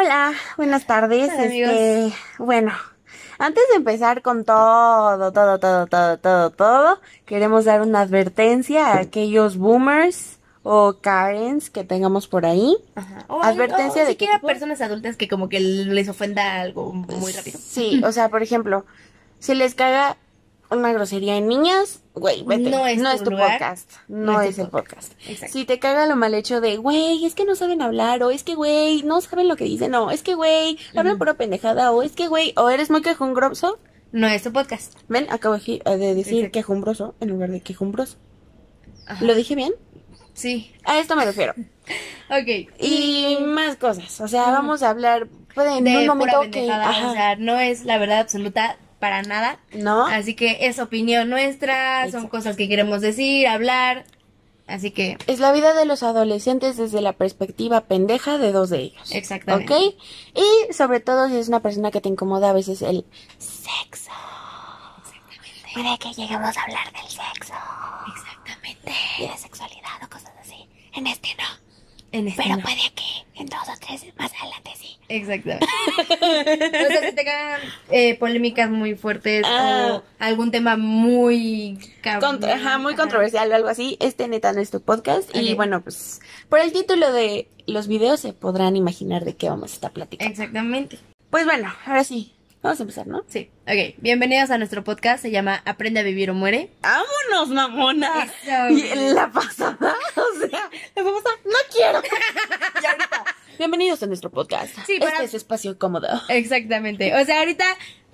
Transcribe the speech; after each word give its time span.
Hola, 0.00 0.32
buenas 0.56 0.86
tardes. 0.86 1.30
Hola. 1.30 1.44
Este, 1.44 2.12
bueno, 2.38 2.72
antes 3.38 3.62
de 3.68 3.76
empezar 3.76 4.22
con 4.22 4.46
todo, 4.46 5.30
todo, 5.30 5.58
todo, 5.58 5.86
todo, 5.88 6.16
todo, 6.16 6.50
todo, 6.50 7.00
queremos 7.26 7.66
dar 7.66 7.82
una 7.82 8.00
advertencia 8.00 8.86
a 8.86 9.00
aquellos 9.00 9.58
boomers 9.58 10.38
o 10.62 10.96
Karens 11.02 11.68
que 11.68 11.84
tengamos 11.84 12.28
por 12.28 12.46
ahí. 12.46 12.78
Ajá. 12.94 13.26
O, 13.28 13.42
Advertencia 13.42 14.04
o 14.04 14.06
de 14.06 14.12
qué 14.16 14.24
siquiera 14.24 14.36
tipo? 14.36 14.46
personas 14.46 14.80
adultas 14.80 15.16
que 15.16 15.28
como 15.28 15.50
que 15.50 15.60
les 15.60 16.08
ofenda 16.08 16.62
algo 16.62 16.94
muy 16.94 17.32
rápido. 17.32 17.58
Sí, 17.62 18.00
o 18.04 18.10
sea, 18.10 18.30
por 18.30 18.42
ejemplo, 18.42 18.86
si 19.38 19.54
les 19.54 19.74
caga 19.74 20.16
una 20.70 20.92
grosería 20.92 21.36
en 21.36 21.48
niñas, 21.48 22.02
güey, 22.14 22.42
vete. 22.44 22.70
No 22.70 22.86
es 22.86 23.22
tu 23.22 23.30
podcast. 23.30 23.90
No, 24.08 24.32
no 24.32 24.40
es, 24.40 24.58
el 24.58 24.68
podcast. 24.68 25.12
Exacto. 25.26 25.52
Si 25.52 25.64
te 25.64 25.78
caga 25.78 26.06
lo 26.06 26.16
mal 26.16 26.34
hecho 26.34 26.60
de, 26.60 26.76
güey, 26.76 27.24
es 27.24 27.34
que 27.34 27.44
no 27.44 27.54
saben 27.56 27.82
hablar, 27.82 28.22
o 28.22 28.30
es 28.30 28.44
que, 28.44 28.54
güey, 28.54 29.02
no 29.02 29.20
saben 29.20 29.48
lo 29.48 29.56
que 29.56 29.64
dicen, 29.64 29.90
no, 29.90 30.10
es 30.10 30.22
que, 30.22 30.34
güey, 30.34 30.78
hablan 30.94 31.18
pura 31.18 31.34
pendejada, 31.34 31.90
o 31.92 32.02
es 32.02 32.12
que, 32.12 32.28
güey, 32.28 32.52
o 32.56 32.70
eres 32.70 32.90
muy 32.90 33.02
quejumbroso. 33.02 33.78
No 34.12 34.26
es 34.28 34.42
tu 34.42 34.52
podcast. 34.52 34.94
Ven, 35.08 35.26
acabo 35.30 35.56
de 35.56 35.82
de 35.84 36.14
decir 36.14 36.50
quejumbroso 36.50 37.14
en 37.20 37.30
lugar 37.30 37.50
de 37.50 37.60
quejumbroso. 37.60 38.16
Ajá. 39.06 39.24
¿Lo 39.24 39.34
dije 39.34 39.54
bien? 39.54 39.72
Sí. 40.34 40.72
A 40.84 40.98
esto 40.98 41.16
me 41.16 41.24
refiero. 41.24 41.54
Ok. 42.30 42.70
Y 42.78 43.38
más 43.44 43.74
cosas. 43.74 44.20
O 44.20 44.28
sea, 44.28 44.52
vamos 44.52 44.84
a 44.84 44.90
hablar, 44.90 45.26
puede 45.52 45.78
en 45.78 45.82
de 45.82 45.98
un 45.98 46.06
momento 46.06 46.42
que. 46.42 46.50
pendejada, 46.50 46.90
ajá, 46.90 47.10
o 47.10 47.12
sea, 47.12 47.34
no 47.34 47.58
es 47.58 47.84
la 47.84 47.98
verdad 47.98 48.20
absoluta 48.20 48.76
para 49.00 49.22
nada. 49.22 49.58
¿No? 49.72 50.06
Así 50.06 50.34
que 50.34 50.66
es 50.66 50.78
opinión 50.78 51.28
nuestra, 51.28 52.02
son 52.02 52.06
Exacto. 52.08 52.28
cosas 52.28 52.56
que 52.56 52.68
queremos 52.68 53.00
decir, 53.00 53.48
hablar. 53.48 54.04
Así 54.68 54.92
que, 54.92 55.18
Es 55.26 55.40
la 55.40 55.50
vida 55.50 55.74
de 55.74 55.84
los 55.84 56.04
adolescentes 56.04 56.76
desde 56.76 57.00
la 57.00 57.12
perspectiva 57.14 57.80
pendeja 57.80 58.38
de 58.38 58.52
dos 58.52 58.70
de 58.70 58.78
ellos. 58.78 59.10
Exactamente. 59.10 59.74
¿Ok? 59.74 59.94
Y 60.36 60.72
sobre 60.72 61.00
todo 61.00 61.28
si 61.28 61.38
es 61.38 61.48
una 61.48 61.58
persona 61.58 61.90
que 61.90 62.00
te 62.00 62.08
incomoda 62.08 62.50
a 62.50 62.52
veces 62.52 62.82
el 62.82 63.04
sexo. 63.38 64.12
Exactamente. 65.02 65.74
Puede 65.74 65.98
que 65.98 66.12
lleguemos 66.22 66.56
a 66.56 66.62
hablar 66.62 66.92
del 66.92 67.08
sexo. 67.08 67.54
exactamente. 68.14 68.92
Y 69.18 69.26
de 69.26 69.36
sexualidad 69.36 70.04
o 70.04 70.08
cosas 70.08 70.32
así. 70.40 70.68
En 70.94 71.06
este 71.08 71.30
no. 71.36 71.59
En 72.12 72.26
este 72.28 72.42
Pero 72.42 72.56
no. 72.56 72.62
puede 72.62 72.76
que 72.94 73.40
en 73.40 73.46
dos 73.46 73.60
o 73.68 73.72
tres 73.80 74.04
más 74.18 74.32
adelante 74.40 74.70
sí. 74.76 74.96
Exactamente. 75.08 75.66
o 76.10 76.88
sea, 76.92 77.08
si 77.10 77.14
te 77.14 77.24
cagan 77.24 77.60
eh, 77.90 78.16
polémicas 78.18 78.68
muy 78.70 78.94
fuertes 78.96 79.44
Ah. 79.46 79.94
o 80.00 80.02
algún 80.18 80.50
tema 80.50 80.76
muy 80.76 81.78
ajá, 82.04 82.78
muy 82.78 82.92
Ajá. 82.94 82.96
controversial 83.02 83.50
o 83.50 83.54
algo 83.54 83.68
así. 83.68 83.96
Este 84.00 84.26
neta 84.28 84.52
no 84.52 84.60
es 84.60 84.70
tu 84.70 84.80
podcast. 84.80 85.34
Y 85.36 85.54
bueno, 85.54 85.82
pues 85.82 86.20
por 86.48 86.58
el 86.60 86.72
título 86.72 87.12
de 87.12 87.48
los 87.66 87.86
videos 87.88 88.20
se 88.20 88.32
podrán 88.32 88.76
imaginar 88.76 89.24
de 89.24 89.36
qué 89.36 89.48
vamos 89.48 89.70
a 89.72 89.74
estar 89.74 89.92
platicando. 89.92 90.30
Exactamente. 90.30 90.98
Pues 91.30 91.44
bueno, 91.44 91.72
ahora 91.86 92.02
sí. 92.04 92.32
Vamos 92.62 92.78
a 92.78 92.82
empezar, 92.82 93.06
¿no? 93.06 93.24
Sí. 93.26 93.50
Ok. 93.66 93.94
Bienvenidos 93.98 94.50
a 94.50 94.58
nuestro 94.58 94.84
podcast. 94.84 95.22
Se 95.22 95.30
llama 95.30 95.62
Aprende 95.64 96.00
a 96.00 96.02
vivir 96.02 96.30
o 96.30 96.34
muere. 96.34 96.68
¡Vámonos, 96.82 97.48
mamona! 97.48 98.24
Eso. 98.24 98.68
Y 98.68 99.14
la 99.14 99.30
pasada, 99.32 99.94
o 100.16 100.38
sea, 100.38 100.70
la 100.94 101.02
pasada, 101.02 101.36
no 101.46 101.58
quiero. 101.72 102.02
y 102.82 102.86
ahorita, 102.86 103.24
bienvenidos 103.56 104.02
a 104.02 104.06
nuestro 104.06 104.30
podcast. 104.30 104.74
Sí, 104.86 104.94
este 104.94 104.98
para- 105.06 105.22
es 105.24 105.32
espacio 105.32 105.78
cómodo. 105.78 106.08
Exactamente. 106.28 107.14
O 107.16 107.24
sea, 107.24 107.38
ahorita, 107.38 107.64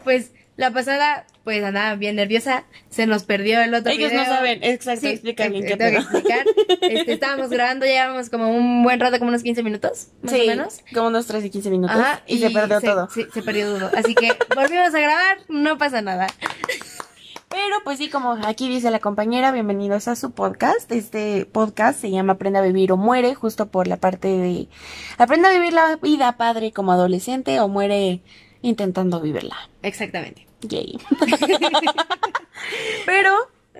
pues, 0.05 0.31
la 0.57 0.71
pasada, 0.71 1.27
pues 1.45 1.63
andaba 1.63 1.95
bien 1.97 2.17
nerviosa. 2.17 2.65
Se 2.89 3.07
nos 3.07 3.25
perdió 3.25 3.61
el 3.61 3.75
otro 3.75 3.93
Ellos 3.93 4.11
video. 4.11 4.25
no 4.25 4.31
saben, 4.31 4.63
exacto, 4.63 5.03
Sí, 5.03 5.09
explica 5.09 5.49
bien 5.49 5.65
eh, 5.65 5.67
qué 5.69 5.77
tengo 5.77 5.91
que 5.91 5.99
explicar. 5.99 6.47
Este, 6.81 7.13
estábamos 7.15 7.51
grabando, 7.51 7.85
llevábamos 7.85 8.31
como 8.31 8.51
un 8.51 8.83
buen 8.83 9.01
rato, 9.01 9.19
como 9.19 9.31
unos 9.31 9.43
15 9.43 9.63
minutos, 9.63 10.09
más 10.23 10.33
Sí, 10.33 10.43
o 10.43 10.47
menos. 10.47 10.81
como 10.95 11.09
unos 11.09 11.27
3 11.27 11.45
y 11.45 11.51
15 11.51 11.71
minutos. 11.71 11.97
Ajá, 11.97 12.23
y, 12.27 12.39
se 12.39 12.51
perdió 12.51 12.81
todo. 12.81 13.09
Sí, 13.11 13.27
se 13.33 13.43
perdió 13.43 13.77
todo. 13.77 13.91
Así 13.97 14.15
que 14.15 14.33
volvimos 14.55 14.95
a 14.95 15.01
grabar, 15.01 15.39
no 15.49 15.79
pasa 15.79 16.01
nada. 16.01 16.27
Pero 17.49 17.77
pues 17.85 17.99
sí, 17.99 18.09
como 18.11 18.33
aquí 18.47 18.69
dice 18.69 18.91
la 18.91 18.99
compañera, 18.99 19.51
bienvenidos 19.51 20.09
a 20.09 20.17
su 20.17 20.33
podcast. 20.33 20.91
Este 20.93 21.47
podcast 21.47 22.01
se 22.01 22.11
llama 22.11 22.35
Aprende 22.35 22.59
a 22.59 22.63
vivir 22.63 22.93
o 22.93 22.97
muere, 22.97 23.35
justo 23.35 23.67
por 23.69 23.87
la 23.87 23.97
parte 23.97 24.29
de 24.29 24.69
aprende 25.17 25.49
a 25.49 25.53
vivir 25.53 25.73
la 25.73 25.97
vida 25.97 26.37
padre 26.37 26.73
como 26.73 26.93
adolescente 26.93 27.59
o 27.61 27.69
muere 27.69 28.21
intentando 28.63 29.21
vivirla. 29.21 29.57
Exactamente. 29.83 30.46
Yay. 30.63 30.99
Pero, 33.07 33.33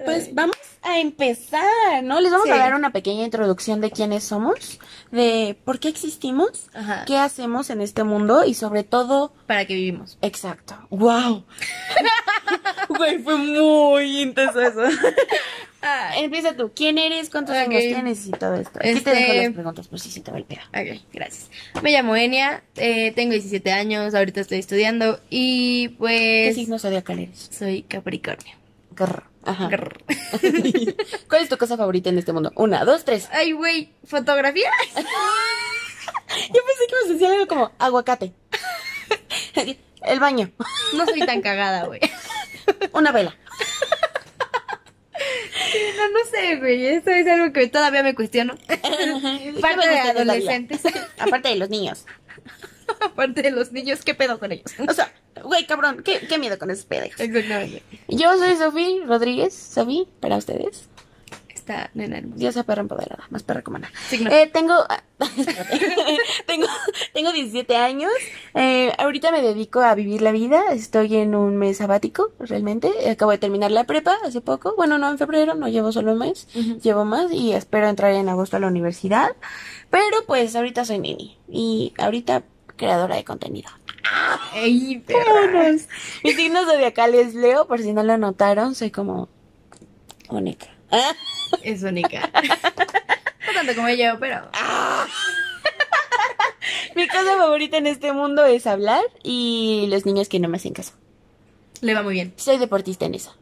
pues 0.05 0.35
vamos 0.35 0.57
a 0.83 1.01
empezar, 1.01 2.03
¿no? 2.03 2.21
Les 2.21 2.31
vamos 2.31 2.49
a 2.51 2.57
dar 2.57 2.75
una 2.75 2.91
pequeña 2.91 3.25
introducción 3.25 3.81
de 3.81 3.91
quiénes 3.91 4.25
somos, 4.25 4.79
de 5.11 5.59
por 5.65 5.79
qué 5.81 5.89
existimos, 5.89 6.69
Ajá. 6.75 7.05
qué 7.07 7.17
hacemos 7.19 7.71
en 7.71 7.81
este 7.81 8.05
mundo 8.05 8.45
y 8.45 8.55
sobre 8.55 8.85
todo, 8.85 9.33
Para 9.47 9.65
que 9.67 9.75
vivimos. 9.75 10.19
exacto. 10.23 10.77
¡Wow! 10.91 11.45
Güey, 12.89 13.19
fue 13.19 13.37
muy 13.37 14.23
intenso 14.23 14.61
eso. 14.61 14.83
Empieza 16.17 16.55
tú. 16.57 16.73
¿Quién 16.75 16.99
eres? 16.99 17.31
¿Cuántos 17.31 17.55
años 17.57 17.81
tienes? 17.83 18.27
Y 18.27 18.31
todo 18.31 18.55
esto. 18.55 18.79
Aquí 18.79 18.89
te 18.89 18.93
Este- 18.93 19.11
dejo 19.11 19.35
las 19.43 19.53
preguntas 19.53 19.89
por 19.89 20.01
si 20.01 20.11
se 20.11 20.21
te 20.21 20.31
va 20.31 20.39
el 20.39 20.45
pedo. 20.45 20.61
Ok, 20.69 21.01
gracias. 21.13 21.51
Me 21.83 21.91
llamo 21.93 22.17
Enia, 22.17 22.63
eh, 22.77 23.13
tengo 23.13 23.33
17 23.33 23.73
años, 23.73 24.15
ahorita 24.15 24.41
estoy 24.41 24.59
estudiando 24.59 25.21
y 25.31 25.89
¿Qué 25.89 25.95
pues 25.99 26.55
signo 26.55 26.79
zodiacal 26.79 27.19
eres? 27.19 27.51
soy 27.53 27.83
Capricornio. 27.83 28.55
Grr. 28.93 29.25
Ajá. 29.45 29.69
Grr. 29.69 30.03
¿Cuál 31.29 31.43
es 31.43 31.49
tu 31.49 31.57
cosa 31.59 31.77
favorita 31.77 32.09
en 32.09 32.19
este 32.19 32.33
mundo? 32.33 32.51
Una, 32.57 32.85
dos, 32.85 33.05
tres. 33.05 33.29
Ay, 33.33 33.53
güey, 33.53 33.93
¿fotografía? 34.05 34.71
Yo 34.97 36.61
pensé 36.63 36.87
que 36.89 36.95
ibas 36.95 37.05
a 37.11 37.13
decir 37.13 37.27
algo 37.29 37.47
como 37.47 37.73
aguacate. 37.79 38.33
El 40.03 40.21
baño. 40.21 40.51
No 40.95 41.05
soy 41.07 41.21
tan 41.21 41.41
cagada, 41.43 41.85
güey. 41.85 42.01
Una 42.93 43.13
vela. 43.13 43.37
No, 45.97 46.11
no 46.11 46.19
sé, 46.31 46.57
güey, 46.57 46.87
eso 46.87 47.11
es 47.11 47.27
algo 47.27 47.53
que 47.53 47.67
todavía 47.69 48.03
me 48.03 48.15
cuestiono. 48.15 48.57
Parte 49.61 49.89
de 49.89 49.99
adolescentes. 49.99 50.83
Aparte 51.19 51.49
de 51.49 51.57
los 51.57 51.71
niños. 51.71 52.05
Aparte 53.01 53.43
de 53.43 53.51
los 53.51 53.73
niños, 53.73 54.03
¿qué 54.03 54.15
pedo 54.15 54.39
con 54.39 54.53
ellos? 54.53 54.73
O 54.87 54.93
sea, 54.93 55.13
güey, 55.43 55.67
cabrón, 55.67 56.03
¿qué, 56.05 56.21
qué 56.29 56.39
miedo 56.39 56.59
con 56.59 56.71
esos. 56.71 56.87
Exactamente. 56.91 57.83
Yo 58.09 58.37
soy 58.39 58.57
Sofía 58.57 59.05
Rodríguez, 59.07 59.55
Sofía, 59.55 60.05
para 60.21 60.37
ustedes. 60.37 60.89
Esta 61.67 61.91
nena. 61.95 62.21
Diosa 62.23 62.63
perra 62.63 62.83
empoderada, 62.83 63.25
más 63.31 63.43
perra 63.43 63.63
como 63.63 63.79
nada. 63.79 63.93
Eh, 64.13 64.49
tengo, 64.53 64.75
tengo, 66.47 66.67
tengo 67.13 67.33
17 67.33 67.75
años. 67.75 68.13
Eh, 68.55 68.93
ahorita 68.99 69.33
me 69.33 69.43
dedico 69.43 69.81
a 69.81 69.97
vivir 69.97 70.23
la 70.23 70.31
vida. 70.31 70.63
Estoy 70.71 71.17
en 71.17 71.35
un 71.35 71.57
mes 71.57 71.79
sabático, 71.79 72.31
realmente. 72.39 73.11
Acabo 73.11 73.33
de 73.33 73.39
terminar 73.39 73.73
la 73.73 73.83
prepa 73.83 74.17
hace 74.25 74.41
poco. 74.41 74.77
Bueno, 74.77 74.97
no 74.99 75.11
en 75.11 75.19
febrero, 75.19 75.57
no 75.57 75.67
llevo 75.67 75.91
solo 75.91 76.13
un 76.13 76.19
mes. 76.19 76.47
Llevo 76.85 77.05
más 77.05 77.33
y 77.33 77.53
espero 77.53 77.89
entrar 77.89 78.13
en 78.13 78.29
agosto 78.29 78.59
a 78.59 78.61
la 78.61 78.69
universidad. 78.69 79.35
Pero 79.91 80.25
pues 80.25 80.55
ahorita 80.55 80.85
soy 80.85 81.01
nini. 81.01 81.37
Y 81.49 81.95
ahorita 81.99 82.45
creadora 82.77 83.17
de 83.17 83.25
contenido. 83.25 83.71
Ey, 84.55 85.01
perra. 85.01 85.25
Vámonos. 85.35 85.89
Mi 86.23 86.31
signo 86.31 86.65
zodiacal 86.65 87.13
es 87.17 87.35
Leo, 87.35 87.67
por 87.67 87.81
si 87.81 87.93
no 87.93 88.05
lo 88.05 88.17
notaron. 88.19 88.77
Soy 88.77 88.93
como 88.93 89.29
única. 90.31 90.69
Ah. 90.93 91.11
Es 91.63 91.83
única. 91.83 92.31
No 93.47 93.53
tanto 93.55 93.75
como 93.75 93.89
yo, 93.91 94.19
pero. 94.19 94.49
Mi 96.95 97.07
cosa 97.09 97.37
favorita 97.37 97.77
en 97.77 97.87
este 97.87 98.13
mundo 98.13 98.45
es 98.45 98.67
hablar 98.67 99.03
y 99.23 99.87
los 99.91 100.07
niños 100.07 100.29
que 100.29 100.41
no 100.41 100.49
me 100.49 100.57
hacen 100.57 100.73
caso. 100.73 100.93
Le 101.81 101.95
va 101.95 102.03
muy 102.03 102.15
bien. 102.15 102.33
Soy 102.37 102.59
deportista 102.59 103.05
en 103.05 103.15
eso. 103.15 103.37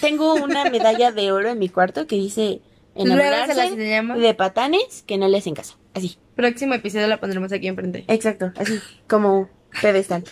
Tengo 0.00 0.34
una 0.34 0.64
medalla 0.64 1.12
de 1.12 1.32
oro 1.32 1.48
en 1.48 1.58
mi 1.58 1.68
cuarto 1.68 2.06
que 2.06 2.16
dice 2.16 2.60
enamorarse 2.94 3.54
las 3.54 3.74
de 3.76 4.34
patanes 4.34 5.02
que 5.06 5.18
no 5.18 5.28
le 5.28 5.38
hacen 5.38 5.54
caso. 5.54 5.76
Así. 5.94 6.18
Próximo 6.36 6.74
episodio 6.74 7.06
la 7.06 7.20
pondremos 7.20 7.52
aquí 7.52 7.68
enfrente. 7.68 8.04
Exacto, 8.08 8.52
así 8.56 8.80
como 9.08 9.48
pedestal. 9.80 10.24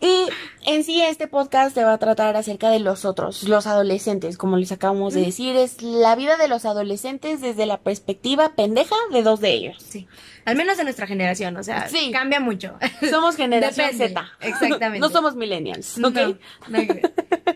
Y 0.00 0.28
en 0.66 0.84
sí 0.84 1.00
este 1.02 1.26
podcast 1.28 1.74
se 1.74 1.84
va 1.84 1.94
a 1.94 1.98
tratar 1.98 2.36
acerca 2.36 2.70
de 2.70 2.78
los 2.80 3.04
otros, 3.04 3.44
los 3.44 3.66
adolescentes, 3.66 4.36
como 4.36 4.56
les 4.56 4.72
acabamos 4.72 5.14
de 5.14 5.22
decir, 5.22 5.56
es 5.56 5.82
la 5.82 6.14
vida 6.16 6.36
de 6.36 6.48
los 6.48 6.64
adolescentes 6.64 7.40
desde 7.40 7.66
la 7.66 7.78
perspectiva 7.78 8.54
pendeja 8.54 8.94
de 9.12 9.22
dos 9.22 9.40
de 9.40 9.52
ellos. 9.52 9.76
Sí. 9.88 10.06
Al 10.46 10.56
menos 10.56 10.78
en 10.78 10.84
nuestra 10.84 11.06
generación, 11.06 11.56
o 11.56 11.62
sea, 11.62 11.88
Sí. 11.88 12.10
cambia 12.12 12.40
mucho. 12.40 12.74
Somos 13.10 13.36
generación 13.36 13.86
Depende, 13.92 14.08
Z. 14.08 14.28
exactamente. 14.40 14.98
No 15.06 15.08
somos 15.10 15.34
millennials, 15.36 15.98
No, 15.98 16.08
¿ok? 16.08 16.14
que. 16.14 17.02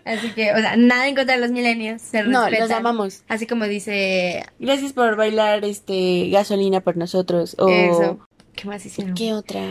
Así 0.04 0.28
que, 0.32 0.52
o 0.52 0.56
sea, 0.58 0.76
nada 0.76 1.08
en 1.08 1.14
contra 1.16 1.34
de 1.36 1.40
los 1.40 1.50
millennials. 1.50 2.02
Se 2.02 2.22
No, 2.24 2.42
respetan. 2.44 2.68
los 2.68 2.76
amamos. 2.78 3.22
Así 3.28 3.46
como 3.46 3.64
dice 3.64 4.44
Gracias 4.58 4.92
por 4.92 5.16
bailar 5.16 5.64
este 5.64 6.28
gasolina 6.30 6.80
por 6.82 6.96
nosotros. 6.96 7.56
O 7.58 7.68
eso. 7.68 8.18
¿Qué 8.54 8.68
más 8.68 8.86
hicieron? 8.86 9.14
¿Qué 9.14 9.32
otra? 9.32 9.70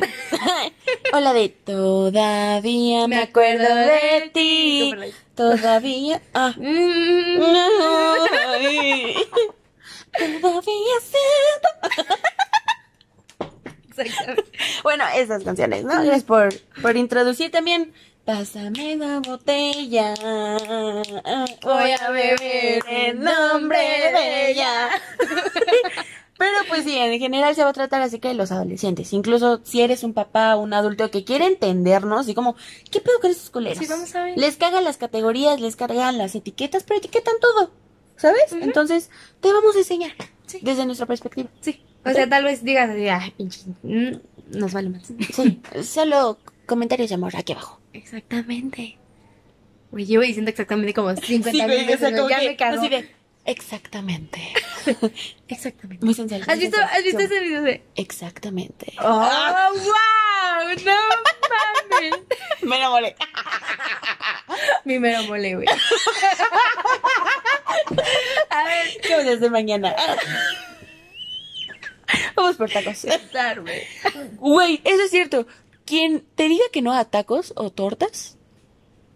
o 1.13 1.19
la 1.19 1.33
de 1.33 1.49
todavía 1.49 3.07
me 3.07 3.17
acuerdo 3.17 3.75
de 3.75 4.31
ti. 4.33 4.93
Todavía. 5.35 6.21
Ah. 6.33 6.53
Mm. 6.57 7.39
Todavía 10.41 10.95
siento. 11.01 11.69
Exactamente. 13.89 14.43
Bueno, 14.83 15.05
bueno, 15.05 15.07
esas 15.15 15.43
canciones, 15.43 15.83
¿no? 15.83 15.93
Gracias 15.93 16.23
por, 16.23 16.51
por 16.81 16.97
introducir 16.97 17.51
también. 17.51 17.93
Pásame 18.25 18.95
la 18.95 19.19
botella. 19.19 20.15
Voy 21.61 21.91
a 21.91 22.09
beber 22.09 22.83
en 22.87 23.21
nombre 23.21 23.77
de 23.77 24.51
ella. 24.51 24.89
Pero 26.43 26.67
pues 26.67 26.83
sí, 26.83 26.97
en 26.97 27.17
general 27.19 27.55
se 27.55 27.63
va 27.63 27.69
a 27.69 27.73
tratar 27.73 28.01
así 28.01 28.19
que 28.19 28.27
de 28.27 28.33
los 28.33 28.51
adolescentes. 28.51 29.13
Incluso 29.13 29.61
si 29.63 29.79
eres 29.81 30.03
un 30.03 30.13
papá 30.13 30.55
o 30.57 30.59
un 30.61 30.73
adulto 30.73 31.09
que 31.09 31.23
quiere 31.23 31.45
entendernos, 31.45 32.21
así 32.21 32.33
como, 32.33 32.55
¿qué 32.91 32.99
pedo 32.99 33.19
con 33.21 33.31
esos 33.31 33.49
culeros? 33.49 33.77
Sí, 33.77 33.85
vamos 33.89 34.13
a 34.13 34.23
ver. 34.25 34.37
Les 34.37 34.57
cagan 34.57 34.83
las 34.83 34.97
categorías, 34.97 35.61
les 35.61 35.77
cargan 35.77 36.17
las 36.17 36.35
etiquetas, 36.35 36.83
pero 36.83 36.97
etiquetan 36.99 37.35
todo. 37.39 37.71
¿Sabes? 38.17 38.51
Entonces, 38.51 39.09
te 39.39 39.51
vamos 39.53 39.75
a 39.75 39.79
enseñar. 39.79 40.11
Sí. 40.45 40.59
Desde 40.61 40.85
nuestra 40.85 41.05
perspectiva. 41.05 41.49
Sí. 41.61 41.81
O 42.05 42.11
sea, 42.11 42.27
tal 42.27 42.43
vez 42.43 42.61
pinche, 43.37 43.61
mm, 43.83 44.11
nos 44.57 44.73
vale 44.73 44.89
más. 44.89 45.11
Sí. 45.33 45.61
Solo 45.83 46.37
comentarios 46.65 47.07
de 47.09 47.15
amor 47.15 47.35
aquí 47.35 47.53
abajo. 47.53 47.79
Exactamente. 47.93 48.97
Güey, 49.91 50.05
llevo 50.05 50.23
diciendo 50.23 50.49
exactamente 50.49 50.93
como 50.93 51.15
50 51.15 51.51
Sí, 51.51 51.57
mil 51.57 51.85
veces, 51.85 52.01
ya 52.27 52.37
me 52.39 52.55
cago. 52.57 52.79
así 52.79 52.89
de, 52.89 53.09
exactamente. 53.45 54.53
Exactamente. 55.47 56.05
Muy 56.05 56.13
sensual. 56.13 56.43
¿Has 56.47 56.59
visto, 56.59 56.77
¿Has 56.81 57.03
visto 57.03 57.19
ese 57.19 57.39
video 57.39 57.61
de...? 57.61 57.83
Exactamente. 57.95 58.93
¡Oh, 58.99 59.19
wow! 59.19 60.75
¡No 60.85 60.93
mames! 61.91 62.19
Me 62.61 62.77
enamoré. 62.77 63.15
Mi 64.85 64.99
mero 64.99 65.23
mole, 65.23 65.55
güey. 65.55 65.67
A 68.49 68.63
ver, 68.63 69.01
¿Qué 69.01 69.15
voy 69.15 69.29
a 69.29 69.33
hacer 69.33 69.51
mañana? 69.51 69.95
Vamos 72.35 72.55
por 72.57 72.69
tacos. 72.69 73.05
güey. 74.39 74.81
Eso 74.83 75.03
es 75.03 75.11
cierto. 75.11 75.47
Quien 75.85 76.25
te 76.35 76.47
diga 76.47 76.63
que 76.71 76.81
no 76.81 76.93
a 76.93 77.05
tacos 77.05 77.53
o 77.55 77.69
tortas, 77.71 78.37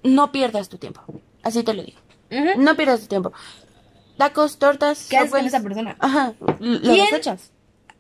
no 0.04 0.32
pierdas 0.32 0.70
tu 0.70 0.78
tiempo. 0.78 1.02
Así 1.44 1.64
te 1.64 1.74
lo 1.74 1.84
digo. 1.84 2.00
No 2.58 2.76
pierdas 2.76 3.02
tu 3.02 3.08
tiempo. 3.08 3.32
Tacos, 4.18 4.58
tortas. 4.58 5.08
¿Qué 5.10 5.18
haces 5.18 5.32
con 5.32 5.46
esa 5.46 5.62
persona? 5.62 5.96
Ajá. 6.00 6.34
Lo 6.60 6.82
¿Quién? 6.82 7.06
desechas. 7.06 7.52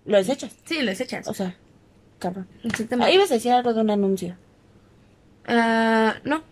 Lo 0.05 0.17
desechas. 0.17 0.55
Sí, 0.65 0.81
lo 0.81 0.87
desechas. 0.87 1.27
O 1.27 1.33
sea, 1.33 1.55
cabrón. 2.19 2.47
Exactamente. 2.63 3.09
Ahí 3.09 3.15
ibas 3.15 3.29
a 3.31 3.35
decir 3.35 3.51
algo 3.51 3.73
de 3.73 3.81
un 3.81 3.89
anuncio. 3.91 4.35
Ah, 5.47 6.15
no. 6.23 6.43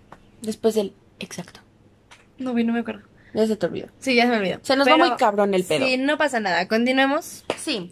Después 0.41 0.75
del 0.75 0.93
exacto. 1.19 1.61
No, 2.37 2.51
güey, 2.51 2.63
no 2.63 2.73
me 2.73 2.79
acuerdo. 2.79 3.03
Ya 3.33 3.45
se 3.47 3.55
te 3.57 3.65
olvidó. 3.65 3.87
Sí, 3.99 4.15
ya 4.15 4.23
se 4.23 4.29
me 4.29 4.37
olvidó. 4.37 4.59
Se 4.61 4.75
nos 4.77 4.87
va 4.87 4.97
muy 4.97 5.11
cabrón 5.17 5.53
el 5.53 5.63
pedo. 5.65 5.85
Sí, 5.85 5.97
no 5.97 6.17
pasa 6.17 6.39
nada. 6.39 6.67
Continuemos. 6.69 7.43
Sí. 7.57 7.89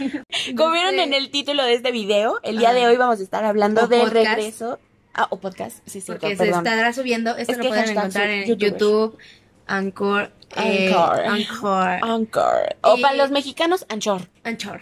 Como 0.56 0.72
vieron 0.72 0.94
Sí. 0.94 1.00
en 1.00 1.12
el 1.12 1.30
título 1.30 1.64
de 1.64 1.74
este 1.74 1.92
video, 1.92 2.38
el 2.42 2.58
día 2.58 2.72
de 2.72 2.86
hoy 2.86 2.96
vamos 2.96 3.20
a 3.20 3.22
estar 3.22 3.44
hablando 3.44 3.82
O 3.84 3.86
de 3.88 3.98
podcast. 3.98 4.14
regreso. 4.14 4.78
Ah, 5.12 5.26
o 5.30 5.38
podcast. 5.38 5.78
Sí, 5.86 6.00
sí, 6.00 6.06
Porque 6.12 6.30
se 6.36 6.44
perdón. 6.44 6.66
estará 6.66 6.92
subiendo. 6.94 7.36
Esto 7.36 7.52
Es 7.52 7.58
lo 7.58 7.68
pueden 7.68 7.90
encontrar 7.90 8.28
en. 8.30 8.56
YouTube, 8.56 9.18
Anchor, 9.66 10.30
eh, 10.56 10.92
Anchor. 10.92 11.20
Anchor, 11.26 11.98
Anchor. 12.02 12.76
O 12.82 12.96
Y- 12.96 13.02
para 13.02 13.16
los 13.16 13.30
mexicanos, 13.30 13.86
Anchor. 13.88 14.22
Anchor. 14.44 14.80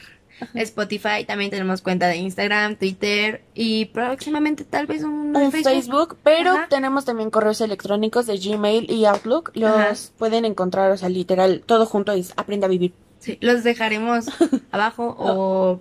Spotify, 0.55 1.25
también 1.27 1.51
tenemos 1.51 1.81
cuenta 1.81 2.09
de 2.09 2.17
Instagram, 2.17 2.77
Twitter 2.77 3.45
y 3.55 3.87
próximamente 3.87 4.65
tal 4.65 4.87
vez 4.87 5.05
un, 5.05 5.33
Facebook, 5.53 6.19
pero 6.25 6.51
Ajá. 6.51 6.67
tenemos 6.69 7.05
también 7.05 7.31
correos 7.31 7.61
electrónicos 7.61 8.27
de 8.27 8.37
Gmail 8.39 8.91
y 8.91 9.05
Outlook. 9.07 9.53
Los 9.55 9.71
Ajá. 9.71 9.95
pueden 10.19 10.45
encontrar, 10.45 10.91
o 10.91 10.97
sea, 10.97 11.09
literal, 11.09 11.63
todo 11.65 11.87
junto 11.87 12.13
es 12.13 12.33
Aprende 12.37 12.67
a 12.67 12.69
Vivir. 12.69 12.93
Sí, 13.21 13.39
los 13.41 13.63
dejaremos 13.65 14.27
abajo 14.73 15.15
o, 15.19 15.81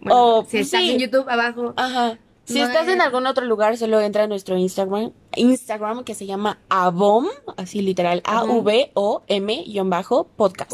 bueno, 0.00 0.36
O, 0.38 0.44
si 0.44 0.58
estás 0.58 0.82
sí. 0.82 0.90
en 0.90 0.98
YouTube 0.98 1.28
abajo. 1.28 1.72
Ajá. 1.76 2.18
Si 2.44 2.58
No 2.58 2.66
estás 2.66 2.86
es- 2.88 2.94
en 2.94 3.00
algún 3.00 3.26
otro 3.26 3.44
lugar, 3.44 3.76
solo 3.78 4.00
entra 4.00 4.24
a 4.24 4.26
nuestro 4.26 4.56
Instagram, 4.58 5.12
Instagram 5.36 6.04
que 6.04 6.14
se 6.14 6.26
llama 6.26 6.58
Avom, 6.68 7.26
así 7.56 7.80
literal, 7.82 8.20
A-V-O-M, 8.24 9.64
guion 9.66 9.88
bajo, 9.90 10.24
podcast. 10.36 10.72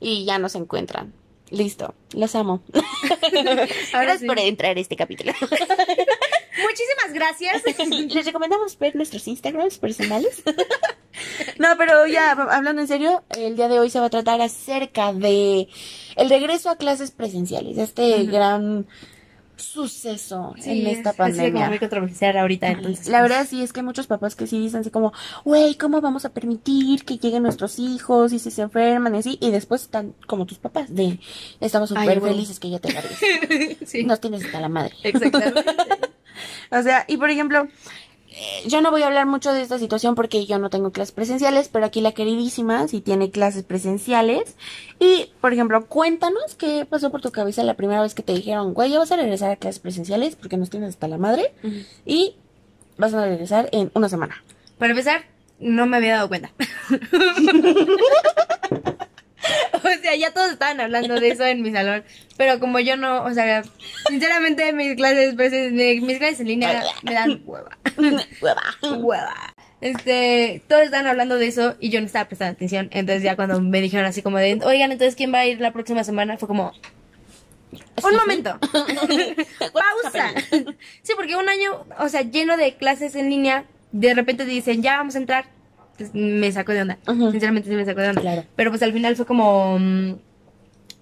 Y 0.00 0.24
ya 0.24 0.38
nos 0.38 0.54
encuentran. 0.56 1.12
Listo, 1.50 1.94
los 2.14 2.34
amo. 2.34 2.62
Ahora 2.72 3.68
Gracias 3.92 4.20
sí. 4.20 4.26
por 4.26 4.38
entrar 4.40 4.76
a 4.76 4.80
este 4.80 4.96
capítulo. 4.96 5.32
Muchísimas 5.40 7.12
gracias. 7.12 7.62
Les 8.14 8.24
recomendamos 8.26 8.78
ver 8.78 8.96
nuestros 8.96 9.26
Instagrams 9.28 9.78
personales. 9.78 10.42
no, 11.58 11.68
pero 11.78 12.06
ya, 12.06 12.32
hablando 12.32 12.80
en 12.82 12.88
serio, 12.88 13.22
el 13.36 13.56
día 13.56 13.68
de 13.68 13.78
hoy 13.78 13.90
se 13.90 14.00
va 14.00 14.06
a 14.06 14.10
tratar 14.10 14.40
acerca 14.40 15.12
de 15.12 15.68
el 16.16 16.28
regreso 16.28 16.70
a 16.70 16.76
clases 16.76 17.10
presenciales, 17.10 17.78
este 17.78 18.24
gran 18.24 18.86
suceso 19.56 20.54
Sí, 20.58 20.80
en 20.82 20.86
esta 20.86 21.10
es- 21.10 21.16
pandemia. 21.16 21.68
muy 21.68 21.78
controversial 21.78 22.36
ahorita. 22.36 22.68
Entonces, 22.68 23.08
La 23.08 23.22
verdad 23.22 23.46
sí 23.48 23.62
es 23.62 23.72
que 23.72 23.80
hay 23.80 23.86
muchos 23.86 24.06
papás 24.06 24.34
que 24.34 24.46
sí 24.46 24.58
dicen 24.58 24.80
así 24.80 24.90
como, 24.90 25.12
güey, 25.44 25.74
¿cómo 25.76 26.00
vamos 26.00 26.24
a 26.24 26.30
permitir 26.30 27.04
que 27.04 27.18
lleguen 27.18 27.42
nuestros 27.42 27.78
hijos 27.78 28.32
y 28.32 28.38
si 28.38 28.50
se 28.50 28.62
enferman 28.62 29.14
y 29.14 29.18
así? 29.18 29.38
Y 29.40 29.50
después 29.50 29.82
están 29.82 30.14
como 30.26 30.46
tus 30.46 30.58
papás 30.58 30.94
de, 30.94 31.18
estamos 31.60 31.88
súper 31.88 32.20
felices 32.20 32.58
que 32.60 32.70
ya 32.70 32.78
te 32.78 32.92
largues. 32.92 33.18
sí, 33.86 34.04
Nos 34.04 34.20
tienes 34.20 34.44
hasta 34.44 34.60
la 34.60 34.68
madre. 34.68 34.94
exactamente. 35.02 35.64
O 36.70 36.82
sea, 36.82 37.04
y 37.06 37.16
por 37.16 37.30
ejemplo, 37.30 37.68
yo 38.66 38.80
no 38.80 38.90
voy 38.90 39.02
a 39.02 39.06
hablar 39.06 39.26
mucho 39.26 39.52
de 39.52 39.62
esta 39.62 39.78
situación 39.78 40.14
porque 40.14 40.46
yo 40.46 40.58
no 40.58 40.70
tengo 40.70 40.90
clases 40.90 41.12
presenciales, 41.12 41.68
pero 41.68 41.86
aquí 41.86 42.00
la 42.00 42.12
queridísima 42.12 42.88
sí 42.88 43.00
tiene 43.00 43.30
clases 43.30 43.62
presenciales. 43.62 44.56
Y, 44.98 45.30
por 45.40 45.52
ejemplo, 45.52 45.86
cuéntanos 45.86 46.54
qué 46.56 46.86
pasó 46.88 47.10
por 47.10 47.20
tu 47.20 47.30
cabeza 47.30 47.62
la 47.62 47.74
primera 47.74 48.02
vez 48.02 48.14
que 48.14 48.22
te 48.22 48.32
dijeron, 48.32 48.74
güey, 48.74 48.90
ya 48.90 48.98
vas 48.98 49.12
a 49.12 49.16
regresar 49.16 49.50
a 49.50 49.56
clases 49.56 49.78
presenciales 49.80 50.36
porque 50.36 50.56
nos 50.56 50.70
tienes 50.70 50.90
hasta 50.90 51.08
la 51.08 51.18
madre 51.18 51.52
y 52.04 52.36
vas 52.96 53.14
a 53.14 53.24
regresar 53.24 53.68
en 53.72 53.90
una 53.94 54.08
semana. 54.08 54.42
Para 54.78 54.92
empezar, 54.92 55.24
no 55.58 55.86
me 55.86 55.96
había 55.96 56.14
dado 56.14 56.28
cuenta. 56.28 56.52
o 59.98 60.02
sea, 60.02 60.14
ya 60.16 60.32
todos 60.32 60.52
estaban 60.52 60.80
hablando 60.80 61.14
de 61.20 61.28
eso 61.28 61.44
en 61.44 61.62
mi 61.62 61.72
salón. 61.72 62.04
Pero 62.36 62.58
como 62.60 62.80
yo 62.80 62.96
no, 62.96 63.24
o 63.24 63.32
sea, 63.32 63.62
sinceramente 64.08 64.72
mis 64.72 64.94
clases, 64.96 65.34
presen- 65.34 65.72
mi- 65.72 66.00
mis 66.00 66.18
clases 66.18 66.40
en 66.40 66.48
línea 66.48 66.82
me 67.02 67.14
dan 67.14 67.42
hueva. 67.46 67.76
Hueva. 68.40 68.62
hueva. 68.98 69.34
Este, 69.80 70.62
todos 70.68 70.82
estaban 70.84 71.06
hablando 71.06 71.36
de 71.36 71.46
eso 71.46 71.76
y 71.78 71.90
yo 71.90 72.00
no 72.00 72.06
estaba 72.06 72.26
prestando 72.26 72.54
atención. 72.54 72.88
Entonces 72.92 73.22
ya 73.22 73.36
cuando 73.36 73.60
me 73.60 73.80
dijeron 73.80 74.06
así 74.06 74.22
como 74.22 74.38
de, 74.38 74.58
oigan, 74.64 74.92
entonces 74.92 75.14
¿quién 75.14 75.32
va 75.32 75.40
a 75.40 75.46
ir 75.46 75.60
la 75.60 75.72
próxima 75.72 76.04
semana? 76.04 76.38
Fue 76.38 76.48
como, 76.48 76.72
un 78.02 78.16
momento. 78.16 78.58
Pausa. 79.58 80.32
Sí, 81.02 81.12
porque 81.16 81.36
un 81.36 81.48
año, 81.48 81.84
o 81.98 82.08
sea, 82.08 82.22
lleno 82.22 82.56
de 82.56 82.74
clases 82.76 83.14
en 83.14 83.28
línea, 83.30 83.64
de 83.92 84.14
repente 84.14 84.44
te 84.44 84.50
dicen, 84.50 84.82
ya 84.82 84.96
vamos 84.96 85.14
a 85.14 85.18
entrar. 85.18 85.46
Entonces, 85.98 86.10
me 86.14 86.50
sacó 86.52 86.72
de 86.72 86.82
onda. 86.82 86.98
Sinceramente 87.06 87.68
sí 87.70 87.76
me 87.76 87.84
sacó 87.84 88.00
de 88.00 88.08
onda. 88.08 88.20
Claro. 88.20 88.44
Pero 88.56 88.70
pues 88.70 88.82
al 88.82 88.92
final 88.92 89.14
fue 89.16 89.26
como, 89.26 89.78
mm, 89.78 90.14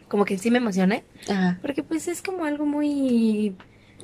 como 0.08 0.24
que 0.24 0.36
sí 0.38 0.50
me 0.50 0.58
emocioné. 0.58 1.04
Ajá. 1.28 1.58
Porque 1.62 1.82
pues 1.82 2.08
es 2.08 2.20
como 2.22 2.44
algo 2.44 2.66
muy 2.66 3.56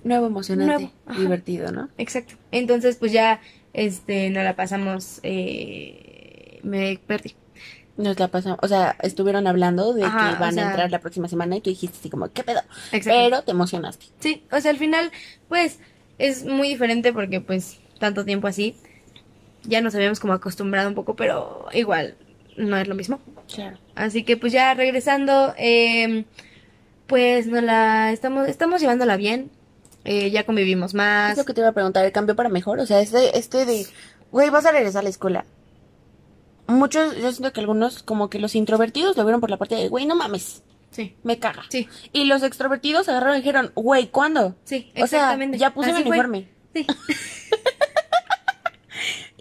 Nuevo, 0.05 0.27
emocionante, 0.27 0.91
Nuevo, 1.07 1.21
divertido, 1.21 1.73
¿no? 1.73 1.89
exacto. 1.99 2.35
Entonces 2.53 2.97
pues 2.97 3.13
ya, 3.13 3.41
este, 3.75 4.31
nos 4.31 4.45
la 4.45 4.57
pasamos, 4.57 5.21
eh, 5.23 6.61
me 6.63 6.99
perdí. 7.07 7.35
Nos 7.97 8.19
la 8.19 8.29
pasamos, 8.29 8.59
o 8.63 8.69
sea, 8.69 8.97
estuvieron 9.03 9.47
hablando 9.49 9.93
de 9.93 10.05
Ajá, 10.05 10.35
que 10.35 10.39
van 10.41 10.51
o 10.51 10.53
sea- 10.53 10.67
a 10.67 10.71
entrar 10.71 10.91
la 10.91 11.01
próxima 11.01 11.27
semana 11.29 11.57
y 11.57 11.61
tú 11.61 11.69
dijiste 11.71 11.99
así 11.99 12.09
como, 12.09 12.31
¿qué 12.33 12.45
pedo? 12.45 12.61
Exacto. 12.93 13.11
Pero 13.25 13.43
te 13.43 13.51
emocionaste. 13.51 14.07
Sí, 14.21 14.45
o 14.53 14.61
sea, 14.61 14.71
al 14.71 14.77
final, 14.79 15.11
pues, 15.49 15.81
es 16.19 16.45
muy 16.45 16.69
diferente 16.69 17.13
porque, 17.13 17.41
pues, 17.41 17.81
tanto 17.99 18.25
tiempo 18.25 18.47
así, 18.47 18.77
ya 19.65 19.81
nos 19.81 19.95
habíamos 19.95 20.21
como 20.21 20.33
acostumbrado 20.33 20.89
un 20.89 20.95
poco, 20.95 21.15
pero 21.17 21.67
igual 21.73 22.17
no 22.57 22.77
es 22.77 22.89
lo 22.89 22.95
mismo. 22.95 23.21
Claro. 23.53 23.79
Así 23.95 24.25
que, 24.25 24.37
pues, 24.37 24.53
ya 24.53 24.75
regresando, 24.75 25.55
eh, 25.59 26.25
pues, 27.07 27.47
nos 27.47 27.63
la 27.63 28.13
estamos, 28.13 28.49
estamos 28.49 28.81
llevándola 28.81 29.17
bien. 29.17 29.51
Eh, 30.05 30.31
ya 30.31 30.45
convivimos 30.45 30.91
Es 30.91 30.95
más. 30.95 31.37
lo 31.37 31.45
que 31.45 31.53
te 31.55 31.61
iba 31.61 31.69
a 31.71 31.73
preguntar, 31.73 32.05
¿el 32.05 32.13
cambio 32.13 32.35
para 32.37 32.49
mejor? 32.49 32.79
O 32.79 32.87
sea, 32.87 33.01
este, 33.01 33.37
este 33.39 33.65
de, 33.67 33.87
güey, 34.33 34.49
vas 34.51 34.65
a 34.67 34.73
regresar 34.73 35.01
a 35.01 35.03
la 35.05 35.09
escuela. 35.11 35.45
Muchos, 36.67 37.17
yo 37.17 37.31
siento 37.33 37.53
que 37.53 37.61
algunos, 37.61 38.03
como 38.03 38.29
que 38.29 38.39
los 38.39 38.55
introvertidos 38.55 39.17
lo 39.17 39.25
vieron 39.25 39.41
por 39.41 39.51
la 39.51 39.57
parte 39.57 39.75
de, 39.75 39.89
güey, 39.89 40.07
no 40.07 40.15
mames, 40.15 40.63
Sí, 40.91 41.17
me 41.23 41.39
caga. 41.39 41.65
sí, 41.69 41.87
Y 42.13 42.25
los 42.25 42.43
extrovertidos 42.43 43.09
agarraron 43.09 43.37
y 43.37 43.41
dijeron, 43.41 43.73
güey, 43.75 44.09
¿cuándo? 44.09 44.57
sí, 44.65 44.89
O 44.93 44.95
sea, 44.95 45.05
exactamente. 45.05 45.59
ya 45.59 45.73
puse 45.75 45.93
mi 45.93 46.03
fue. 46.03 46.11
uniforme. 46.11 46.49
Sí. 46.75 46.87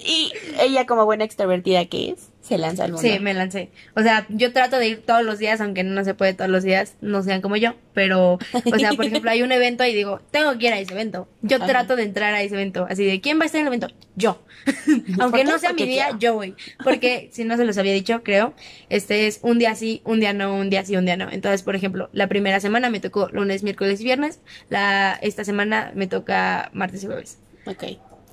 Y 0.07 0.31
ella, 0.61 0.85
como 0.85 1.03
buena 1.03 1.25
extrovertida 1.25 1.83
que 1.85 2.11
es, 2.11 2.29
Se 2.39 2.57
lanza 2.57 2.85
al 2.85 2.93
mundo. 2.93 3.05
Sí, 3.05 3.19
me 3.19 3.33
lancé. 3.33 3.71
O 3.93 4.01
sea, 4.01 4.25
yo 4.29 4.53
trato 4.53 4.77
de 4.77 4.87
ir 4.87 5.01
todos 5.05 5.21
los 5.21 5.37
días, 5.37 5.59
aunque 5.59 5.83
no 5.83 6.01
se 6.05 6.13
puede 6.13 6.33
todos 6.33 6.49
los 6.49 6.63
días, 6.63 6.95
no 7.01 7.23
sean 7.23 7.41
como 7.41 7.57
yo. 7.57 7.75
Pero, 7.93 8.35
o 8.53 8.79
sea, 8.79 8.93
por 8.93 9.03
ejemplo, 9.05 9.29
hay 9.29 9.41
un 9.41 9.51
evento 9.51 9.83
y 9.83 9.93
digo, 9.93 10.21
tengo 10.31 10.57
que 10.57 10.67
ir 10.67 10.73
a 10.73 10.79
ese 10.79 10.93
evento. 10.93 11.27
Yo 11.41 11.57
Ajá. 11.57 11.67
trato 11.67 11.97
de 11.97 12.03
entrar 12.03 12.33
a 12.33 12.41
ese 12.41 12.55
evento. 12.55 12.87
Así 12.89 13.03
de, 13.05 13.19
¿quién 13.19 13.37
va 13.37 13.43
a 13.43 13.45
estar 13.47 13.59
en 13.59 13.67
el 13.67 13.73
evento? 13.73 13.93
Yo. 14.15 14.41
aunque 15.19 15.43
no 15.43 15.59
sea 15.59 15.73
mi 15.73 15.83
día, 15.83 16.05
quiero. 16.05 16.19
yo 16.19 16.33
voy. 16.35 16.55
Porque, 16.85 17.29
si 17.33 17.43
no 17.43 17.57
se 17.57 17.65
los 17.65 17.77
había 17.77 17.91
dicho, 17.91 18.23
creo, 18.23 18.53
este 18.87 19.27
es 19.27 19.39
un 19.41 19.59
día 19.59 19.75
sí, 19.75 20.01
un 20.05 20.21
día 20.21 20.31
no, 20.31 20.55
un 20.55 20.69
día 20.69 20.85
sí, 20.85 20.95
un 20.95 21.03
día 21.03 21.17
no. 21.17 21.29
Entonces, 21.29 21.63
por 21.63 21.75
ejemplo, 21.75 22.09
la 22.13 22.27
primera 22.27 22.61
semana 22.61 22.89
me 22.89 23.01
tocó 23.01 23.27
lunes, 23.33 23.61
miércoles 23.61 23.99
y 23.99 24.05
viernes. 24.05 24.39
La, 24.69 25.19
esta 25.21 25.43
semana 25.43 25.91
me 25.95 26.07
toca 26.07 26.69
martes 26.71 27.03
y 27.03 27.07
jueves. 27.07 27.39
Ok. 27.65 27.83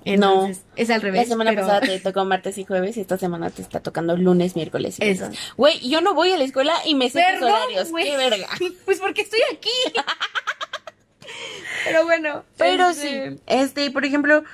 Entonces, 0.05 0.65
es 0.77 0.91
al 0.91 0.97
La 0.99 1.03
revés. 1.05 1.29
semana 1.29 1.51
pero- 1.51 1.63
pasada 1.63 1.81
te 1.81 1.99
tocó 2.01 2.25
martes 2.25 2.59
y 2.59 2.65
jueves 2.65 2.97
y 2.97 3.01
esta 3.01 3.17
semana 3.19 3.51
te 3.51 3.63
está 3.63 3.81
tocando 3.81 4.17
lunes, 4.17 4.55
miércoles 4.57 4.97
y 5.01 5.05
Eso. 5.05 5.29
Güey, 5.57 5.81
yo 5.89 6.01
no 6.01 6.15
voy 6.15 6.33
a 6.33 6.37
la 6.37 6.45
escuela 6.45 6.75
y 6.85 6.95
me 6.95 7.09
sé 7.11 7.21
Perdón, 7.23 7.53
horarios. 7.53 7.91
güey. 7.91 8.05
Qué 8.05 8.17
verga. 8.17 8.49
Pues 8.85 9.01
porque 9.01 9.23
estoy 9.23 9.41
aquí. 9.53 9.71
Pero 11.85 12.05
bueno. 12.05 12.45
Pero 12.57 12.89
este, 12.91 13.31
sí, 13.33 13.41
este, 13.47 13.91
por 13.91 14.05
ejemplo, 14.05 14.45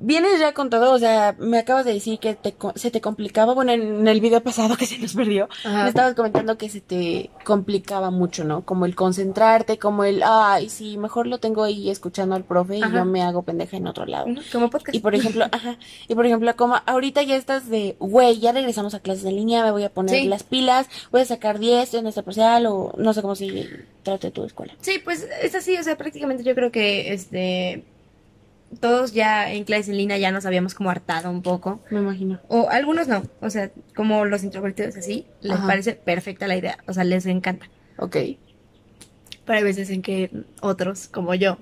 vienes 0.00 0.38
ya 0.40 0.52
con 0.54 0.70
todo, 0.70 0.92
o 0.92 0.98
sea, 0.98 1.34
me 1.38 1.58
acabas 1.58 1.84
de 1.84 1.92
decir 1.94 2.18
que 2.18 2.34
te, 2.34 2.54
se 2.74 2.90
te 2.90 3.00
complicaba, 3.00 3.54
bueno, 3.54 3.72
en 3.72 4.06
el 4.06 4.20
video 4.20 4.40
pasado 4.42 4.76
que 4.76 4.86
se 4.86 4.98
nos 4.98 5.14
perdió, 5.14 5.48
Ajá. 5.64 5.82
me 5.84 5.88
estabas 5.88 6.14
comentando 6.14 6.56
que 6.58 6.68
se 6.68 6.80
te 6.80 7.30
complicaba 7.44 8.10
mucho, 8.10 8.44
¿no? 8.44 8.64
Como 8.64 8.86
el 8.86 8.94
concentrarte, 8.94 9.78
como 9.78 10.04
el, 10.04 10.22
ay, 10.24 10.68
sí, 10.68 10.98
mejor 10.98 11.26
lo 11.26 11.38
tengo 11.38 11.62
ahí 11.64 11.90
escuchando 11.90 12.34
al 12.34 12.44
profe 12.44 12.76
y 12.78 12.80
yo 12.80 13.04
me 13.04 13.22
hago 13.22 13.42
pendeja 13.42 13.76
en 13.76 13.86
otro 13.86 14.06
lado. 14.06 14.26
Como 14.52 14.70
podcast. 14.70 14.94
Y 14.94 15.00
por 15.00 15.14
ejemplo, 15.14 15.44
ajá, 15.52 15.78
y 16.08 16.14
por 16.14 16.26
ejemplo, 16.26 16.54
como 16.56 16.76
ahorita 16.86 17.22
ya 17.22 17.36
estás 17.36 17.68
de, 17.68 17.96
güey, 17.98 18.38
ya 18.38 18.52
regresamos 18.52 18.94
a 18.94 19.00
clases 19.00 19.24
en 19.24 19.36
línea, 19.36 19.64
me 19.64 19.70
voy 19.70 19.84
a 19.84 19.90
poner 19.92 20.16
Sí. 20.16 20.24
las 20.28 20.42
pilas, 20.44 20.88
voy 21.10 21.20
a 21.20 21.24
sacar 21.24 21.58
10 21.58 21.94
en 21.94 22.02
nuestra 22.04 22.22
parcial 22.22 22.66
o 22.66 22.92
no 22.96 23.12
sé 23.12 23.22
cómo 23.22 23.34
se 23.34 23.68
trate 24.02 24.30
tu 24.30 24.44
escuela. 24.44 24.74
Sí, 24.80 25.00
pues 25.04 25.26
es 25.42 25.54
así, 25.54 25.76
o 25.76 25.82
sea, 25.82 25.96
prácticamente 25.96 26.44
yo 26.44 26.54
creo 26.54 26.70
que 26.70 27.12
este 27.12 27.84
todos 28.80 29.12
ya 29.12 29.52
en 29.52 29.64
clases 29.64 29.88
en 29.88 29.96
línea 29.96 30.18
ya 30.18 30.32
nos 30.32 30.46
habíamos 30.46 30.74
como 30.74 30.90
hartado 30.90 31.30
un 31.30 31.42
poco. 31.42 31.80
Me 31.90 32.00
imagino. 32.00 32.40
O 32.48 32.68
algunos 32.68 33.08
no, 33.08 33.22
o 33.40 33.50
sea, 33.50 33.70
como 33.94 34.24
los 34.24 34.44
introvertidos 34.44 34.96
así, 34.96 35.26
les 35.40 35.52
Ajá. 35.52 35.66
parece 35.66 35.92
perfecta 35.92 36.46
la 36.46 36.56
idea, 36.56 36.78
o 36.86 36.92
sea, 36.92 37.04
les 37.04 37.26
encanta. 37.26 37.68
Ok. 37.98 38.16
Pero 39.44 39.58
hay 39.58 39.62
veces 39.64 39.90
en 39.90 40.02
que 40.02 40.30
otros, 40.60 41.08
como 41.08 41.34
yo, 41.34 41.58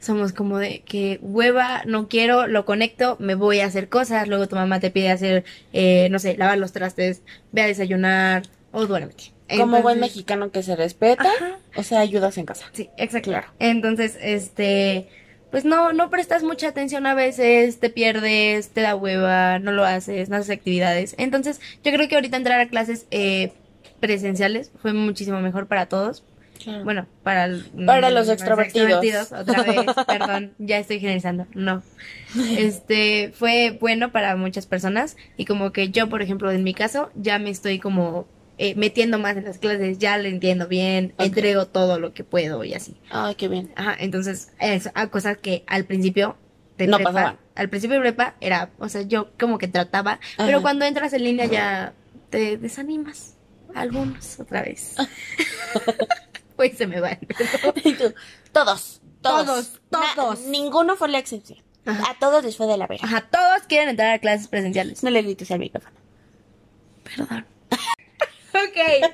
somos 0.00 0.32
como 0.32 0.58
de 0.58 0.80
que 0.80 1.18
hueva, 1.22 1.82
no 1.86 2.08
quiero, 2.08 2.48
lo 2.48 2.64
conecto, 2.64 3.16
me 3.20 3.36
voy 3.36 3.60
a 3.60 3.66
hacer 3.66 3.88
cosas, 3.88 4.26
luego 4.26 4.48
tu 4.48 4.56
mamá 4.56 4.80
te 4.80 4.90
pide 4.90 5.10
hacer, 5.10 5.44
eh, 5.72 6.08
no 6.10 6.18
sé, 6.18 6.36
lavar 6.36 6.58
los 6.58 6.72
trastes, 6.72 7.22
ve 7.52 7.62
a 7.62 7.66
desayunar 7.66 8.42
o 8.72 8.86
duérmete. 8.86 9.32
Como 9.56 9.82
buen 9.82 10.00
mexicano 10.00 10.50
que 10.50 10.62
se 10.62 10.76
respeta, 10.76 11.28
Ajá. 11.28 11.58
o 11.76 11.82
sea, 11.82 12.00
ayudas 12.00 12.38
en 12.38 12.46
casa. 12.46 12.66
Sí, 12.72 12.88
exacto. 12.96 13.30
Claro. 13.30 13.48
Entonces, 13.58 14.16
este, 14.20 15.08
pues 15.52 15.64
no, 15.64 15.92
no 15.92 16.10
prestas 16.10 16.42
mucha 16.42 16.66
atención 16.68 17.06
a 17.06 17.14
veces, 17.14 17.78
te 17.78 17.90
pierdes, 17.90 18.70
te 18.70 18.80
da 18.80 18.96
hueva, 18.96 19.60
no 19.60 19.70
lo 19.70 19.84
haces, 19.84 20.28
no 20.28 20.36
haces 20.36 20.50
actividades. 20.50 21.14
Entonces, 21.18 21.60
yo 21.84 21.92
creo 21.92 22.08
que 22.08 22.16
ahorita 22.16 22.36
entrar 22.36 22.58
a 22.60 22.66
clases 22.68 23.06
eh, 23.12 23.52
presenciales 24.00 24.72
fue 24.82 24.92
muchísimo 24.92 25.40
mejor 25.40 25.68
para 25.68 25.86
todos. 25.86 26.24
Bueno, 26.84 27.06
para, 27.24 27.46
el- 27.46 27.64
Para 27.86 28.10
los 28.10 28.28
mm, 28.28 28.32
extrovertidos. 28.32 29.32
Otra 29.32 29.62
vez, 29.62 29.86
perdón, 30.06 30.52
ya 30.58 30.78
estoy 30.78 31.00
generalizando. 31.00 31.46
No. 31.54 31.82
Este, 32.56 33.32
fue 33.34 33.76
bueno 33.80 34.12
para 34.12 34.36
muchas 34.36 34.66
personas 34.66 35.16
y 35.36 35.44
como 35.44 35.72
que 35.72 35.90
yo, 35.90 36.08
por 36.08 36.22
ejemplo, 36.22 36.50
en 36.52 36.62
mi 36.64 36.72
caso, 36.72 37.10
ya 37.14 37.38
me 37.38 37.50
estoy 37.50 37.78
como 37.78 38.26
eh, 38.64 38.74
metiendo 38.76 39.18
más 39.18 39.36
en 39.36 39.44
las 39.44 39.58
clases, 39.58 39.98
ya 39.98 40.16
le 40.18 40.28
entiendo 40.28 40.68
bien, 40.68 41.14
entrego 41.18 41.66
todo 41.66 41.98
lo 41.98 42.12
que 42.14 42.24
puedo 42.24 42.62
y 42.64 42.74
así. 42.74 42.96
Ay, 43.10 43.34
qué 43.34 43.48
bien. 43.48 43.72
Ajá, 43.76 43.96
entonces, 43.98 44.52
es 44.60 44.88
a 44.94 45.08
cosas 45.08 45.36
que 45.38 45.64
al 45.66 45.84
principio 45.84 46.36
de 46.78 46.86
No 46.86 46.96
prepa, 46.98 47.12
pasaban. 47.12 47.38
al 47.54 47.68
principio 47.68 47.96
de 47.96 48.00
prepa 48.02 48.34
era, 48.40 48.70
o 48.78 48.88
sea, 48.88 49.02
yo 49.02 49.30
como 49.38 49.58
que 49.58 49.68
trataba, 49.68 50.20
pero 50.36 50.62
cuando 50.62 50.84
entras 50.84 51.12
en 51.12 51.24
línea 51.24 51.46
ya 51.46 51.92
te 52.30 52.56
desanimas. 52.56 53.34
Algunos 53.74 54.38
otra 54.40 54.62
vez. 54.62 54.94
Pues 56.56 56.76
se 56.76 56.86
me 56.86 57.00
va. 57.00 57.10
el 57.10 57.26
pedo. 57.26 57.72
Y 57.82 57.94
tú, 57.94 58.14
todos, 58.52 59.00
todos, 59.22 59.46
Todos, 59.46 59.80
Na- 59.90 60.14
todos. 60.14 60.40
ninguno 60.42 60.96
fue 60.96 61.08
la 61.08 61.18
excepción. 61.18 61.58
Ajá. 61.86 62.10
A 62.12 62.18
todos 62.18 62.44
les 62.44 62.56
fue 62.56 62.66
de 62.66 62.76
la 62.76 62.86
verga. 62.86 63.04
Ajá, 63.04 63.22
todos 63.28 63.62
quieren 63.68 63.88
entrar 63.88 64.10
a 64.10 64.18
clases 64.18 64.46
presenciales. 64.48 65.02
No 65.02 65.10
le 65.10 65.22
grites 65.22 65.50
al 65.50 65.58
micrófono. 65.60 65.96
Perdón. 67.02 67.46
Ok, 68.54 69.10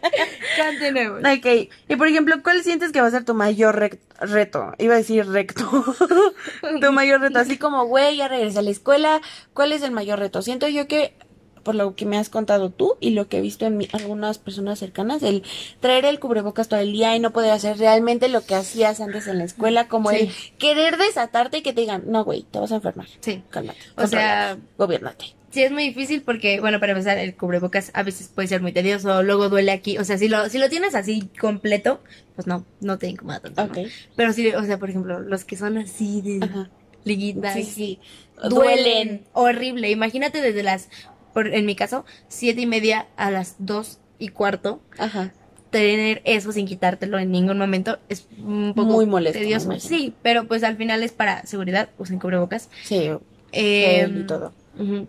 continuemos. 0.64 1.20
Ok, 1.20 1.70
y 1.88 1.96
por 1.96 2.08
ejemplo, 2.08 2.36
¿cuál 2.42 2.62
sientes 2.62 2.92
que 2.92 3.00
va 3.00 3.06
a 3.06 3.10
ser 3.10 3.24
tu 3.24 3.34
mayor 3.34 3.90
reto? 4.20 4.72
Iba 4.78 4.94
a 4.94 4.98
decir 4.98 5.26
recto. 5.26 5.64
tu 6.80 6.92
mayor 6.92 7.20
reto, 7.20 7.38
así 7.38 7.58
como, 7.58 7.86
güey, 7.86 8.16
ya 8.16 8.28
regresé 8.28 8.58
a 8.58 8.62
la 8.62 8.70
escuela. 8.70 9.20
¿Cuál 9.54 9.72
es 9.72 9.82
el 9.82 9.90
mayor 9.90 10.18
reto? 10.18 10.42
Siento 10.42 10.68
yo 10.68 10.86
que, 10.88 11.14
por 11.62 11.74
lo 11.74 11.94
que 11.94 12.06
me 12.06 12.16
has 12.16 12.30
contado 12.30 12.70
tú 12.70 12.96
y 13.00 13.10
lo 13.10 13.28
que 13.28 13.38
he 13.38 13.40
visto 13.42 13.66
en 13.66 13.76
mi- 13.76 13.88
algunas 13.92 14.38
personas 14.38 14.78
cercanas, 14.78 15.22
el 15.22 15.42
traer 15.80 16.04
el 16.06 16.18
cubrebocas 16.18 16.68
todo 16.68 16.80
el 16.80 16.92
día 16.92 17.14
y 17.14 17.20
no 17.20 17.32
poder 17.32 17.50
hacer 17.52 17.76
realmente 17.78 18.28
lo 18.28 18.40
que 18.46 18.54
hacías 18.54 19.00
antes 19.00 19.26
en 19.26 19.38
la 19.38 19.44
escuela, 19.44 19.86
como 19.88 20.10
Sí. 20.10 20.16
el 20.16 20.56
querer 20.58 20.96
desatarte 20.96 21.58
y 21.58 21.62
que 21.62 21.72
te 21.72 21.82
digan, 21.82 22.04
no, 22.06 22.24
güey, 22.24 22.44
te 22.44 22.58
vas 22.58 22.72
a 22.72 22.76
enfermar. 22.76 23.06
Sí. 23.20 23.42
Cálmate. 23.50 23.78
O 23.96 24.06
sea- 24.06 24.56
gobiernate. 24.78 25.34
Sí, 25.58 25.64
es 25.64 25.72
muy 25.72 25.88
difícil 25.88 26.22
porque, 26.22 26.60
bueno, 26.60 26.78
para 26.78 26.92
empezar, 26.92 27.18
el 27.18 27.34
cubrebocas 27.36 27.90
a 27.92 28.04
veces 28.04 28.30
puede 28.32 28.46
ser 28.46 28.62
muy 28.62 28.70
tedioso, 28.70 29.24
luego 29.24 29.48
duele 29.48 29.72
aquí. 29.72 29.98
O 29.98 30.04
sea, 30.04 30.16
si 30.16 30.28
lo, 30.28 30.48
si 30.48 30.56
lo 30.58 30.68
tienes 30.68 30.94
así 30.94 31.28
completo, 31.40 32.00
pues 32.36 32.46
no, 32.46 32.64
no 32.80 32.96
te 32.96 33.08
incomoda 33.08 33.40
tanto. 33.40 33.80
Pero 34.14 34.32
sí, 34.32 34.46
o 34.54 34.62
sea, 34.62 34.78
por 34.78 34.88
ejemplo, 34.88 35.18
los 35.18 35.44
que 35.44 35.56
son 35.56 35.76
así 35.78 36.22
de 36.22 36.46
Ajá. 36.46 36.70
liguitas, 37.02 37.54
Sí, 37.54 37.64
sí. 37.64 38.00
duelen 38.48 39.24
horrible. 39.32 39.90
Imagínate 39.90 40.40
desde 40.40 40.62
las, 40.62 40.90
por, 41.34 41.48
en 41.48 41.66
mi 41.66 41.74
caso, 41.74 42.04
siete 42.28 42.60
y 42.60 42.66
media 42.66 43.08
a 43.16 43.32
las 43.32 43.56
dos 43.58 43.98
y 44.20 44.28
cuarto, 44.28 44.80
Ajá. 44.96 45.32
tener 45.72 46.22
eso 46.24 46.52
sin 46.52 46.66
quitártelo 46.66 47.18
en 47.18 47.32
ningún 47.32 47.58
momento 47.58 47.98
es 48.08 48.28
un 48.38 48.74
poco 48.76 48.92
Muy 48.92 49.06
molesto, 49.06 49.40
tedioso. 49.40 49.76
Sí, 49.80 50.14
pero 50.22 50.46
pues 50.46 50.62
al 50.62 50.76
final 50.76 51.02
es 51.02 51.10
para 51.10 51.44
seguridad, 51.46 51.88
usen 51.98 52.20
cubrebocas. 52.20 52.68
Sí, 52.84 53.10
Eh, 53.50 54.06
gel 54.06 54.22
y 54.22 54.26
todo. 54.28 54.52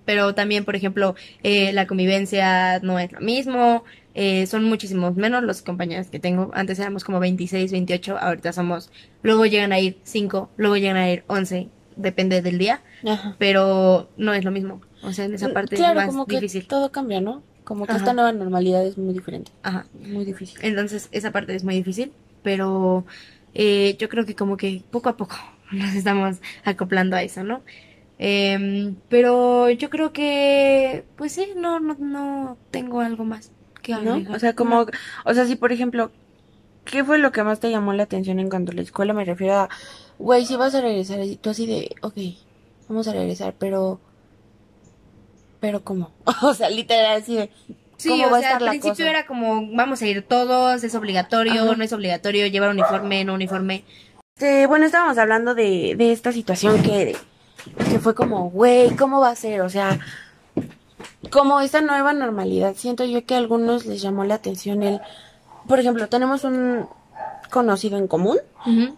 Pero 0.06 0.34
también, 0.36 0.66
por 0.66 0.76
ejemplo, 0.76 1.16
eh, 1.44 1.72
la 1.74 1.86
convivencia 1.88 2.80
no 2.82 3.00
es 3.00 3.12
lo 3.12 3.20
mismo. 3.22 3.84
eh, 4.16 4.48
son 4.48 4.64
muchísimos 4.66 5.16
menos 5.16 5.44
los 5.44 5.62
compañeros 5.62 6.08
que 6.08 6.20
tengo. 6.20 6.50
Antes 6.54 6.80
éramos 6.80 7.04
como 7.04 7.20
26, 7.20 7.72
28, 7.72 8.18
ahorita 8.18 8.52
somos. 8.52 8.92
Luego 9.22 9.46
llegan 9.46 9.72
a 9.72 9.80
ir 9.80 9.98
5, 10.04 10.50
luego 10.58 10.76
llegan 10.78 10.98
a 10.98 11.10
ir 11.10 11.24
11, 11.28 11.70
depende 11.96 12.42
del 12.42 12.58
día. 12.58 12.82
Ajá. 13.08 13.36
Pero 13.38 14.10
no 14.18 14.34
es 14.34 14.44
lo 14.44 14.52
mismo. 14.52 14.82
O 15.04 15.14
sea, 15.14 15.26
en 15.26 15.34
esa 15.36 15.50
parte 15.54 15.76
claro, 15.78 16.00
es 16.02 16.08
más 16.08 16.08
como 16.08 16.26
que 16.26 16.36
difícil. 16.36 16.68
todo 16.68 16.92
cambia, 16.92 17.22
¿no? 17.22 17.44
Como 17.64 17.86
que 17.86 17.92
Ajá. 17.94 18.00
esta 18.00 18.14
nueva 18.14 18.32
normalidad 18.34 18.84
es 18.86 18.98
muy 18.98 19.14
diferente. 19.14 19.52
Ajá. 19.64 19.86
Muy 19.94 20.26
difícil. 20.26 20.60
Entonces, 20.64 21.08
esa 21.12 21.32
parte 21.32 21.56
es 21.56 21.64
muy 21.64 21.76
difícil. 21.76 22.12
Pero 22.44 23.06
eh, 23.54 23.96
yo 24.00 24.10
creo 24.10 24.26
que 24.26 24.36
como 24.36 24.58
que 24.58 24.82
poco 24.92 25.10
a 25.10 25.16
poco 25.18 25.36
nos 25.72 25.94
estamos 25.94 26.38
acoplando 26.66 27.16
a 27.16 27.22
eso, 27.24 27.44
¿no? 27.44 27.62
Em, 28.20 28.96
pero 29.08 29.70
yo 29.70 29.90
creo 29.90 30.12
que, 30.12 31.06
pues 31.16 31.32
sí, 31.32 31.54
no, 31.56 31.80
no, 31.80 31.96
no 32.00 32.58
tengo 32.70 33.00
algo 33.00 33.24
más 33.24 33.52
que 33.82 33.94
¿No? 33.94 34.16
agregar. 34.16 34.36
O 34.36 34.40
sea, 34.40 34.54
como, 34.56 34.86
o 35.26 35.34
sea, 35.34 35.46
si 35.46 35.56
por 35.56 35.72
ejemplo, 35.72 36.12
¿qué 36.84 37.04
fue 37.06 37.18
lo 37.18 37.32
que 37.32 37.44
más 37.44 37.60
te 37.62 37.72
llamó 37.72 37.94
la 37.94 38.04
atención 38.04 38.40
en 38.40 38.50
cuanto 38.50 38.72
a 38.72 38.76
la 38.76 38.82
escuela? 38.82 39.14
Me 39.14 39.24
refiero 39.24 39.56
a, 39.56 39.70
güey, 40.18 40.46
si 40.46 40.58
vas 40.58 40.76
a 40.76 40.82
regresar, 40.82 41.22
y 41.22 41.38
tú 41.38 41.50
así 41.50 41.66
de, 41.66 41.96
ok, 42.02 42.18
vamos 42.90 43.08
a 43.08 43.14
regresar, 43.14 43.56
pero, 43.58 44.02
pero 45.62 45.84
¿cómo? 45.84 46.12
O 46.44 46.54
sea, 46.54 46.70
literal, 46.70 47.22
así 47.22 47.36
de, 47.36 47.50
Sí, 47.98 48.10
¿cómo 48.10 48.28
o 48.28 48.32
va 48.32 48.38
a 48.38 48.40
sea, 48.42 48.50
estar 48.54 48.64
al 48.64 48.70
principio 48.70 49.06
cosa? 49.06 49.10
era 49.10 49.26
como, 49.28 49.76
vamos 49.76 50.02
a 50.02 50.08
ir 50.08 50.22
todos, 50.28 50.84
es 50.84 50.96
obligatorio, 50.96 51.64
Ajá. 51.64 51.76
no 51.76 51.84
es 51.84 51.94
obligatorio, 51.94 52.48
llevar 52.48 52.70
uniforme, 52.70 53.24
no 53.26 53.34
uniforme. 53.34 53.84
Este, 54.38 54.68
bueno, 54.68 54.86
estábamos 54.86 55.18
hablando 55.18 55.54
de, 55.56 55.96
de 55.98 56.12
esta 56.14 56.32
situación 56.32 56.82
que, 56.82 57.16
que 57.90 58.00
fue 58.00 58.16
como, 58.16 58.50
güey, 58.50 58.96
¿cómo 58.96 59.20
va 59.20 59.30
a 59.30 59.36
ser? 59.36 59.62
O 59.62 59.70
sea, 59.70 60.00
como 61.30 61.60
esta 61.62 61.82
nueva 61.82 62.14
normalidad. 62.14 62.76
Siento 62.76 63.06
yo 63.06 63.26
que 63.26 63.36
a 63.36 63.38
algunos 63.38 63.86
les 63.86 64.02
llamó 64.02 64.24
la 64.24 64.36
atención 64.36 64.84
el, 64.84 65.02
por 65.68 65.80
ejemplo, 65.80 66.08
tenemos 66.08 66.44
un 66.44 66.88
conocido 67.50 67.98
en 67.98 68.08
común 68.08 68.38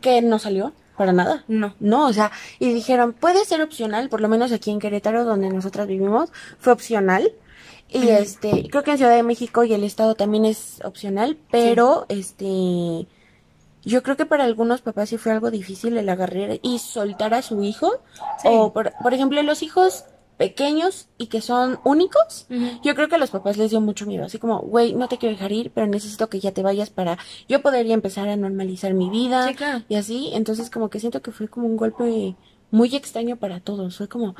que 0.01 0.22
no 0.22 0.39
salió 0.39 0.74
para 0.98 1.13
nada. 1.13 1.44
No. 1.48 1.74
No, 1.80 2.08
o 2.08 2.13
sea, 2.13 2.32
y 2.60 2.74
dijeron, 2.74 3.13
puede 3.13 3.44
ser 3.46 3.62
opcional, 3.62 4.10
por 4.10 4.22
lo 4.22 4.30
menos 4.30 4.51
aquí 4.51 4.72
en 4.72 4.80
Querétaro, 4.80 5.25
donde 5.25 5.50
nosotras 5.50 5.88
vivimos, 5.88 6.32
fue 6.60 6.74
opcional. 6.74 7.32
Y 7.89 8.08
este, 8.10 8.70
creo 8.70 8.84
que 8.84 8.91
en 8.91 8.98
Ciudad 8.98 9.15
de 9.15 9.24
México 9.24 9.63
y 9.63 9.74
el 9.74 9.84
estado 9.84 10.15
también 10.15 10.46
es 10.46 10.80
opcional, 10.86 11.38
pero 11.50 12.06
este, 12.08 13.06
yo 13.83 14.03
creo 14.03 14.17
que 14.17 14.25
para 14.25 14.43
algunos 14.43 14.81
papás 14.81 15.09
sí 15.09 15.17
fue 15.17 15.31
algo 15.31 15.51
difícil 15.51 15.97
el 15.97 16.07
agarrar 16.09 16.59
y 16.61 16.79
soltar 16.79 17.33
a 17.33 17.41
su 17.41 17.63
hijo. 17.63 17.91
Sí. 18.41 18.47
O, 18.50 18.73
por, 18.73 18.93
por 19.01 19.13
ejemplo, 19.13 19.41
los 19.43 19.63
hijos 19.63 20.05
pequeños 20.38 21.07
y 21.19 21.27
que 21.27 21.39
son 21.39 21.79
únicos, 21.83 22.47
yo 22.81 22.95
creo 22.95 23.07
que 23.07 23.13
a 23.13 23.19
los 23.19 23.29
papás 23.29 23.57
les 23.57 23.69
dio 23.69 23.79
mucho 23.79 24.07
miedo, 24.07 24.25
así 24.25 24.39
como, 24.39 24.57
güey, 24.61 24.93
no 24.95 25.07
te 25.07 25.19
quiero 25.19 25.35
dejar 25.35 25.51
ir, 25.51 25.69
pero 25.71 25.85
necesito 25.85 26.29
que 26.29 26.39
ya 26.39 26.51
te 26.51 26.63
vayas 26.63 26.89
para 26.89 27.19
yo 27.47 27.61
poder 27.61 27.85
ya 27.85 27.93
empezar 27.93 28.27
a 28.27 28.35
normalizar 28.35 28.95
mi 28.95 29.11
vida 29.11 29.47
Sí, 29.50 29.53
claro. 29.53 29.83
y 29.88 29.95
así, 29.95 30.31
entonces 30.33 30.71
como 30.71 30.89
que 30.89 31.00
siento 31.00 31.21
que 31.21 31.31
fue 31.31 31.47
como 31.47 31.67
un 31.67 31.77
golpe 31.77 32.35
muy 32.71 32.95
extraño 32.95 33.35
para 33.35 33.59
todos, 33.59 33.97
fue 33.97 34.07
como, 34.07 34.33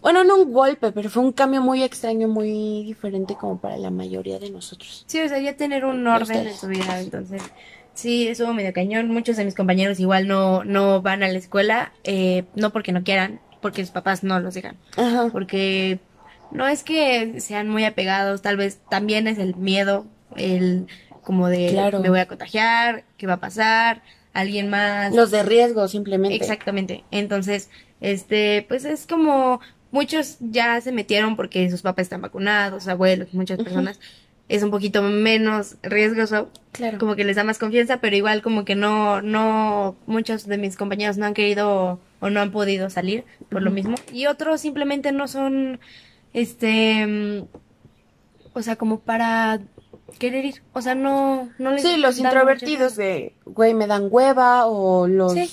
bueno, 0.00 0.22
no 0.22 0.36
un 0.36 0.52
golpe, 0.52 0.92
pero 0.92 1.10
fue 1.10 1.24
un 1.24 1.32
cambio 1.32 1.60
muy 1.60 1.82
extraño, 1.82 2.28
muy 2.28 2.84
diferente 2.84 3.34
como 3.34 3.58
para 3.60 3.78
la 3.78 3.90
mayoría 3.90 4.38
de 4.38 4.50
nosotros. 4.50 5.02
Sí, 5.08 5.20
o 5.20 5.28
sea, 5.28 5.40
ya 5.40 5.56
tener 5.56 5.84
un 5.84 6.06
orden 6.06 6.46
en 6.46 6.54
su 6.56 6.68
vida, 6.68 7.00
entonces 7.00 7.42
sí, 7.98 8.28
estuvo 8.28 8.54
medio 8.54 8.72
cañón. 8.72 9.08
Muchos 9.08 9.36
de 9.36 9.44
mis 9.44 9.54
compañeros 9.54 10.00
igual 10.00 10.28
no, 10.28 10.64
no 10.64 11.02
van 11.02 11.22
a 11.22 11.28
la 11.28 11.38
escuela, 11.38 11.92
eh, 12.04 12.44
no 12.54 12.70
porque 12.72 12.92
no 12.92 13.02
quieran, 13.02 13.40
porque 13.60 13.82
sus 13.82 13.90
papás 13.90 14.22
no 14.24 14.38
los 14.40 14.54
dejan. 14.54 14.76
Ajá. 14.96 15.28
Porque 15.32 15.98
no 16.50 16.66
es 16.66 16.82
que 16.82 17.40
sean 17.40 17.68
muy 17.68 17.84
apegados, 17.84 18.42
tal 18.42 18.56
vez 18.56 18.78
también 18.88 19.26
es 19.26 19.38
el 19.38 19.56
miedo, 19.56 20.06
el 20.36 20.86
como 21.22 21.48
de 21.48 21.68
Claro. 21.72 22.00
me 22.00 22.08
voy 22.08 22.20
a 22.20 22.26
contagiar, 22.26 23.04
qué 23.18 23.26
va 23.26 23.34
a 23.34 23.40
pasar, 23.40 24.02
alguien 24.32 24.70
más. 24.70 25.14
Los 25.14 25.30
de 25.30 25.42
riesgo 25.42 25.88
simplemente. 25.88 26.36
Exactamente. 26.36 27.04
Entonces, 27.10 27.68
este, 28.00 28.64
pues 28.68 28.84
es 28.84 29.06
como 29.06 29.60
muchos 29.90 30.36
ya 30.40 30.80
se 30.80 30.92
metieron 30.92 31.36
porque 31.36 31.70
sus 31.70 31.82
papás 31.82 32.04
están 32.04 32.22
vacunados, 32.22 32.88
abuelos, 32.88 33.34
muchas 33.34 33.58
personas. 33.58 33.98
Es 34.48 34.62
un 34.62 34.70
poquito 34.70 35.02
menos 35.02 35.76
riesgoso, 35.82 36.48
Claro. 36.72 36.98
como 36.98 37.16
que 37.16 37.24
les 37.24 37.36
da 37.36 37.44
más 37.44 37.58
confianza, 37.58 37.98
pero 38.00 38.16
igual 38.16 38.40
como 38.40 38.64
que 38.64 38.74
no, 38.74 39.20
no, 39.20 39.96
muchos 40.06 40.46
de 40.46 40.56
mis 40.58 40.76
compañeros 40.76 41.18
no 41.18 41.26
han 41.26 41.34
querido 41.34 41.98
o 42.20 42.30
no 42.30 42.40
han 42.40 42.50
podido 42.50 42.88
salir 42.88 43.24
por 43.50 43.62
lo 43.62 43.70
mismo. 43.70 43.96
Y 44.12 44.26
otros 44.26 44.60
simplemente 44.60 45.12
no 45.12 45.28
son, 45.28 45.80
este, 46.32 47.06
mm, 47.06 47.44
o 48.54 48.62
sea, 48.62 48.76
como 48.76 49.00
para 49.00 49.60
querer 50.18 50.44
ir. 50.46 50.62
O 50.72 50.80
sea, 50.82 50.94
no, 50.94 51.50
no 51.58 51.72
les 51.72 51.82
Sí, 51.82 51.96
los 51.96 52.18
introvertidos 52.18 52.96
de, 52.96 53.34
güey, 53.44 53.74
me 53.74 53.86
dan 53.86 54.08
hueva 54.10 54.66
o 54.66 55.06
los... 55.06 55.32
Sí. 55.32 55.50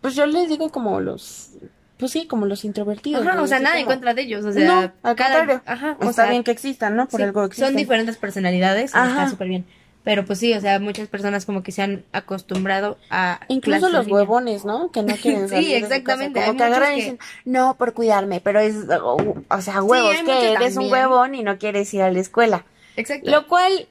Pues 0.00 0.14
yo 0.14 0.24
les 0.26 0.48
digo 0.48 0.70
como 0.70 1.00
los... 1.00 1.50
Pues 1.98 2.12
sí, 2.12 2.26
como 2.26 2.44
los 2.46 2.64
introvertidos. 2.64 3.26
Ajá, 3.26 3.40
o 3.40 3.46
sea, 3.46 3.58
nada 3.60 3.78
en 3.78 3.86
contra 3.86 4.12
de 4.12 4.22
ellos, 4.22 4.44
o 4.44 4.52
sea, 4.52 4.66
no, 4.66 4.92
al 5.02 5.16
cada, 5.16 5.38
contrario. 5.38 5.62
ajá, 5.64 5.96
o 6.00 6.10
Está 6.10 6.24
sea, 6.24 6.30
bien 6.30 6.44
que 6.44 6.50
existan, 6.50 6.94
¿no? 6.94 7.08
Por 7.08 7.20
sí, 7.20 7.24
algo 7.24 7.44
existen. 7.44 7.68
son 7.68 7.76
diferentes 7.76 8.16
personalidades, 8.18 8.94
Ajá. 8.94 9.08
está 9.08 9.30
súper 9.30 9.48
bien. 9.48 9.64
Pero 10.04 10.24
pues 10.24 10.38
sí, 10.38 10.52
o 10.54 10.60
sea, 10.60 10.78
muchas 10.78 11.08
personas 11.08 11.44
como 11.46 11.64
que 11.64 11.72
se 11.72 11.82
han 11.82 12.04
acostumbrado 12.12 12.96
a 13.10 13.40
Incluso 13.48 13.88
los 13.88 14.06
huevones, 14.06 14.64
¿no? 14.64 14.92
Que 14.92 15.02
no 15.02 15.16
quieren 15.20 15.48
Sí, 15.48 15.54
salir 15.54 15.68
de 15.68 15.74
su 15.74 15.80
casa, 15.82 15.96
exactamente, 15.96 16.40
Como 16.40 16.50
hay 16.52 16.56
que 16.58 16.62
agarran 16.62 16.92
y 16.92 16.96
dicen, 16.96 17.18
no, 17.44 17.74
por 17.76 17.92
cuidarme, 17.92 18.40
pero 18.40 18.60
es, 18.60 18.76
o, 19.02 19.16
o 19.48 19.60
sea, 19.62 19.82
huevos, 19.82 20.14
hay 20.14 20.24
que 20.24 20.52
eres 20.52 20.76
un 20.76 20.92
huevón 20.92 21.34
y 21.34 21.42
no 21.42 21.58
quieres 21.58 21.92
ir 21.94 22.02
a 22.02 22.10
la 22.12 22.20
escuela. 22.20 22.64
Exacto. 22.96 23.28
Lo 23.30 23.48
cual, 23.48 23.88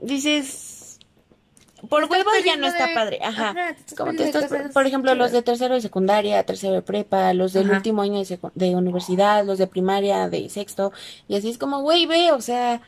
dices, 0.00 0.81
por 1.92 2.04
huevos 2.10 2.32
ya 2.44 2.56
no 2.56 2.66
está 2.66 2.86
de- 2.86 2.94
padre. 2.94 3.18
Ajá. 3.22 3.50
Ajá, 3.50 3.74
te 3.74 3.80
estás 3.80 3.98
Como 3.98 4.12
te 4.14 4.24
estás, 4.24 4.50
por 4.72 4.86
ejemplo, 4.86 5.14
los 5.14 5.30
de 5.30 5.42
tercero 5.42 5.74
de 5.74 5.82
secundaria, 5.82 6.42
tercero 6.44 6.72
de 6.72 6.80
prepa, 6.82 7.34
los 7.34 7.52
del 7.52 7.66
Ajá. 7.66 7.76
último 7.76 8.00
año 8.00 8.18
de, 8.18 8.24
secu- 8.24 8.50
de 8.54 8.74
universidad, 8.74 9.44
los 9.44 9.58
de 9.58 9.66
primaria, 9.66 10.30
de 10.30 10.48
sexto, 10.48 10.90
y 11.28 11.36
así 11.36 11.50
es 11.50 11.58
como, 11.58 11.82
güey, 11.82 12.06
ve, 12.06 12.32
o 12.32 12.40
sea, 12.40 12.80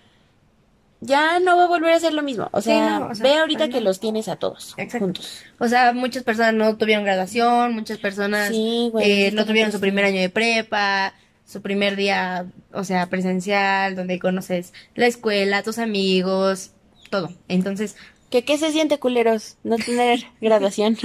ya 1.00 1.38
no 1.38 1.56
va 1.58 1.64
a 1.64 1.68
volver 1.68 1.92
a 1.92 2.00
ser 2.00 2.14
lo 2.14 2.22
mismo. 2.22 2.48
O 2.52 2.60
Sí, 2.62 2.70
sea, 2.70 2.98
no, 3.00 3.08
o 3.08 3.14
sea, 3.14 3.22
ve 3.24 3.36
ahorita 3.38 3.68
que 3.68 3.82
los 3.82 4.00
tienes 4.00 4.28
a 4.28 4.36
todos 4.36 4.74
Exacto. 4.78 5.04
juntos. 5.04 5.42
O 5.58 5.68
sea, 5.68 5.92
muchas 5.92 6.22
personas 6.22 6.54
no 6.54 6.76
tuvieron 6.78 7.04
graduación, 7.04 7.74
muchas 7.74 7.98
personas 7.98 8.48
Sí, 8.48 8.88
güey, 8.90 9.26
eh, 9.26 9.32
no 9.32 9.44
tuvieron 9.44 9.70
su 9.70 9.80
primer 9.80 10.06
año 10.06 10.20
de 10.20 10.30
prepa, 10.30 11.12
su 11.46 11.60
primer 11.60 11.96
día, 11.96 12.46
o 12.72 12.84
sea, 12.84 13.06
presencial, 13.10 13.96
donde 13.96 14.18
conoces 14.18 14.72
la 14.94 15.06
escuela, 15.06 15.62
tus 15.62 15.78
amigos, 15.78 16.70
todo. 17.10 17.28
Entonces, 17.48 17.96
¿Que 18.30 18.44
qué 18.44 18.58
se 18.58 18.72
siente, 18.72 18.98
culeros? 18.98 19.56
No 19.62 19.76
tener 19.76 20.24
graduación. 20.40 20.96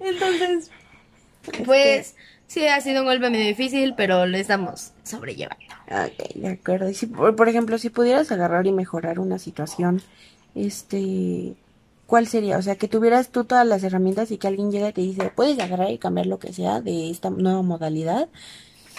entonces, 0.00 0.70
pues 1.64 2.14
sí 2.46 2.66
ha 2.66 2.80
sido 2.80 3.02
un 3.02 3.06
golpe 3.06 3.30
medio 3.30 3.46
difícil, 3.46 3.94
pero 3.96 4.26
lo 4.26 4.36
estamos 4.36 4.92
sobrellevando. 5.02 5.64
Ok, 5.90 6.34
de 6.34 6.48
acuerdo. 6.48 6.88
Y 6.88 6.94
si, 6.94 7.06
por, 7.06 7.34
por 7.36 7.48
ejemplo, 7.48 7.78
si 7.78 7.90
pudieras 7.90 8.30
agarrar 8.32 8.66
y 8.66 8.72
mejorar 8.72 9.18
una 9.18 9.38
situación, 9.38 10.02
este, 10.54 11.54
¿cuál 12.06 12.26
sería? 12.26 12.58
O 12.58 12.62
sea, 12.62 12.76
que 12.76 12.88
tuvieras 12.88 13.30
tú 13.30 13.44
todas 13.44 13.66
las 13.66 13.82
herramientas 13.82 14.30
y 14.30 14.38
que 14.38 14.48
alguien 14.48 14.70
llega 14.70 14.88
y 14.88 14.92
te 14.92 15.00
dice, 15.00 15.32
puedes 15.34 15.58
agarrar 15.58 15.90
y 15.90 15.98
cambiar 15.98 16.26
lo 16.26 16.38
que 16.38 16.52
sea 16.52 16.80
de 16.80 17.10
esta 17.10 17.30
nueva 17.30 17.62
modalidad. 17.62 18.28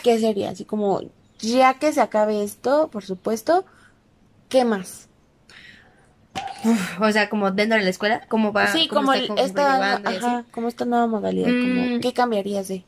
¿Qué 0.03 0.19
sería? 0.19 0.51
Así 0.51 0.65
como, 0.65 1.01
ya 1.39 1.75
que 1.79 1.91
se 1.93 2.01
acabe 2.01 2.43
esto, 2.43 2.89
por 2.91 3.03
supuesto, 3.03 3.65
¿qué 4.49 4.65
más? 4.65 5.07
O 6.99 7.11
sea, 7.11 7.29
como 7.29 7.51
dentro 7.51 7.77
de 7.77 7.83
la 7.83 7.89
escuela, 7.89 8.21
¿cómo 8.27 8.51
va? 8.51 8.67
sí, 8.67 8.87
cómo 8.87 9.01
como 9.01 9.13
está 9.13 9.33
el- 9.33 9.39
esta, 9.45 9.93
ajá, 9.95 10.45
como 10.51 10.69
nueva 10.85 11.07
modalidad, 11.07 11.47
como, 11.47 11.97
Mm. 11.97 11.99
¿qué 12.01 12.13
cambiarías 12.13 12.67
de? 12.67 12.83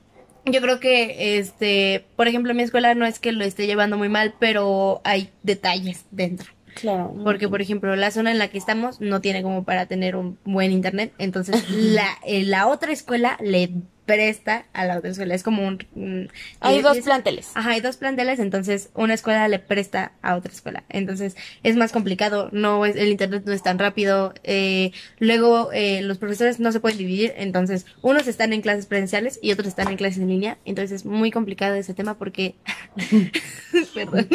Yo 0.46 0.62
creo 0.62 0.80
que, 0.80 1.38
este, 1.38 2.06
por 2.16 2.28
ejemplo, 2.28 2.54
mi 2.54 2.64
escuela 2.64 2.96
no 2.96 3.06
es 3.06 3.20
que 3.20 3.32
lo 3.32 3.44
esté 3.44 3.68
llevando 3.68 3.98
muy 3.98 4.10
mal, 4.10 4.34
pero 4.40 5.02
hay 5.04 5.30
detalles 5.44 6.06
dentro. 6.12 6.50
Claro. 6.76 7.14
Porque, 7.24 7.50
por 7.50 7.62
ejemplo, 7.62 7.96
la 7.96 8.10
zona 8.10 8.32
en 8.32 8.38
la 8.40 8.48
que 8.48 8.58
estamos 8.58 9.02
no 9.02 9.22
tiene 9.22 9.44
como 9.44 9.64
para 9.64 9.86
tener 9.88 10.16
un 10.16 10.38
buen 10.46 10.72
internet. 10.72 11.14
Entonces, 11.18 11.70
la, 11.70 12.08
eh, 12.26 12.44
la 12.44 12.68
otra 12.68 12.92
escuela 12.92 13.38
le 13.42 13.72
presta 14.10 14.66
a 14.74 14.86
la 14.86 14.98
otra 14.98 15.12
escuela. 15.12 15.36
Es 15.36 15.44
como 15.44 15.68
un... 15.68 15.86
un- 15.94 16.30
Hay 16.62 16.80
y- 16.80 16.82
dos 16.82 16.98
es- 16.98 17.04
planteles. 17.06 17.52
Ajá, 17.54 17.70
hay 17.72 17.80
dos 17.82 17.98
planteles, 17.98 18.40
entonces 18.40 18.90
una 18.96 19.14
escuela 19.14 19.48
le 19.48 19.60
presta 19.60 20.14
a 20.24 20.36
otra 20.36 20.52
escuela. 20.52 20.84
Entonces 20.90 21.36
es 21.62 21.76
más 21.76 21.92
complicado, 21.92 22.50
no 22.52 22.84
es, 22.88 22.96
el 22.96 23.10
internet 23.10 23.44
no 23.46 23.54
es 23.54 23.62
tan 23.62 23.78
rápido. 23.78 24.34
eh, 24.44 24.92
luego 25.20 25.70
eh, 25.74 26.02
los 26.02 26.18
profesores 26.18 26.60
no 26.60 26.72
se 26.72 26.80
pueden 26.80 26.98
dividir, 26.98 27.34
entonces 27.38 27.86
unos 28.02 28.26
están 28.28 28.52
en 28.54 28.62
clases 28.62 28.88
presenciales 28.88 29.38
y 29.44 29.52
otros 29.52 29.68
están 29.68 29.90
en 29.90 29.98
clases 29.98 30.18
en 30.20 30.30
línea. 30.30 30.58
Entonces 30.66 30.92
es 31.02 31.06
muy 31.06 31.30
complicado 31.30 31.76
ese 31.76 31.94
tema 31.94 32.18
porque... 32.18 32.56
Perdón. 33.94 34.28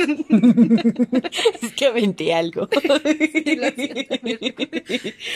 Es 1.63 1.73
que 1.73 1.87
aventé 1.87 2.33
algo. 2.35 2.69
Sí, 3.45 3.57
lo 3.57 3.71
siento, 3.73 4.15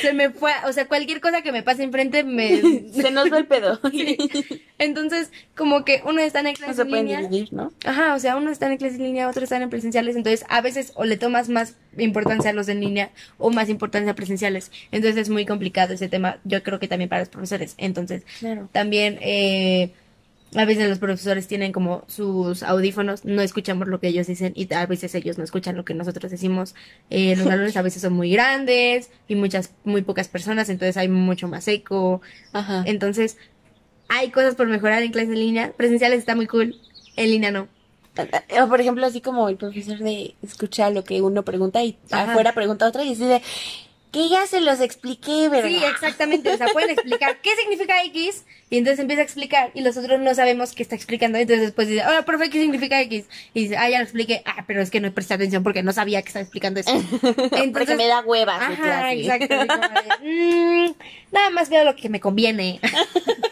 Se 0.03 0.13
me 0.13 0.31
fue, 0.31 0.53
o 0.67 0.73
sea, 0.73 0.87
cualquier 0.87 1.21
cosa 1.21 1.43
que 1.43 1.53
me 1.53 1.63
pase 1.63 1.83
enfrente 1.83 2.23
me... 2.25 2.61
Se 2.93 3.11
nos 3.11 3.31
va 3.33 3.39
el 3.39 3.47
pedo. 3.47 3.81
Entonces, 4.79 5.31
como 5.57 5.85
que 5.85 6.03
uno 6.05 6.21
está 6.21 6.41
en 6.41 6.47
No 6.47 6.53
clases 6.55 6.77
se 6.77 6.83
en 6.83 6.89
pueden 6.89 7.07
línea. 7.07 7.23
dividir, 7.23 7.53
¿no? 7.53 7.73
Ajá, 7.85 8.15
o 8.15 8.19
sea, 8.19 8.37
uno 8.37 8.51
está 8.51 8.71
en 8.71 8.77
clases 8.79 8.99
en 8.99 9.05
línea, 9.05 9.29
otros 9.29 9.45
están 9.45 9.63
en 9.63 9.71
presenciales, 9.71 10.15
entonces 10.17 10.45
a 10.49 10.61
veces 10.61 10.93
o 10.95 11.05
le 11.05 11.17
tomas 11.17 11.49
más 11.49 11.75
importancia 11.97 12.51
a 12.51 12.53
los 12.53 12.69
en 12.69 12.81
línea 12.81 13.11
o 13.39 13.51
más 13.51 13.69
importancia 13.69 14.13
a 14.13 14.15
presenciales. 14.15 14.71
Entonces 14.93 15.21
es 15.21 15.31
muy 15.31 15.47
complicado 15.47 15.95
ese 15.95 16.09
tema, 16.09 16.39
yo 16.45 16.63
creo 16.63 16.79
que 16.79 16.89
también 16.89 17.09
para 17.09 17.23
los 17.23 17.29
profesores. 17.29 17.75
Entonces, 17.79 18.23
Claro. 18.39 18.69
también 18.73 19.19
eh, 19.21 19.93
a 20.55 20.65
veces 20.65 20.89
los 20.89 20.99
profesores 20.99 21.47
tienen 21.47 21.73
como 21.73 22.05
sus 22.07 22.63
audífonos, 22.63 23.27
no 23.27 23.43
escuchamos 23.43 23.87
lo 23.87 24.01
que 24.01 24.09
ellos 24.09 24.27
dicen 24.29 24.53
y 24.57 24.73
a 24.73 24.87
veces 24.87 25.15
ellos 25.15 25.37
no 25.37 25.45
escuchan 25.45 25.77
lo 25.77 25.85
que 25.85 25.93
nosotros 25.93 26.31
decimos. 26.31 26.75
Eh, 27.11 27.35
los 27.37 27.47
salones 27.49 27.77
a 27.77 27.83
veces 27.83 28.01
son 28.01 28.15
muy 28.15 28.31
grandes 28.33 29.11
y 29.29 29.35
muchas, 29.35 29.73
muy 29.85 30.01
pocas 30.03 30.29
personas, 30.29 30.71
entonces 30.71 30.97
hay 30.97 31.09
mucho 31.09 31.49
más 31.49 31.69
eco. 31.69 32.23
Ajá. 32.55 32.83
Entonces, 32.87 33.37
hay 34.09 34.31
cosas 34.31 34.55
por 34.55 34.67
mejorar 34.69 35.03
en 35.03 35.13
clases 35.13 35.31
en 35.31 35.39
línea. 35.41 35.73
Presenciales 35.77 36.19
está 36.19 36.35
muy 36.35 36.47
cool, 36.47 36.77
en 37.17 37.31
línea 37.31 37.51
no. 37.51 37.69
O 38.63 38.69
por 38.69 38.81
ejemplo, 38.81 39.07
así 39.07 39.21
como 39.21 39.49
el 39.49 39.57
profesor 39.57 39.99
de 39.99 40.35
escucha 40.43 40.91
lo 40.91 41.05
que 41.05 41.23
uno 41.23 41.45
pregunta 41.45 41.83
y 41.85 41.97
Ajá. 42.11 42.33
afuera 42.33 42.53
pregunta 42.53 42.87
otra 42.89 43.05
y 43.05 43.11
dice 43.11 43.41
que 44.11 44.29
ya 44.31 44.47
se 44.47 44.61
los 44.63 44.81
expliqué, 44.81 45.51
¿verdad? 45.51 45.69
Sí, 45.69 45.85
exactamente. 45.85 46.51
O 46.51 46.57
sea, 46.57 46.67
pueden 46.69 46.89
explicar 46.91 47.37
qué 47.43 47.51
significa 47.61 48.03
X 48.05 48.45
y 48.71 48.79
entonces 48.79 49.01
empieza 49.01 49.21
a 49.21 49.25
explicar 49.25 49.71
y 49.75 49.83
los 49.83 49.97
otros 49.99 50.19
no 50.19 50.35
sabemos 50.35 50.73
qué 50.73 50.83
está 50.83 50.97
explicando. 50.97 51.37
Entonces 51.39 51.67
después 51.67 51.89
dice, 51.89 52.05
hola, 52.07 52.25
profe, 52.25 52.49
¿qué 52.49 52.59
significa 52.59 53.01
X? 53.03 53.27
Y 53.53 53.65
dice, 53.65 53.77
ah, 53.77 53.89
ya 53.91 53.99
lo 53.99 54.05
expliqué. 54.05 54.43
Ah, 54.47 54.65
pero 54.67 54.81
es 54.81 54.91
que 54.91 55.01
no 55.01 55.13
presté 55.13 55.35
atención 55.35 55.63
porque 55.63 55.83
no 55.83 55.93
sabía 55.93 56.23
que 56.23 56.29
estaba 56.29 56.43
explicando 56.43 56.81
eso. 56.81 56.91
Porque 57.73 57.95
me 57.97 58.07
da 58.07 58.23
huevas 58.23 58.59
de 58.61 58.75
Ajá, 58.75 58.83
clase. 58.83 59.21
exacto. 59.21 59.55
así 59.55 59.69
como 59.69 60.19
de, 60.23 60.89
"Mm, 60.89 60.95
nada 61.31 61.51
más 61.51 61.69
veo 61.69 61.85
lo 61.85 61.95
que 61.95 62.09
me 62.09 62.19
conviene. 62.19 62.81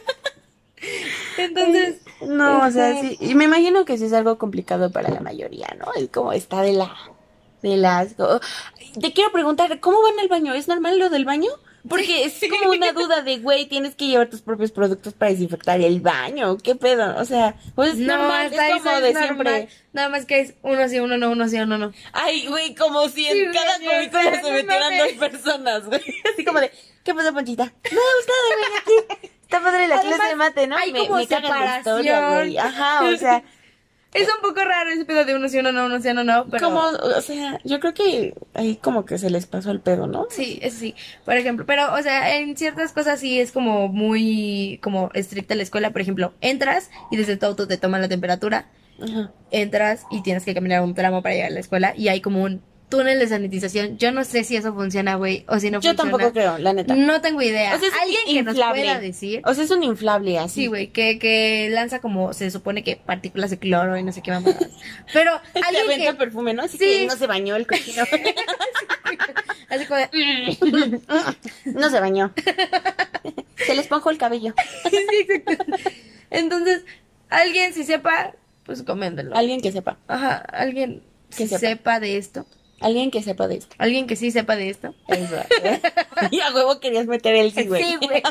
Entonces, 1.39 2.01
No, 2.23 2.67
o 2.67 2.71
sea, 2.71 2.91
Este- 2.91 3.17
sí. 3.17 3.19
Y 3.21 3.35
me 3.35 3.45
imagino 3.45 3.85
que 3.85 3.99
sí 3.99 4.05
es 4.05 4.13
algo 4.13 4.39
complicado 4.39 4.91
para 4.91 5.11
la 5.11 5.21
mayoría, 5.21 5.69
¿no? 5.79 5.87
Es 5.95 6.09
como 6.09 6.33
está 6.33 6.63
de 6.63 6.73
la. 6.73 6.95
de 7.63 7.77
las. 7.77 8.15
Te 8.17 9.13
quiero 9.13 9.33
preguntar, 9.33 9.79
¿cómo 9.81 10.01
van 10.03 10.19
al 10.21 10.29
baño? 10.29 10.55
¿Es 10.55 10.69
normal 10.69 10.99
lo 10.99 11.11
del 11.11 11.25
baño? 11.25 11.51
Porque 11.89 12.25
es 12.25 12.41
como 12.51 12.71
una 12.73 12.91
duda 12.93 13.23
de, 13.23 13.39
güey, 13.39 13.67
tienes 13.67 13.95
que 13.95 14.07
llevar 14.09 14.29
tus 14.29 14.43
propios 14.43 14.73
productos 14.73 15.13
para 15.15 15.31
desinfectar 15.31 15.81
el 15.81 16.01
baño. 16.01 16.57
¿Qué 16.59 16.75
pedo? 16.75 17.17
O 17.21 17.25
sea, 17.25 17.55
pues 17.77 17.93
es 17.93 17.99
no, 17.99 18.17
normal, 18.17 18.47
es 18.47 18.53
como 18.83 18.91
es 18.97 19.03
de 19.03 19.13
normal. 19.13 19.23
siempre. 19.23 19.69
Nada 19.93 20.09
más 20.09 20.25
que 20.27 20.41
es 20.41 20.55
uno 20.63 20.89
sí, 20.89 20.99
uno 20.99 21.17
no, 21.17 21.31
uno 21.31 21.49
sí, 21.49 21.59
uno 21.61 21.79
no. 21.79 21.93
Ay, 22.13 22.47
güey, 22.49 22.75
como 22.75 23.09
si 23.09 23.27
en 23.29 23.53
Sí, 23.53 23.57
cada 23.59 23.79
cubículo 23.79 24.23
se 24.43 24.53
metieran 24.53 24.99
dos 24.99 25.13
personas, 25.31 25.87
güey. 25.87 26.01
Así 26.33 26.45
como 26.45 26.59
de, 26.61 26.73
¿qué 27.05 27.15
pasó, 27.15 27.33
Ponchita? 27.33 27.65
No, 27.67 28.01
usted, 28.21 28.33
güey, 28.57 29.07
aquí. 29.13 29.31
Está 29.47 29.61
padre 29.63 29.89
la 29.89 29.97
Además, 29.97 30.17
clase 30.17 30.31
de 30.31 30.37
mate, 30.37 30.67
¿no? 30.67 30.77
hay 30.77 30.93
me, 30.93 31.07
como 31.07 31.17
me 31.17 31.23
historia, 31.23 31.49
separación. 31.49 32.33
güey. 32.35 32.59
Ajá, 32.59 33.05
o 33.05 33.17
sea, 33.17 33.43
Es 34.15 34.23
un 34.35 34.41
poco 34.41 34.65
raro 34.65 34.89
ese 34.91 35.05
pedo 35.05 35.25
de 35.27 35.35
uno 35.35 35.47
sí, 35.49 35.59
uno 35.59 35.73
no, 35.73 35.87
uno 35.87 36.01
sí, 36.01 36.09
uno 36.09 36.25
no, 36.25 36.47
pero... 36.47 36.69
como, 36.69 36.81
o 36.81 37.21
sea, 37.21 37.59
yo 37.65 37.81
creo 37.81 37.93
que 37.93 38.35
ahí 38.55 38.77
como 38.77 39.05
que 39.05 39.19
se 39.19 39.29
les 39.29 39.47
pasó 39.47 39.71
el 39.71 39.81
pedo, 39.81 40.07
¿no? 40.07 40.27
Sí, 40.31 40.59
eso 40.63 40.79
sí, 40.79 40.95
por 41.27 41.37
ejemplo, 41.37 41.67
pero, 41.67 41.93
o 41.93 42.01
sea, 42.03 42.37
en 42.39 42.57
ciertas 42.57 42.93
cosas 42.93 43.21
sí 43.21 43.39
es 43.39 43.53
como 43.53 43.89
muy, 43.89 44.81
como 44.83 45.11
estricta 45.13 45.55
la 45.55 45.65
escuela, 45.65 45.91
por 45.91 46.01
ejemplo, 46.01 46.33
entras 46.41 46.91
y 47.11 47.17
desde 47.19 47.37
tu 47.37 47.45
auto 47.45 47.69
te 47.69 47.77
toman 47.77 48.01
la 48.01 48.09
temperatura, 48.09 48.71
Ajá. 49.03 49.33
entras 49.51 50.07
y 50.11 50.23
tienes 50.23 50.45
que 50.47 50.55
caminar 50.55 50.81
un 50.83 50.95
tramo 50.95 51.23
para 51.23 51.35
llegar 51.35 51.51
a 51.51 51.55
la 51.55 51.61
escuela 51.61 51.93
y 51.95 52.09
hay 52.09 52.23
como 52.23 52.43
un 52.43 52.63
túnel 52.89 53.19
de 53.19 53.27
sanitización, 53.27 53.99
yo 53.99 54.13
no 54.13 54.23
sé 54.25 54.45
si 54.45 54.55
eso 54.57 54.73
funciona, 54.73 55.17
güey, 55.17 55.45
o 55.49 55.59
si 55.59 55.71
no 55.71 55.81
Yo 55.81 55.91
funciona. 55.91 55.97
tampoco 56.11 56.33
creo, 56.33 56.57
la 56.59 56.73
neta. 56.73 56.95
No 56.95 57.21
tengo 57.21 57.43
idea. 57.43 57.75
O 57.75 57.79
sea, 57.81 57.89
es 57.89 57.95
un 57.95 58.01
Alguien 58.01 58.21
que 58.27 58.43
nos 58.45 58.55
inflable. 58.55 58.83
pueda 58.83 59.01
decir. 59.01 59.43
O 59.45 59.55
sea, 59.55 59.65
es 59.65 59.71
un 59.73 59.83
inflable 59.83 60.39
así. 60.39 60.63
Sí, 60.63 60.67
güey, 60.69 60.89
que, 60.89 61.19
que 61.19 61.69
lanza 61.71 62.01
como, 62.01 62.33
se 62.33 62.51
supone 62.51 62.85
que 62.85 62.97
partículas 62.97 63.51
de 63.51 63.59
cloro 63.59 63.97
y 63.99 64.03
no 64.05 64.13
sé 64.13 64.23
qué 64.23 64.31
más. 64.31 64.45
Pero 65.13 65.33
alguien 65.67 65.85
aventa 65.85 66.13
que... 66.13 66.15
perfume, 66.19 66.55
¿no? 66.55 66.63
Así 66.63 66.79
Sí. 66.79 66.85
que 66.85 67.07
no 67.07 67.17
se 67.17 67.27
bañó 67.27 67.57
el 67.57 67.67
cochino. 67.67 68.05
Así 69.69 69.85
como 69.87 69.99
de... 70.01 71.01
no 71.67 71.91
se 71.91 72.01
bañó. 72.01 72.33
se 73.67 73.75
le 73.75 73.81
esponjó 73.81 74.11
el 74.11 74.19
cabello. 74.19 74.55
sí, 74.89 74.97
exacto. 75.29 75.65
Entonces, 76.31 76.85
alguien 77.31 77.73
si 77.73 77.83
sepa, 77.85 78.33
pues 78.65 78.83
coméntenlo. 78.85 79.35
Alguien 79.37 79.61
que 79.61 79.73
sepa. 79.73 79.99
Ajá, 80.07 80.37
alguien 80.37 81.03
Que 81.31 81.37
que 81.39 81.47
sepa. 81.49 81.59
sepa. 81.59 82.01
de 82.01 82.17
esto. 82.17 82.47
Alguien 82.81 83.11
que 83.11 83.23
sepa 83.23 83.49
de 83.49 83.57
esto. 83.57 83.75
Alguien 83.79 84.07
que 84.07 84.17
sí 84.17 84.31
sepa 84.31 84.55
de 84.57 84.69
esto. 84.71 84.95
Eso. 85.09 85.37
y 86.31 86.41
a 86.41 86.53
huevo 86.55 86.79
querías 86.81 87.07
meter 87.07 87.35
el 87.35 87.53
sí, 87.53 87.67
güey. 87.67 87.83
Sí, 87.85 87.97
güey. 88.01 88.23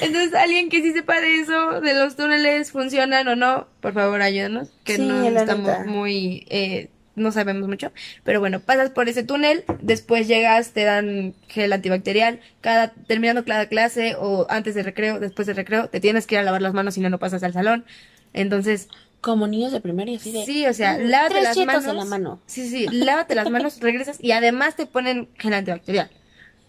Entonces, 0.00 0.34
alguien 0.34 0.68
que 0.70 0.80
sí 0.82 0.92
sepa 0.92 1.20
de 1.20 1.40
eso, 1.40 1.80
de 1.80 1.94
los 1.94 2.16
túneles, 2.16 2.72
funcionan 2.72 3.28
o 3.28 3.36
no, 3.36 3.66
por 3.80 3.92
favor 3.92 4.22
ayúdanos, 4.22 4.68
que 4.84 4.96
Sí, 4.96 5.02
no 5.02 5.26
estamos 5.26 5.66
neta. 5.66 5.84
muy, 5.84 6.46
eh, 6.48 6.88
no 7.14 7.30
sabemos 7.30 7.68
mucho. 7.68 7.92
Pero 8.22 8.40
bueno, 8.40 8.60
pasas 8.60 8.90
por 8.90 9.08
ese 9.08 9.22
túnel, 9.22 9.64
después 9.80 10.26
llegas, 10.28 10.72
te 10.72 10.84
dan 10.84 11.34
gel 11.48 11.72
antibacterial, 11.72 12.40
cada, 12.60 12.92
terminando 13.06 13.44
cada 13.44 13.66
clase 13.68 14.16
o 14.18 14.46
antes 14.48 14.74
de 14.74 14.82
recreo, 14.82 15.20
después 15.20 15.46
de 15.46 15.52
recreo, 15.54 15.88
te 15.88 16.00
tienes 16.00 16.26
que 16.26 16.36
ir 16.36 16.38
a 16.40 16.42
lavar 16.44 16.62
las 16.62 16.72
manos 16.74 16.94
si 16.94 17.00
no, 17.00 17.10
no 17.10 17.18
pasas 17.18 17.42
al 17.42 17.52
salón. 17.52 17.84
Entonces, 18.32 18.88
Como 19.24 19.46
niños 19.46 19.72
de 19.72 19.80
primaria, 19.80 20.18
así 20.18 20.30
de. 20.32 20.44
Sí, 20.44 20.66
o 20.66 20.74
sea, 20.74 20.98
Mm, 20.98 21.08
lávate 21.08 21.40
las 21.42 21.56
manos. 21.56 21.84
en 21.86 21.96
la 21.96 22.04
mano. 22.04 22.40
Sí, 22.46 22.68
sí, 22.68 22.86
lávate 22.90 23.34
las 23.34 23.48
manos, 23.50 23.80
regresas 23.80 24.18
y 24.20 24.32
además 24.32 24.76
te 24.76 24.84
ponen 24.86 25.28
gel 25.38 25.54
antibacterial. 25.54 26.10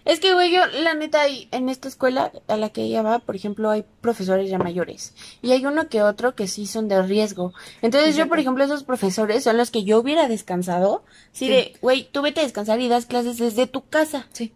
Es 0.06 0.20
que, 0.20 0.34
güey, 0.36 0.52
yo, 0.54 0.62
la 0.84 0.94
neta, 0.94 1.24
en 1.28 1.68
esta 1.68 1.88
escuela 1.88 2.32
a 2.48 2.58
la 2.58 2.70
que 2.70 2.84
ella 2.84 3.02
va, 3.02 3.18
por 3.20 3.36
ejemplo, 3.36 3.72
hay 3.72 3.84
profesores 4.02 4.50
ya 4.52 4.60
mayores. 4.60 5.16
Y 5.42 5.52
hay 5.52 5.66
uno 5.66 5.90
que 5.90 6.04
otro 6.04 6.36
que 6.36 6.48
sí 6.48 6.68
son 6.68 6.88
de 6.88 7.02
riesgo. 7.02 7.54
Entonces, 7.82 8.16
yo, 8.16 8.28
por 8.28 8.38
ejemplo, 8.40 8.64
esos 8.64 8.84
profesores 8.84 9.44
son 9.44 9.58
los 9.58 9.72
que 9.72 9.84
yo 9.84 9.98
hubiera 10.00 10.28
descansado. 10.28 11.04
Sí, 11.32 11.46
Sí. 11.48 11.50
de, 11.50 11.74
güey, 11.82 12.08
tú 12.12 12.22
vete 12.22 12.42
a 12.42 12.44
descansar 12.44 12.80
y 12.80 12.88
das 12.88 13.08
clases 13.08 13.38
desde 13.40 13.66
tu 13.66 13.82
casa. 13.88 14.28
Sí. 14.32 14.54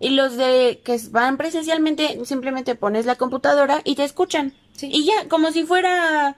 Y 0.00 0.10
los 0.10 0.36
de 0.38 0.80
que 0.82 0.98
van 1.10 1.36
presencialmente, 1.36 2.18
simplemente 2.24 2.74
pones 2.74 3.04
la 3.04 3.16
computadora 3.16 3.82
y 3.84 3.96
te 3.96 4.04
escuchan. 4.04 4.54
Sí. 4.76 4.88
Y 4.90 5.04
ya, 5.04 5.28
como 5.28 5.52
si 5.52 5.64
fuera... 5.64 6.36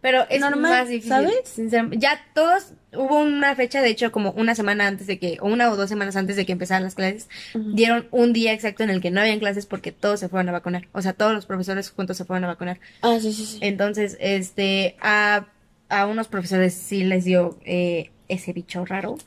Pero 0.00 0.24
es 0.30 0.40
Normal, 0.40 0.70
más 0.72 0.88
difícil, 0.88 1.10
¿sabes? 1.10 1.56
Ya 1.98 2.18
todos, 2.34 2.72
hubo 2.94 3.20
una 3.20 3.54
fecha, 3.54 3.82
de 3.82 3.90
hecho, 3.90 4.10
como 4.10 4.30
una 4.32 4.54
semana 4.54 4.86
antes 4.86 5.06
de 5.06 5.18
que, 5.18 5.36
o 5.40 5.46
una 5.48 5.70
o 5.70 5.76
dos 5.76 5.90
semanas 5.90 6.16
antes 6.16 6.36
de 6.36 6.46
que 6.46 6.52
empezaran 6.52 6.82
las 6.84 6.94
clases, 6.94 7.28
dieron 7.54 8.08
un 8.10 8.32
día 8.32 8.52
exacto 8.54 8.82
en 8.82 8.88
el 8.90 9.00
que 9.02 9.10
no 9.10 9.20
habían 9.20 9.38
clases 9.40 9.66
porque 9.66 9.92
todos 9.92 10.18
se 10.20 10.28
fueron 10.30 10.48
a 10.48 10.52
vacunar. 10.52 10.88
O 10.92 11.02
sea, 11.02 11.12
todos 11.12 11.34
los 11.34 11.44
profesores 11.44 11.90
juntos 11.90 12.16
se 12.16 12.24
fueron 12.24 12.44
a 12.44 12.48
vacunar. 12.48 12.80
Ah, 13.02 13.18
sí, 13.20 13.32
sí, 13.32 13.44
sí. 13.44 13.58
Entonces, 13.60 14.16
este, 14.20 14.96
a, 15.02 15.46
a 15.90 16.06
unos 16.06 16.28
profesores 16.28 16.72
sí 16.72 17.04
les 17.04 17.24
dio 17.24 17.58
eh, 17.66 18.10
ese 18.28 18.54
bicho 18.54 18.86
raro. 18.86 19.18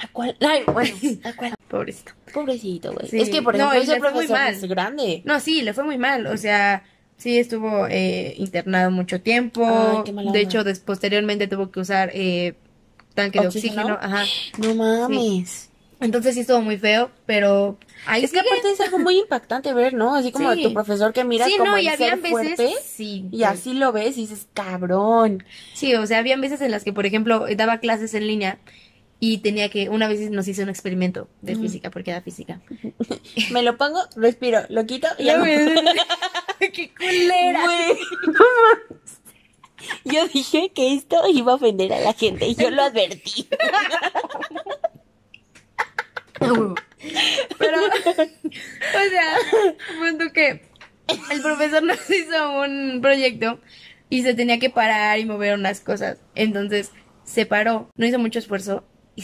¿A 0.00 0.08
cuál? 0.08 0.36
Ay, 0.40 0.64
bueno, 0.66 0.94
¿a 1.24 1.32
cuál? 1.32 1.54
Pobrecito. 1.68 2.12
Pobrecito, 2.34 2.92
güey. 2.92 3.08
Sí. 3.08 3.20
Es 3.20 3.30
que, 3.30 3.40
por 3.42 3.56
No, 3.56 3.72
ejemplo, 3.72 3.80
y 3.80 3.82
ese 3.84 3.92
le 3.94 4.00
fue 4.00 4.10
muy 4.10 4.26
profesor 4.26 4.38
mal. 4.38 4.54
es 4.54 4.64
grande. 4.68 5.22
No, 5.24 5.40
sí, 5.40 5.62
le 5.62 5.72
fue 5.72 5.84
muy 5.84 5.96
mal. 5.98 6.26
O 6.26 6.36
sea, 6.36 6.82
sí 7.16 7.38
estuvo 7.38 7.86
eh, 7.88 8.34
internado 8.38 8.90
mucho 8.90 9.20
tiempo. 9.20 9.64
Ay, 9.66 10.30
de 10.32 10.40
hecho, 10.40 10.64
des- 10.64 10.80
posteriormente 10.80 11.46
tuvo 11.48 11.70
que 11.70 11.80
usar 11.80 12.10
eh, 12.14 12.54
tanque 13.14 13.40
de 13.40 13.46
¿Oxígeno? 13.48 13.98
Ajá. 14.00 14.24
No 14.58 14.74
mames. 14.74 15.70
Entonces 16.00 16.34
sí 16.34 16.40
estuvo 16.40 16.60
muy 16.60 16.76
feo, 16.76 17.10
pero 17.24 17.78
ahí 18.06 18.24
Es 18.24 18.32
que 18.32 18.40
aparte 18.40 18.70
es 18.70 18.80
algo 18.80 18.98
muy 18.98 19.18
impactante 19.20 19.72
ver, 19.72 19.94
¿no? 19.94 20.14
Así 20.14 20.32
como 20.32 20.52
Sí. 20.52 20.62
tu 20.62 20.74
profesor 20.74 21.12
que 21.12 21.24
mira 21.24 21.46
sí, 21.46 21.54
como 21.56 21.70
no, 21.70 21.76
el 21.78 21.84
y 21.86 21.90
ser 21.90 22.20
veces. 22.20 22.30
fuerte 22.30 22.72
Sí, 22.84 23.28
y 23.30 23.44
así 23.44 23.72
lo 23.74 23.92
ves 23.92 24.18
y 24.18 24.22
dices, 24.22 24.46
cabrón. 24.52 25.44
Sí, 25.72 25.94
o 25.94 26.06
sea, 26.06 26.18
habían 26.18 26.40
veces 26.40 26.60
en 26.60 26.72
las 26.72 26.84
que, 26.84 26.92
por 26.92 27.06
ejemplo, 27.06 27.46
daba 27.56 27.78
clases 27.78 28.12
en 28.14 28.26
línea 28.26 28.58
y 29.26 29.38
tenía 29.38 29.70
que, 29.70 29.88
una 29.88 30.06
vez 30.06 30.30
nos 30.30 30.46
hizo 30.48 30.62
un 30.62 30.68
experimento 30.68 31.30
de 31.40 31.56
física, 31.56 31.90
porque 31.90 32.10
era 32.10 32.20
física. 32.20 32.60
Me 33.52 33.62
lo 33.62 33.78
pongo, 33.78 33.98
respiro, 34.16 34.60
lo 34.68 34.84
quito 34.84 35.08
y 35.18 35.24
ya. 35.24 35.42
¡Qué 36.58 36.92
culera! 36.94 37.64
Yo 40.04 40.28
dije 40.28 40.72
que 40.74 40.92
esto 40.92 41.22
iba 41.32 41.52
a 41.52 41.54
ofender 41.54 41.90
a 41.94 42.00
la 42.00 42.12
gente 42.12 42.46
y 42.46 42.54
yo 42.54 42.70
lo 42.70 42.82
advertí. 42.82 43.48
Pero, 46.38 47.80
o 47.82 49.10
sea, 49.10 49.36
punto 49.98 50.32
que 50.32 50.62
el 51.30 51.42
profesor 51.42 51.82
nos 51.82 51.98
hizo 52.08 52.60
un 52.60 53.00
proyecto 53.02 53.60
y 54.08 54.22
se 54.22 54.32
tenía 54.32 54.58
que 54.58 54.70
parar 54.70 55.18
y 55.18 55.26
mover 55.26 55.52
unas 55.54 55.80
cosas. 55.80 56.18
Entonces 56.34 56.90
se 57.24 57.44
paró, 57.44 57.90
no 57.96 58.06
hizo 58.06 58.18
mucho 58.18 58.38
esfuerzo 58.38 58.84
y 59.16 59.22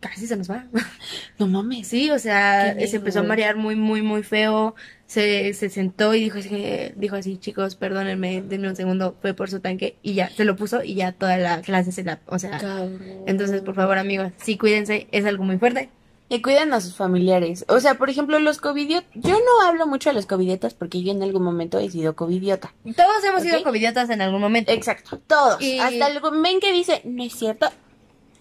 casi 0.00 0.26
se 0.26 0.36
nos 0.36 0.50
va. 0.50 0.66
No 1.38 1.46
mames. 1.46 1.86
Sí, 1.88 2.10
o 2.10 2.18
sea, 2.18 2.74
Qué 2.78 2.86
se 2.86 2.96
empezó 2.96 3.20
a 3.20 3.22
marear 3.22 3.56
muy, 3.56 3.74
muy, 3.76 4.02
muy 4.02 4.22
feo. 4.22 4.74
Se, 5.06 5.54
se 5.54 5.70
sentó 5.70 6.14
y 6.14 6.20
dijo 6.20 6.38
así, 6.38 6.92
dijo 6.96 7.16
así, 7.16 7.38
chicos, 7.38 7.74
perdónenme, 7.76 8.42
denme 8.42 8.68
un 8.68 8.76
segundo, 8.76 9.16
fue 9.22 9.32
por 9.34 9.50
su 9.50 9.60
tanque. 9.60 9.96
Y 10.02 10.14
ya, 10.14 10.28
se 10.30 10.44
lo 10.44 10.54
puso 10.56 10.84
y 10.84 10.94
ya 10.94 11.12
toda 11.12 11.36
la 11.38 11.62
clase 11.62 11.92
se 11.92 12.04
la, 12.04 12.20
o 12.26 12.38
sea, 12.38 12.58
Cabrón. 12.58 13.00
entonces, 13.26 13.62
por 13.62 13.74
favor, 13.74 13.96
amigos, 13.98 14.32
sí, 14.36 14.56
cuídense, 14.58 15.08
es 15.12 15.24
algo 15.24 15.44
muy 15.44 15.58
fuerte. 15.58 15.88
Y 16.28 16.42
cuiden 16.42 16.72
a 16.74 16.80
sus 16.80 16.94
familiares. 16.94 17.64
O 17.66 17.80
sea, 17.80 17.94
por 17.94 18.08
ejemplo, 18.08 18.38
los 18.38 18.58
covidiotas. 18.58 19.10
Yo 19.14 19.32
no 19.32 19.66
hablo 19.68 19.88
mucho 19.88 20.10
de 20.10 20.14
los 20.14 20.26
covidiotas 20.26 20.74
porque 20.74 21.02
yo 21.02 21.10
en 21.10 21.24
algún 21.24 21.42
momento 21.42 21.80
he 21.80 21.90
sido 21.90 22.14
covidiota. 22.14 22.72
Todos 22.84 23.24
hemos 23.28 23.42
sido 23.42 23.58
Ok. 23.58 23.64
covidiotas 23.64 24.10
en 24.10 24.20
algún 24.22 24.40
momento. 24.40 24.70
Exacto. 24.70 25.18
Todos. 25.26 25.60
Y- 25.60 25.80
Hasta 25.80 26.06
el 26.06 26.20
men 26.40 26.60
que 26.60 26.72
dice, 26.72 27.02
no 27.04 27.24
es 27.24 27.34
cierto. 27.34 27.68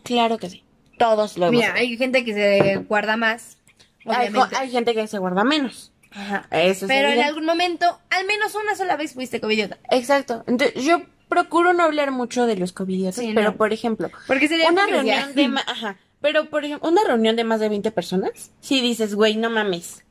Claro 0.09 0.37
que 0.37 0.49
sí. 0.49 0.63
Todos 0.97 1.37
lo 1.37 1.45
hemos 1.47 1.55
Mira, 1.59 1.69
hecho. 1.69 1.77
hay 1.77 1.97
gente 1.97 2.25
que 2.25 2.33
se 2.33 2.75
guarda 2.87 3.15
más, 3.15 3.57
Hay, 4.05 4.27
obviamente. 4.29 4.55
hay 4.57 4.69
gente 4.71 4.93
que 4.93 5.07
se 5.07 5.17
guarda 5.19 5.43
menos. 5.43 5.91
Ajá. 6.11 6.47
Eso 6.51 6.85
es 6.85 6.89
Pero 6.89 6.93
en 7.07 7.13
evidente. 7.13 7.23
algún 7.23 7.45
momento, 7.45 7.99
al 8.09 8.25
menos 8.25 8.55
una 8.55 8.75
sola 8.75 8.97
vez 8.97 9.13
fuiste 9.13 9.39
covidiota. 9.39 9.77
Exacto. 9.91 10.43
Entonces, 10.47 10.83
yo 10.83 11.01
procuro 11.29 11.71
no 11.73 11.83
hablar 11.83 12.09
mucho 12.11 12.47
de 12.47 12.55
los 12.57 12.73
covidiotas, 12.73 13.15
Sí, 13.23 13.31
pero 13.35 13.51
no. 13.51 13.55
por 13.57 13.71
ejemplo, 13.71 14.09
Porque 14.27 14.47
sería 14.47 14.69
una 14.71 14.81
hipocresía. 14.89 15.15
reunión 15.27 15.35
de 15.35 15.47
ma- 15.47 15.63
ajá, 15.67 15.97
pero 16.21 16.49
por 16.49 16.65
ejemplo, 16.65 16.89
una 16.89 17.03
reunión 17.05 17.35
de 17.35 17.43
más 17.43 17.59
de 17.59 17.69
20 17.69 17.91
personas, 17.91 18.51
si 18.59 18.81
dices, 18.81 19.13
güey, 19.15 19.37
no 19.37 19.49
mames. 19.51 20.03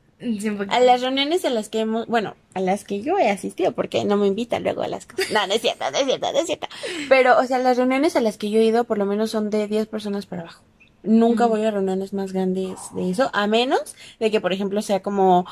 A 0.69 0.79
las 0.81 1.01
reuniones 1.01 1.45
a 1.45 1.49
las 1.49 1.69
que 1.69 1.79
hemos, 1.79 2.07
bueno, 2.07 2.35
a 2.53 2.59
las 2.59 2.83
que 2.83 3.01
yo 3.01 3.17
he 3.17 3.29
asistido, 3.29 3.71
porque 3.71 4.03
no 4.03 4.17
me 4.17 4.27
invitan 4.27 4.63
luego 4.63 4.81
a 4.81 4.87
las 4.87 5.05
cosas. 5.05 5.31
No, 5.31 5.47
no 5.47 5.53
es 5.53 5.61
cierto, 5.61 5.89
no 5.91 5.97
es 5.97 6.05
cierto, 6.05 6.31
no 6.31 6.39
es 6.39 6.45
cierto. 6.45 6.67
Pero, 7.07 7.39
o 7.39 7.45
sea, 7.45 7.57
las 7.59 7.77
reuniones 7.77 8.15
a 8.15 8.21
las 8.21 8.37
que 8.37 8.49
yo 8.49 8.59
he 8.59 8.65
ido 8.65 8.83
por 8.83 8.97
lo 8.97 9.05
menos 9.05 9.31
son 9.31 9.49
de 9.49 9.67
10 9.67 9.87
personas 9.87 10.25
para 10.25 10.41
abajo. 10.41 10.63
Nunca 11.03 11.45
voy 11.45 11.63
a 11.63 11.71
reuniones 11.71 12.11
más 12.11 12.33
grandes 12.33 12.77
de 12.93 13.09
eso, 13.09 13.29
a 13.31 13.47
menos 13.47 13.95
de 14.19 14.29
que, 14.29 14.41
por 14.41 14.51
ejemplo, 14.51 14.81
sea 14.81 15.01
como 15.01 15.45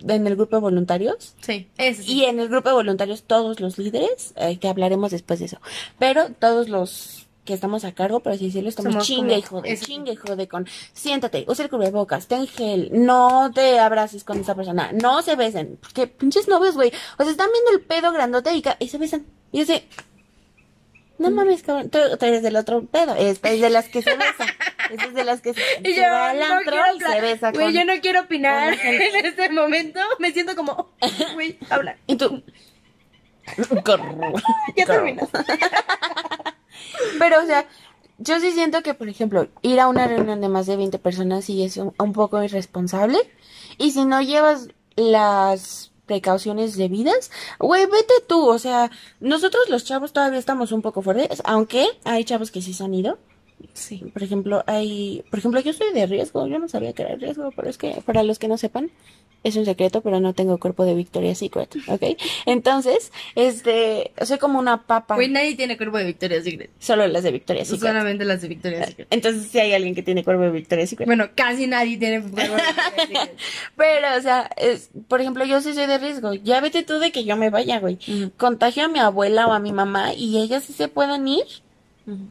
en 0.00 0.26
el 0.26 0.34
grupo 0.34 0.56
de 0.56 0.62
voluntarios. 0.62 1.34
Sí, 1.40 1.68
eso 1.78 2.02
sí. 2.02 2.12
Y 2.12 2.24
en 2.24 2.40
el 2.40 2.48
grupo 2.48 2.70
de 2.70 2.74
voluntarios 2.74 3.22
todos 3.22 3.60
los 3.60 3.78
líderes, 3.78 4.32
eh, 4.36 4.58
que 4.58 4.68
hablaremos 4.68 5.12
después 5.12 5.38
de 5.38 5.46
eso, 5.46 5.60
pero 5.98 6.30
todos 6.30 6.68
los 6.68 7.28
que 7.50 7.54
estamos 7.54 7.84
a 7.84 7.92
cargo, 7.92 8.20
por 8.20 8.32
así 8.32 8.46
decirlo, 8.46 8.68
estamos 8.68 8.92
Somos 8.92 9.06
chingue 9.06 9.36
y 9.36 9.42
jode, 9.42 9.72
eso. 9.72 9.84
chingue 9.84 10.12
y 10.12 10.16
jode 10.16 10.48
con, 10.48 10.66
siéntate, 10.92 11.44
usa 11.48 11.64
el 11.64 11.70
cubrebocas, 11.70 12.26
ten 12.26 12.46
gel, 12.46 12.90
no 12.92 13.50
te 13.52 13.78
abraces 13.78 14.24
con 14.24 14.40
esa 14.40 14.54
persona, 14.54 14.90
no 14.92 15.22
se 15.22 15.36
besen, 15.36 15.78
porque 15.80 16.06
pinches 16.06 16.48
novios, 16.48 16.74
güey, 16.74 16.92
o 17.18 17.22
sea, 17.22 17.30
están 17.30 17.48
viendo 17.52 17.70
el 17.72 17.80
pedo 17.80 18.12
grandote 18.12 18.52
y, 18.54 18.88
se 18.88 18.98
besan, 18.98 19.26
y 19.52 19.58
yo 19.58 19.64
sé, 19.66 19.84
no 21.18 21.30
mames, 21.30 21.62
cabrón, 21.62 21.90
tú, 21.90 21.98
tú 22.18 22.26
eres 22.26 22.42
del 22.42 22.56
otro 22.56 22.84
pedo, 22.84 23.14
esta 23.14 23.50
es 23.50 23.60
de 23.60 23.70
las 23.70 23.88
que 23.88 24.02
se 24.02 24.16
besa, 24.16 24.46
esta 24.90 25.04
es 25.06 25.14
de 25.14 25.24
las 25.24 25.40
que 25.40 25.54
se, 25.54 25.60
se 25.60 25.94
yo 25.94 26.02
va 26.02 26.30
al 26.30 26.42
antro 26.42 26.76
y 26.96 27.00
se 27.00 27.20
besa 27.20 27.52
Güey, 27.52 27.72
yo 27.72 27.84
no 27.84 27.94
quiero 28.00 28.20
opinar 28.22 28.74
en 28.82 29.26
este 29.26 29.48
momento. 29.50 30.00
Me 30.18 30.32
siento 30.32 30.56
como, 30.56 30.92
güey, 31.34 31.58
habla. 31.68 31.96
Y 32.06 32.16
tú... 32.16 32.42
Ya 34.76 34.86
terminas. 34.86 35.28
Pero, 37.18 37.42
o 37.42 37.46
sea, 37.46 37.66
yo 38.18 38.38
sí 38.40 38.52
siento 38.52 38.82
que, 38.82 38.94
por 38.94 39.08
ejemplo, 39.08 39.48
ir 39.62 39.80
a 39.80 39.88
una 39.88 40.06
reunión 40.06 40.40
de 40.40 40.48
más 40.48 40.66
de 40.66 40.76
20 40.76 40.98
personas 40.98 41.44
sí 41.44 41.62
es 41.64 41.76
un, 41.76 41.94
un 41.98 42.12
poco 42.12 42.42
irresponsable. 42.42 43.18
Y 43.78 43.92
si 43.92 44.04
no 44.04 44.20
llevas 44.20 44.68
las 44.96 45.90
precauciones 46.06 46.76
debidas, 46.76 47.30
güey, 47.60 47.86
vete 47.86 48.14
tú, 48.26 48.48
o 48.48 48.58
sea, 48.58 48.90
nosotros 49.20 49.68
los 49.68 49.84
chavos 49.84 50.12
todavía 50.12 50.40
estamos 50.40 50.72
un 50.72 50.82
poco 50.82 51.02
fuertes, 51.02 51.40
aunque 51.44 51.86
hay 52.04 52.24
chavos 52.24 52.50
que 52.50 52.62
sí 52.62 52.74
se 52.74 52.82
han 52.82 52.94
ido. 52.94 53.18
Sí. 53.74 53.98
Por 54.12 54.22
ejemplo, 54.22 54.62
hay, 54.66 55.24
por 55.30 55.38
ejemplo, 55.38 55.60
yo 55.60 55.72
soy 55.72 55.92
de 55.92 56.06
riesgo, 56.06 56.46
yo 56.46 56.58
no 56.58 56.68
sabía 56.68 56.92
que 56.92 57.02
era 57.02 57.14
riesgo, 57.16 57.50
pero 57.54 57.68
es 57.68 57.78
que 57.78 58.02
para 58.04 58.22
los 58.22 58.38
que 58.38 58.48
no 58.48 58.56
sepan, 58.58 58.90
es 59.42 59.56
un 59.56 59.64
secreto, 59.64 60.02
pero 60.02 60.20
no 60.20 60.34
tengo 60.34 60.58
cuerpo 60.58 60.84
de 60.84 60.94
Victoria's 60.94 61.38
Secret, 61.38 61.74
¿ok? 61.88 62.02
Entonces, 62.44 63.10
este, 63.34 64.12
soy 64.22 64.36
como 64.38 64.58
una 64.58 64.82
papa, 64.86 65.14
Güey, 65.14 65.28
nadie 65.30 65.54
tiene 65.56 65.76
cuerpo 65.78 65.96
de 65.96 66.04
Victoria's 66.04 66.44
Secret. 66.44 66.70
solo 66.78 67.06
las 67.06 67.22
de 67.22 67.30
Victoria's 67.32 67.68
Secret. 67.68 67.88
Solamente 67.88 68.24
las 68.26 68.42
de 68.42 68.48
Victoria's 68.48 68.88
Secret. 68.88 69.08
Entonces, 69.10 69.50
si 69.50 69.58
hay 69.58 69.72
alguien 69.72 69.94
que 69.94 70.02
tiene 70.02 70.24
cuerpo 70.24 70.42
de 70.42 70.50
Victoria's 70.50 70.90
Secret. 70.90 71.06
Bueno, 71.06 71.28
casi 71.34 71.66
nadie 71.66 71.96
tiene 71.96 72.20
cuerpo 72.20 72.36
de 72.36 72.48
Victoria's 72.48 72.92
Secret. 73.08 73.36
Pero, 73.76 74.08
o 74.18 74.20
sea, 74.20 74.50
es, 74.58 74.90
por 75.08 75.20
ejemplo, 75.22 75.44
yo 75.46 75.60
sí 75.62 75.72
soy 75.72 75.86
de 75.86 75.98
riesgo. 75.98 76.34
Ya 76.34 76.60
vete 76.60 76.82
tú 76.82 76.98
de 76.98 77.10
que 77.10 77.24
yo 77.24 77.36
me 77.36 77.48
vaya, 77.48 77.78
güey. 77.80 77.98
Contagio 78.36 78.84
a 78.84 78.88
mi 78.88 78.98
abuela 78.98 79.46
o 79.46 79.52
a 79.52 79.58
mi 79.58 79.72
mamá 79.72 80.12
y 80.12 80.36
ellas 80.38 80.64
sí 80.64 80.74
se 80.74 80.88
puedan 80.88 81.26
ir. 81.26 81.44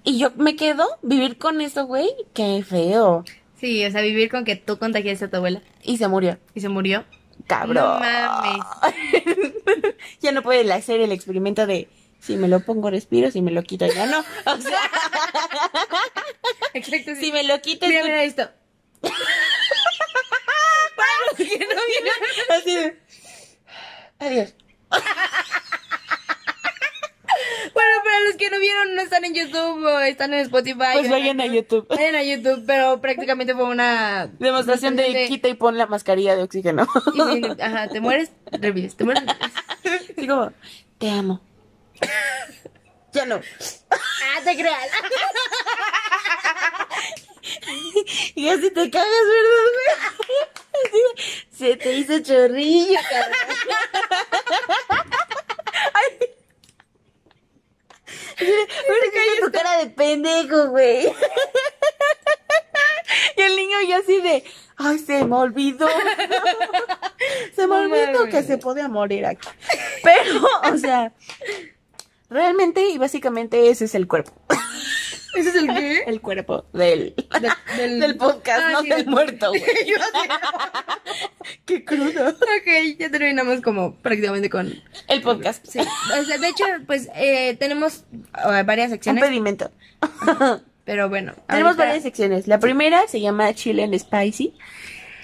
Y 0.04 0.18
yo 0.20 0.32
me 0.36 0.56
quedo 0.56 0.86
vivir 1.02 1.38
con 1.38 1.62
eso, 1.62 1.86
güey. 1.86 2.10
Qué 2.34 2.64
feo. 2.68 3.24
Sí, 3.60 3.86
o 3.86 3.92
sea, 3.92 4.02
vivir 4.02 4.30
con 4.32 4.46
que 4.46 4.56
tú 4.56 4.78
contagiaste 4.78 5.26
a 5.26 5.30
tu 5.30 5.36
abuela 5.38 5.62
Y 5.84 5.98
se 5.98 6.08
murió. 6.08 6.38
y 6.54 6.62
se 6.62 6.70
murió. 6.70 7.06
Cabrón. 7.48 7.76
No 7.76 8.00
mames. 8.00 8.62
ya 10.22 10.32
no 10.32 10.42
puede 10.44 10.72
hacer 10.74 11.00
el 11.02 11.12
experimento 11.12 11.66
de 11.68 11.88
si 12.20 12.36
me 12.36 12.48
lo 12.50 12.60
pongo 12.62 12.90
respiro, 12.90 13.32
si 13.32 13.42
me 13.42 13.52
lo 13.52 13.64
quito 13.64 13.86
ya 13.88 14.06
no. 14.06 14.20
O 14.20 14.58
sea, 14.58 14.80
Exacto, 16.74 17.16
sí. 17.16 17.26
si 17.26 17.32
me 17.32 17.44
lo 17.44 17.62
quito 17.62 17.88
Mira, 17.88 18.04
mira 18.04 18.24
esto. 18.24 18.50
Para 19.02 19.16
los 21.30 21.38
que 21.38 21.60
no 21.60 21.82
vieron. 21.88 22.16
así 22.50 22.76
de 22.76 23.00
adiós. 24.20 24.54
Bueno, 27.74 27.90
para 28.04 28.20
los 28.22 28.36
que 28.36 28.50
no 28.50 28.60
vieron, 28.60 28.96
no 28.96 29.02
están 29.02 29.24
en 29.26 29.34
YouTube 29.34 29.84
o 29.86 30.00
están 30.00 30.34
en 30.34 30.40
Spotify. 30.42 30.94
Pues 30.94 31.10
vayan 31.10 31.40
a 31.42 31.46
YouTube. 31.46 31.86
Vayan 31.90 32.16
a 32.16 32.24
YouTube, 32.24 32.64
pero 32.66 33.00
prácticamente 33.02 33.54
fue 33.54 33.64
una 33.66 34.28
Demostración 34.40 34.96
de 34.96 35.28
quita 35.28 35.48
y 35.48 35.54
pon 35.54 35.78
la 35.78 35.86
mascarilla 35.88 36.36
de 36.36 36.44
oxígeno. 36.44 36.88
Y 37.14 37.22
si- 37.22 37.62
ajá, 37.62 37.88
te 37.88 38.00
mueres, 38.02 38.32
revives, 38.52 38.96
te 38.96 39.04
mueres. 39.04 39.24
revives. 39.84 40.10
Así 40.18 40.28
como, 40.28 40.52
te 40.98 41.10
amo. 41.10 41.42
ya 43.14 43.26
no. 43.26 43.42
Ah, 43.92 44.42
te 44.44 44.56
creas. 44.56 44.90
Y 48.36 48.50
así 48.50 48.72
te 48.72 48.90
cagas, 48.90 49.08
¿verdad, 49.28 51.06
se 51.52 51.76
te 51.78 51.94
hizo 51.94 52.20
chorrillo, 52.20 53.00
cabrón. 53.10 53.34
Ay. 55.94 56.30
Mira 58.40 59.46
tu 59.46 59.52
cara 59.52 59.78
de 59.80 59.88
pendejo, 59.88 60.70
güey. 60.70 61.12
Y 63.36 63.42
el 63.42 63.56
niño 63.56 63.78
ya 63.88 63.98
así 63.98 64.22
de, 64.22 64.44
ay, 64.78 65.00
se 65.00 65.26
me 65.26 65.36
olvidó. 65.36 65.88
Se 67.56 67.68
me 67.68 67.76
olvidó 67.76 68.26
que 68.28 68.44
se 68.44 68.58
podía 68.58 68.88
morir 68.88 69.26
aquí. 69.26 69.48
Pero, 70.04 70.42
o 70.72 70.78
sea, 70.78 71.12
realmente 72.30 72.88
y 72.90 72.98
básicamente 72.98 73.70
ese 73.70 73.86
es 73.86 73.96
el 73.96 74.08
cuerpo. 74.08 74.32
¿Ese 75.36 75.50
es 75.50 75.56
el 75.56 75.68
qué? 75.68 76.04
El 76.08 76.22
cuerpo 76.22 76.66
del, 76.74 77.14
del- 77.78 78.00
del 78.00 78.18
podcast, 78.18 78.62
Ah, 78.64 78.72
no 78.74 78.82
sí, 78.82 78.90
del 78.90 79.06
muerto, 79.08 79.50
güey. 79.50 79.62
Qué 81.66 81.84
crudo. 81.86 82.30
Ok, 82.30 82.98
ya 82.98 83.10
terminamos 83.10 83.62
como 83.62 83.96
prácticamente 83.96 84.50
con... 84.50 84.74
El 85.08 85.22
podcast. 85.22 85.66
Sí, 85.68 85.80
o 85.80 86.24
sea, 86.24 86.38
de 86.38 86.48
hecho, 86.48 86.66
pues 86.88 87.10
eh, 87.16 87.56
tenemos 87.60 88.06
eh, 88.12 88.64
varias 88.66 88.88
Un 88.88 88.94
secciones, 88.96 89.24
pedimento. 89.24 89.72
pero 90.86 91.10
bueno. 91.10 91.34
Tenemos 91.48 91.72
ahorita- 91.72 91.86
varias 91.86 92.04
secciones. 92.04 92.48
La 92.48 92.60
primera 92.60 93.08
se 93.08 93.22
llama 93.22 93.54
Chile 93.54 93.84
and 93.84 93.98
Spicy. 93.98 94.54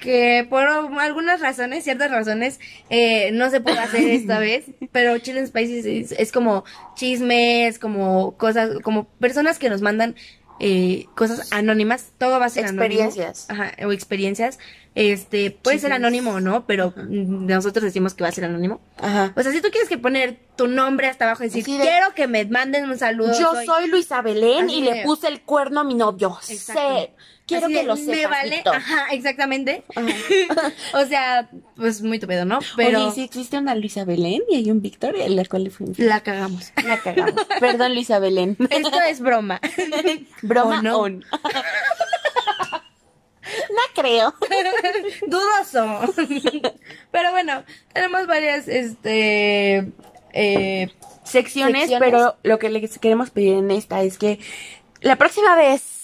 Que 0.06 0.48
por 0.50 0.66
algunas 0.66 1.42
razones, 1.42 1.84
ciertas 1.84 2.10
razones, 2.12 2.60
eh, 2.90 3.32
no 3.34 3.50
se 3.50 3.60
puede 3.60 3.80
hacer 3.80 4.02
esta 4.10 4.40
vez, 4.40 4.64
pero 4.94 5.18
Chill 5.18 5.38
and 5.40 5.48
Spicy 5.48 6.00
es, 6.00 6.12
es 6.14 6.32
como 6.32 6.64
chismes, 6.96 7.80
como 7.80 8.38
cosas, 8.38 8.70
como 8.84 9.04
personas 9.20 9.60
que 9.60 9.70
nos 9.70 9.82
mandan 9.82 10.16
eh, 10.62 11.08
cosas 11.16 11.52
anónimas, 11.52 12.12
todo 12.18 12.40
va 12.40 12.46
a 12.46 12.50
ser 12.50 12.66
anónimo. 12.66 12.84
Experiencias. 13.04 13.50
Ajá, 13.50 13.74
o 13.86 13.92
experiencias. 13.92 14.58
Este, 14.96 15.52
puede 15.52 15.78
ser 15.80 15.92
anónimo 15.92 16.32
o 16.32 16.40
no, 16.40 16.66
pero 16.66 16.94
nosotros 16.96 17.84
decimos 17.84 18.14
que 18.14 18.24
va 18.24 18.30
a 18.30 18.32
ser 18.32 18.46
anónimo. 18.46 18.80
Ajá. 18.98 19.34
O 19.36 19.44
sea, 19.44 19.52
si 19.52 19.60
tú 19.62 19.70
quieres 19.70 19.90
que 19.90 19.98
poner 19.98 20.38
tu 20.56 20.68
nombre 20.68 21.08
hasta 21.08 21.26
abajo 21.26 21.44
y 21.44 21.48
decir, 21.48 21.66
de- 21.66 21.82
quiero 21.84 22.14
que 22.16 22.28
me 22.28 22.46
manden 22.46 22.90
un 22.90 22.98
saludo. 22.98 23.38
Yo 23.38 23.52
soy 23.66 23.90
Luisa 23.90 24.22
Belén 24.22 24.68
Así 24.68 24.76
y 24.80 24.86
de- 24.86 24.92
le 24.94 25.04
puse 25.04 25.28
el 25.28 25.42
cuerno 25.42 25.82
a 25.82 25.84
mi 25.84 25.96
novio. 25.96 26.38
Exacto. 26.50 27.12
Quiero 27.48 27.68
Así 27.68 27.76
que 27.76 27.82
de, 27.82 27.86
lo 27.86 27.96
sepas, 27.96 28.16
Me 28.16 28.26
vale, 28.28 28.64
ajá, 28.66 29.08
exactamente. 29.12 29.84
Ajá. 29.96 30.72
o 30.94 31.06
sea, 31.06 31.50
pues 31.76 32.02
muy 32.02 32.18
tupido, 32.18 32.44
¿no? 32.44 32.60
Pero 32.76 33.00
Oye, 33.00 33.10
¿y 33.10 33.12
si 33.12 33.22
existe 33.24 33.58
una 33.58 33.76
Luisa 33.76 34.04
Belén 34.04 34.42
y 34.50 34.56
hay 34.56 34.72
un 34.72 34.82
Víctor, 34.82 35.16
la 35.16 35.46
cual 35.46 35.72
la 35.98 36.22
cagamos. 36.22 36.72
La 36.84 37.00
cagamos. 37.02 37.46
Perdón, 37.60 37.94
Luisa 37.94 38.18
Belén. 38.18 38.58
Esto 38.70 39.00
es 39.08 39.20
broma. 39.20 39.62
Broma 40.42 40.80
¿O 40.80 40.82
no? 40.82 40.98
on. 40.98 41.24
no 43.70 43.82
creo. 43.94 44.34
Dudoso. 45.28 46.14
Pero 47.12 47.32
bueno, 47.32 47.64
tenemos 47.94 48.26
varias, 48.26 48.68
este, 48.68 49.92
eh, 50.34 50.90
secciones, 51.24 51.90
Secciones. 51.90 52.00
pero 52.00 52.38
lo 52.44 52.60
que 52.60 52.70
les 52.70 52.98
queremos 52.98 53.30
pedir 53.30 53.54
en 53.58 53.70
esta 53.72 54.02
es 54.02 54.18
que 54.18 54.40
la 55.02 55.16
próxima 55.18 55.56
vez 55.56 55.95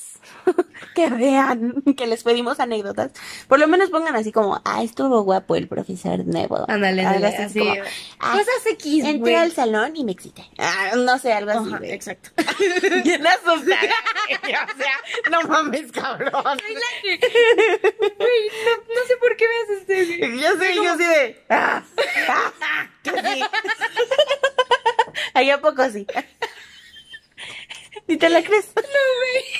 que 0.95 1.09
vean 1.09 1.83
que 1.97 2.07
les 2.07 2.23
pedimos 2.23 2.59
anécdotas, 2.59 3.11
por 3.47 3.59
lo 3.59 3.67
menos 3.67 3.89
pongan 3.89 4.15
así 4.15 4.31
como, 4.31 4.61
ah, 4.65 4.83
estuvo 4.83 5.21
guapo 5.23 5.55
el 5.55 5.67
profesor 5.67 6.25
nuevo. 6.25 6.65
ándale, 6.67 7.05
Algo 7.05 7.27
así 7.27 7.41
así. 7.43 7.59
como, 7.59 7.73
"Ah, 8.19 8.31
Cosas 8.33 8.65
X, 8.71 9.03
Entré 9.05 9.17
güey. 9.19 9.35
al 9.35 9.51
salón 9.51 9.95
y 9.95 10.03
me 10.03 10.11
excité. 10.11 10.43
Ah, 10.57 10.91
no 10.97 11.17
sé, 11.19 11.33
algo 11.33 11.51
así. 11.51 11.69
Ajá, 11.69 11.77
güey. 11.79 11.91
exacto. 11.91 12.29
Bien 13.03 13.25
asustada. 13.25 13.81
o 14.43 14.77
sea, 14.77 14.99
no 15.31 15.41
mames, 15.47 15.91
cabrón. 15.91 16.31
Güey, 16.43 17.19
no, 18.65 18.77
no 18.95 19.07
sé 19.07 19.17
por 19.19 19.35
qué 19.37 19.45
me 19.47 19.73
asusté. 19.75 20.17
güey. 20.17 20.39
Yo 20.41 20.49
sé, 20.57 20.75
yo 20.75 20.97
sí 20.97 21.03
de. 21.05 21.45
Ah, 21.49 21.83
ah, 22.29 22.87
que 23.03 23.11
sí. 23.11 23.43
Ahí 25.33 25.49
a 25.49 25.61
poco 25.61 25.89
sí. 25.89 26.05
¿Ni 28.07 28.17
te 28.17 28.29
la 28.29 28.43
crees? 28.43 28.69
Bueno. 28.73 28.87
Pero 28.89 29.50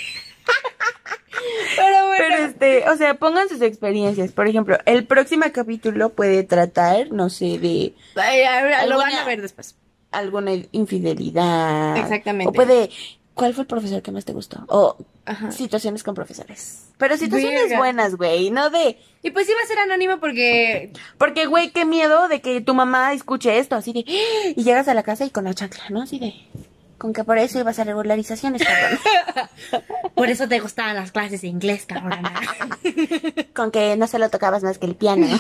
este, 2.61 2.89
o 2.89 2.95
sea, 2.97 3.15
pongan 3.15 3.49
sus 3.49 3.61
experiencias. 3.61 4.31
Por 4.31 4.47
ejemplo, 4.47 4.77
el 4.85 5.05
próximo 5.05 5.45
capítulo 5.53 6.09
puede 6.09 6.43
tratar, 6.43 7.11
no 7.11 7.29
sé, 7.29 7.57
de 7.59 7.93
Ay, 8.15 8.43
ahora 8.43 8.85
lo 8.85 8.97
van 8.97 9.07
alguna- 9.07 9.21
a 9.23 9.25
ver 9.25 9.41
después. 9.41 9.75
alguna 10.11 10.51
infidelidad. 10.71 11.97
Exactamente. 11.97 12.49
O 12.49 12.53
puede, 12.53 12.89
¿cuál 13.33 13.53
fue 13.53 13.63
el 13.63 13.67
profesor 13.67 14.01
que 14.01 14.11
más 14.11 14.25
te 14.25 14.33
gustó? 14.33 14.63
O 14.67 14.97
Ajá. 15.25 15.51
situaciones 15.51 16.03
con 16.03 16.15
profesores. 16.15 16.87
Pero 16.97 17.17
situaciones 17.17 17.75
buenas, 17.77 18.15
güey, 18.15 18.51
no 18.51 18.69
de, 18.69 18.97
Y 19.23 19.31
pues 19.31 19.47
iba 19.49 19.59
a 19.63 19.67
ser 19.67 19.79
anónimo 19.79 20.19
porque 20.19 20.91
porque, 21.17 21.45
güey, 21.45 21.71
qué 21.71 21.85
miedo 21.85 22.27
de 22.27 22.41
que 22.41 22.59
tu 22.61 22.73
mamá 22.73 23.13
escuche 23.13 23.57
esto, 23.59 23.75
así 23.75 23.93
de, 23.93 24.05
¡Ah! 24.07 24.53
y 24.55 24.63
llegas 24.63 24.87
a 24.87 24.93
la 24.93 25.03
casa 25.03 25.25
y 25.25 25.29
con 25.29 25.43
la 25.45 25.53
chancla, 25.53 25.83
¿no? 25.89 26.01
Así 26.01 26.19
de, 26.19 26.33
con 27.01 27.13
que 27.13 27.23
por 27.23 27.39
eso 27.39 27.57
ibas 27.57 27.79
a 27.79 27.83
regularizaciones, 27.83 28.61
cabrón. 28.61 28.99
por 30.13 30.29
eso 30.29 30.47
te 30.47 30.59
gustaban 30.59 30.95
las 30.95 31.11
clases 31.11 31.41
de 31.41 31.47
inglés, 31.47 31.87
cabrón. 31.87 32.21
con 33.55 33.71
que 33.71 33.97
no 33.97 34.05
solo 34.05 34.29
tocabas 34.29 34.61
más 34.61 34.77
que 34.77 34.85
el 34.85 34.93
piano. 34.93 35.25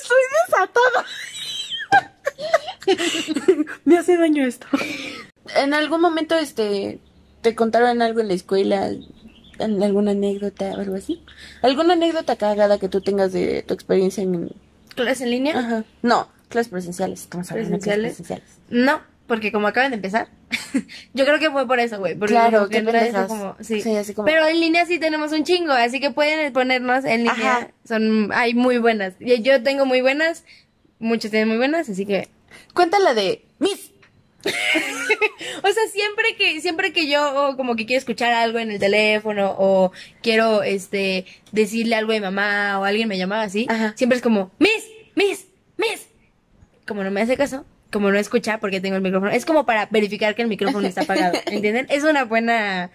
Estoy 0.00 0.22
desatada. 0.46 1.04
Me 3.84 3.98
hace 3.98 4.16
daño 4.16 4.46
esto. 4.46 4.66
En 5.56 5.74
algún 5.74 6.00
momento, 6.00 6.36
este, 6.36 7.00
te 7.42 7.54
contaron 7.54 8.00
algo 8.00 8.20
en 8.20 8.28
la 8.28 8.34
escuela, 8.34 8.92
en 9.58 9.82
alguna 9.82 10.12
anécdota 10.12 10.70
o 10.70 10.80
algo 10.80 10.94
así. 10.94 11.22
¿Alguna 11.60 11.92
anécdota 11.92 12.36
cagada 12.36 12.78
que 12.78 12.88
tú 12.88 13.02
tengas 13.02 13.34
de 13.34 13.62
tu 13.62 13.74
experiencia 13.74 14.22
en... 14.22 14.52
¿Clases 14.94 15.20
en 15.20 15.30
línea? 15.32 15.58
Ajá. 15.58 15.84
No, 16.00 16.30
clases 16.48 16.70
presenciales, 16.70 17.22
estamos 17.22 17.50
hablando 17.50 17.76
de 17.76 17.82
clases 17.82 17.98
¿Presenciales? 18.16 18.44
presenciales. 18.48 18.84
No, 18.86 19.00
porque 19.26 19.50
como 19.52 19.66
acaban 19.66 19.90
de 19.90 19.96
empezar, 19.96 20.28
yo 21.14 21.24
creo 21.24 21.38
que 21.38 21.50
fue 21.50 21.66
por 21.66 21.80
eso, 21.80 21.98
güey. 21.98 22.18
Claro, 22.18 22.68
que 22.68 22.82
fue 22.82 23.12
como, 23.26 23.56
sí. 23.60 23.80
Sí, 23.82 23.94
así 23.96 24.14
como- 24.14 24.26
Pero 24.26 24.46
en 24.46 24.60
línea 24.60 24.86
sí 24.86 24.98
tenemos 24.98 25.32
un 25.32 25.44
chingo, 25.44 25.72
así 25.72 26.00
que 26.00 26.10
pueden 26.10 26.52
ponernos 26.52 27.04
en 27.04 27.18
línea. 27.24 27.32
Ajá. 27.32 27.70
Son, 27.86 28.30
hay 28.32 28.54
muy 28.54 28.78
buenas. 28.78 29.14
Yo 29.20 29.62
tengo 29.62 29.84
muy 29.86 30.00
buenas, 30.00 30.44
muchos 30.98 31.30
tienen 31.30 31.48
muy 31.48 31.56
buenas, 31.56 31.88
así 31.88 32.06
que 32.06 32.28
Cuéntala 32.72 33.14
de 33.14 33.44
Miss. 33.58 33.90
O 35.62 35.68
sea, 35.72 35.88
siempre 35.92 36.36
que, 36.36 36.60
siempre 36.60 36.92
que 36.92 37.08
yo 37.08 37.32
oh, 37.48 37.56
como 37.56 37.74
que 37.74 37.86
quiero 37.86 37.98
escuchar 37.98 38.32
algo 38.32 38.58
en 38.58 38.70
el 38.70 38.78
teléfono 38.78 39.54
o 39.58 39.90
quiero 40.22 40.62
este 40.62 41.26
decirle 41.52 41.96
algo 41.96 42.12
a 42.12 42.14
mi 42.14 42.20
mamá 42.20 42.78
o 42.78 42.84
alguien 42.84 43.08
me 43.08 43.18
llamaba 43.18 43.42
así, 43.42 43.66
Ajá. 43.68 43.94
siempre 43.96 44.16
es 44.16 44.22
como, 44.22 44.52
Miss, 44.58 44.84
Miss, 45.14 45.46
Miss. 45.76 46.06
Como 46.86 47.02
no 47.04 47.10
me 47.10 47.20
hace 47.22 47.36
caso, 47.36 47.64
como 47.92 48.10
no 48.10 48.18
escucha 48.18 48.58
porque 48.58 48.80
tengo 48.80 48.96
el 48.96 49.02
micrófono, 49.02 49.30
es 49.32 49.44
como 49.44 49.66
para 49.66 49.86
verificar 49.90 50.34
que 50.34 50.42
el 50.42 50.48
micrófono 50.48 50.86
está 50.86 51.02
apagado, 51.02 51.34
¿entienden? 51.46 51.86
Es 51.90 52.04
una 52.04 52.24
buena, 52.24 52.90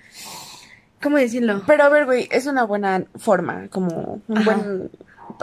¿cómo 1.01 1.17
decirlo? 1.17 1.63
Pero 1.67 1.83
a 1.83 1.89
ver, 1.89 2.05
güey, 2.05 2.27
es 2.31 2.45
una 2.45 2.63
buena 2.63 3.03
forma, 3.15 3.67
como 3.69 4.21
un 4.27 4.45
buen, 4.45 4.89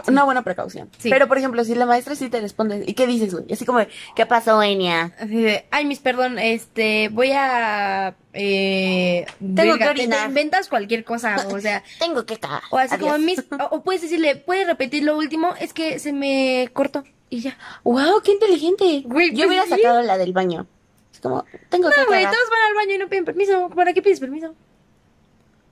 una 0.07 0.23
buena 0.23 0.43
precaución. 0.43 0.89
Sí. 0.97 1.09
Pero, 1.09 1.27
por 1.27 1.37
ejemplo, 1.37 1.63
si 1.63 1.75
la 1.75 1.85
maestra 1.85 2.15
sí 2.15 2.29
te 2.29 2.39
responde, 2.41 2.83
¿y 2.87 2.93
qué 2.93 3.05
dices, 3.05 3.33
güey? 3.33 3.45
Así 3.51 3.65
como, 3.65 3.79
¿qué 4.15 4.25
pasó, 4.25 4.61
Enia? 4.63 5.11
Así 5.19 5.41
de, 5.41 5.65
ay, 5.71 5.85
Miss, 5.85 5.99
perdón, 5.99 6.39
este, 6.39 7.09
voy 7.09 7.31
a, 7.33 8.15
eh, 8.33 9.25
Tengo 9.39 9.73
que 9.73 9.79
te- 9.79 9.83
te 9.85 9.89
orinar. 9.89 10.27
inventas 10.29 10.69
cualquier 10.69 11.03
cosa, 11.03 11.35
o 11.51 11.59
sea, 11.59 11.83
Tengo 11.99 12.25
que 12.25 12.37
cagar. 12.37 12.61
O 12.71 12.77
así 12.77 12.95
Adiós. 12.95 13.11
como 13.11 13.23
Miss, 13.25 13.43
o, 13.59 13.75
o 13.75 13.83
puedes 13.83 14.01
decirle, 14.01 14.37
¿puedes 14.37 14.65
repetir 14.67 15.03
lo 15.03 15.17
último? 15.17 15.53
Es 15.59 15.73
que 15.73 15.99
se 15.99 16.13
me 16.13 16.69
cortó 16.73 17.03
y 17.29 17.41
ya. 17.41 17.57
¡Wow, 17.83 18.21
qué 18.23 18.31
inteligente! 18.31 19.03
Güey, 19.05 19.29
Yo 19.29 19.45
pues 19.45 19.47
hubiera 19.47 19.67
sacado 19.67 20.01
la 20.01 20.17
del 20.17 20.33
baño. 20.33 20.67
Es 21.13 21.19
como, 21.19 21.45
tengo 21.69 21.89
que 21.89 22.01
No, 22.01 22.07
güey, 22.07 22.23
todos 22.23 22.49
van 22.49 22.69
al 22.69 22.75
baño 22.75 22.95
y 22.95 22.97
no 22.97 23.09
piden 23.09 23.25
permiso. 23.25 23.69
¿Para 23.69 23.93
qué 23.93 24.01
pides 24.01 24.19
permiso? 24.19 24.55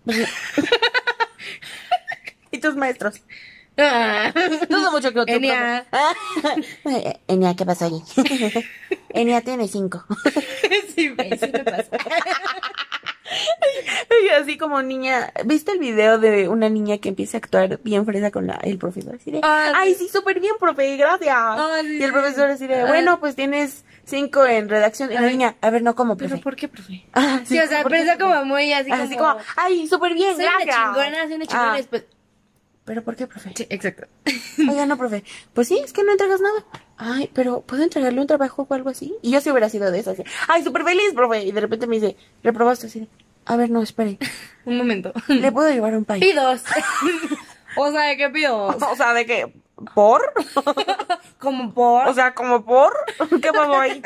¿Y 2.51 2.59
tus 2.59 2.75
maestros? 2.75 3.21
Ah. 3.77 4.33
Dudo 4.69 4.91
mucho 4.91 5.13
que 5.13 5.19
otro 5.19 5.35
Enia. 5.35 5.85
Enia, 7.27 7.55
¿qué 7.55 7.65
pasó 7.65 7.85
allí? 7.85 8.01
Enia 9.09 9.41
tiene 9.41 9.67
cinco. 9.67 10.03
sí, 10.95 11.09
güey, 11.09 11.37
sí 11.37 11.49
me 11.51 11.63
pasa. 11.63 11.89
Y 14.25 14.29
así 14.29 14.57
como 14.57 14.81
niña, 14.81 15.31
¿viste 15.45 15.71
el 15.71 15.79
video 15.79 16.17
de 16.17 16.47
una 16.49 16.69
niña 16.69 16.97
que 16.97 17.09
empieza 17.09 17.37
a 17.37 17.39
actuar 17.39 17.79
bien 17.83 18.05
fresa 18.05 18.31
con 18.31 18.47
la, 18.47 18.55
el 18.63 18.77
profesor? 18.77 19.15
Así 19.15 19.31
de, 19.31 19.39
Ah, 19.43 19.73
ay, 19.75 19.93
sí, 19.95 20.09
súper 20.09 20.39
bien, 20.39 20.53
profe, 20.59 20.97
gracias. 20.97 21.35
Ah, 21.37 21.79
sí, 21.81 21.87
y 21.97 22.03
el 22.03 22.07
sí. 22.07 22.11
profesor 22.11 22.49
así 22.49 22.67
de, 22.67 22.81
Ah. 22.81 22.87
bueno, 22.87 23.19
pues 23.19 23.35
tienes 23.35 23.85
cinco 24.05 24.45
en 24.45 24.69
redacción. 24.69 25.11
Y 25.11 25.15
la 25.15 25.21
niña, 25.21 25.55
a 25.61 25.69
ver, 25.69 25.81
no, 25.83 25.95
como, 25.95 26.17
profe? 26.17 26.33
¿Pero 26.35 26.43
por 26.43 26.55
qué, 26.55 26.67
profe? 26.67 27.05
Ah, 27.13 27.41
Sí, 27.45 27.59
o 27.59 27.67
sea, 27.67 27.83
como 28.19 28.45
muy 28.45 28.73
así 28.73 28.89
como... 28.89 29.03
Así 29.03 29.15
como, 29.17 29.35
ay, 29.55 29.87
súper 29.87 30.13
bien, 30.13 30.35
soy 30.35 30.45
una 30.45 30.53
gracias. 30.63 30.75
chingona, 30.75 31.23
soy 31.25 31.33
una 31.35 31.45
chingona 31.45 31.73
y 31.73 31.77
después... 31.77 32.05
¿Pero 32.85 33.03
por 33.03 33.17
qué, 33.17 33.27
profe? 33.27 33.51
Sí, 33.53 33.67
exacto. 33.69 34.07
Oiga, 34.59 34.85
no, 34.85 34.97
profe. 34.97 35.23
Pues 35.53 35.67
sí, 35.67 35.77
es 35.83 35.91
que 35.91 36.03
no 36.05 36.11
entregas 36.13 36.39
nada. 36.39 36.63
Ay, 36.97 37.29
pero 37.33 37.59
¿puedo 37.61 37.83
entregarle 37.83 38.21
un 38.21 38.27
trabajo 38.27 38.65
o 38.67 38.73
algo 38.73 38.89
así? 38.89 39.13
Y 39.21 39.31
yo 39.31 39.41
sí 39.41 39.51
hubiera 39.51 39.67
sido 39.67 39.91
de 39.91 39.99
esas. 39.99 40.17
así, 40.17 40.23
Ay, 40.47 40.63
súper 40.63 40.83
feliz, 40.85 41.11
profe. 41.13 41.43
Y 41.43 41.51
de 41.51 41.59
repente 41.59 41.85
me 41.85 41.99
dice, 41.99 42.15
reprobaste 42.43 42.87
así. 42.87 43.09
De, 43.47 43.53
A 43.53 43.57
ver, 43.57 43.69
no, 43.69 43.81
espere. 43.81 44.17
Un 44.65 44.77
momento. 44.77 45.13
¿Le 45.27 45.51
puedo 45.51 45.69
llevar 45.69 45.95
un 45.95 46.03
país? 46.05 46.23
Pidos. 46.23 46.61
o 47.77 47.91
sea, 47.91 48.15
¿qué 48.17 48.29
pidos? 48.29 48.75
O 48.91 48.95
sea, 48.95 49.13
¿de 49.13 49.25
qué? 49.25 49.53
¿Por? 49.93 50.33
Como 51.39 51.71
por... 51.73 52.07
O 52.07 52.13
sea, 52.15 52.33
¿como 52.33 52.65
por? 52.65 52.91
¿Qué 53.41 53.51
pasó 53.53 53.79
ahí? 53.79 54.01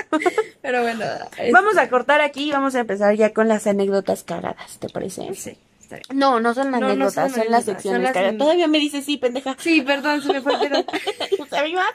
pero 0.61 0.81
bueno... 0.81 1.05
es- 1.37 1.51
Vamos 1.53 1.77
a 1.77 1.89
cortar 1.89 2.19
aquí 2.21 2.49
y 2.49 2.51
vamos 2.51 2.75
a 2.75 2.81
empezar 2.81 3.15
ya 3.15 3.33
con 3.33 3.47
las 3.47 3.65
anécdotas 3.67 4.23
cagadas, 4.25 4.77
¿te 4.79 4.89
parece? 4.89 5.33
Sí, 5.33 5.57
está 5.79 5.95
bien. 5.95 6.19
No, 6.19 6.41
no 6.41 6.53
son 6.53 6.71
no 6.71 6.77
anécdotas, 6.77 7.31
son 7.31 7.45
las 7.49 7.63
son 7.63 7.73
secciones 7.75 8.03
las- 8.03 8.11
cagadas. 8.13 8.37
Todavía 8.37 8.67
me 8.67 8.79
dices 8.79 9.05
sí, 9.05 9.15
pendeja. 9.17 9.55
Sí, 9.59 9.81
perdón, 9.81 10.21
se 10.21 10.33
me 10.33 10.41
fue 10.41 10.53
el 10.55 10.59
pedo. 10.69 10.85
¿Sabe 11.49 11.73
más? 11.73 11.91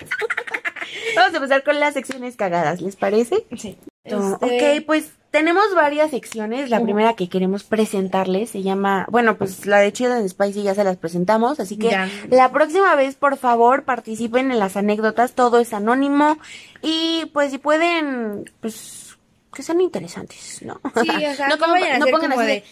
Vamos 1.14 1.34
a 1.34 1.36
empezar 1.36 1.62
con 1.62 1.78
las 1.78 1.92
secciones 1.92 2.36
cagadas, 2.36 2.80
¿les 2.80 2.96
parece? 2.96 3.44
Sí. 3.58 3.76
Este, 4.04 4.16
Ok, 4.16 4.86
pues 4.86 5.10
tenemos 5.36 5.74
varias 5.74 6.10
secciones. 6.10 6.70
La 6.70 6.80
primera 6.80 7.12
que 7.14 7.28
queremos 7.28 7.62
presentarles 7.62 8.48
se 8.50 8.62
llama, 8.62 9.06
bueno, 9.10 9.36
pues 9.36 9.66
la 9.66 9.78
de 9.80 9.92
Chill 9.92 10.10
and 10.10 10.26
Spicy 10.28 10.62
ya 10.62 10.74
se 10.74 10.82
las 10.82 10.96
presentamos, 10.96 11.60
así 11.60 11.76
que 11.76 11.90
Ya. 11.90 12.08
la 12.30 12.50
próxima 12.52 12.94
vez, 12.94 13.16
por 13.16 13.36
favor, 13.36 13.84
participen 13.84 14.50
en 14.50 14.58
las 14.58 14.76
anécdotas, 14.78 15.34
todo 15.34 15.58
es 15.58 15.74
anónimo 15.74 16.38
y 16.80 17.26
pues 17.34 17.50
si 17.50 17.58
pueden, 17.58 18.50
pues 18.60 19.18
que 19.52 19.62
sean 19.62 19.82
interesantes, 19.82 20.62
¿no? 20.62 20.80
Sí, 21.02 21.10
o 21.10 21.34
sea, 21.34 21.48
no, 21.50 21.58
como- 21.58 21.72
vayan 21.72 21.96
a 21.96 21.98
no 21.98 22.06
pongan 22.06 22.30
como 22.30 22.40
así 22.40 22.48
de... 22.48 22.54
de, 22.60 22.64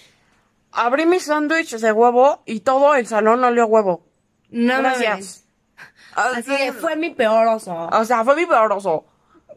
abrí 0.73 1.05
mi 1.05 1.21
sándwich 1.21 1.77
de 1.77 1.93
huevo 1.93 2.43
y 2.47 2.61
todo 2.61 2.95
el 2.95 3.07
salón 3.07 3.45
olió 3.45 3.67
huevo. 3.67 4.07
No 4.49 4.79
Gracias. 4.79 5.11
mames. 5.11 5.45
Así 6.15 6.51
de, 6.57 6.73
fue 6.73 6.97
mi 6.97 7.11
peor 7.11 7.47
oso. 7.49 7.89
O 7.93 8.05
sea, 8.07 8.25
fue 8.25 8.37
mi 8.37 8.47
peor 8.47 8.73
oso. 8.73 9.05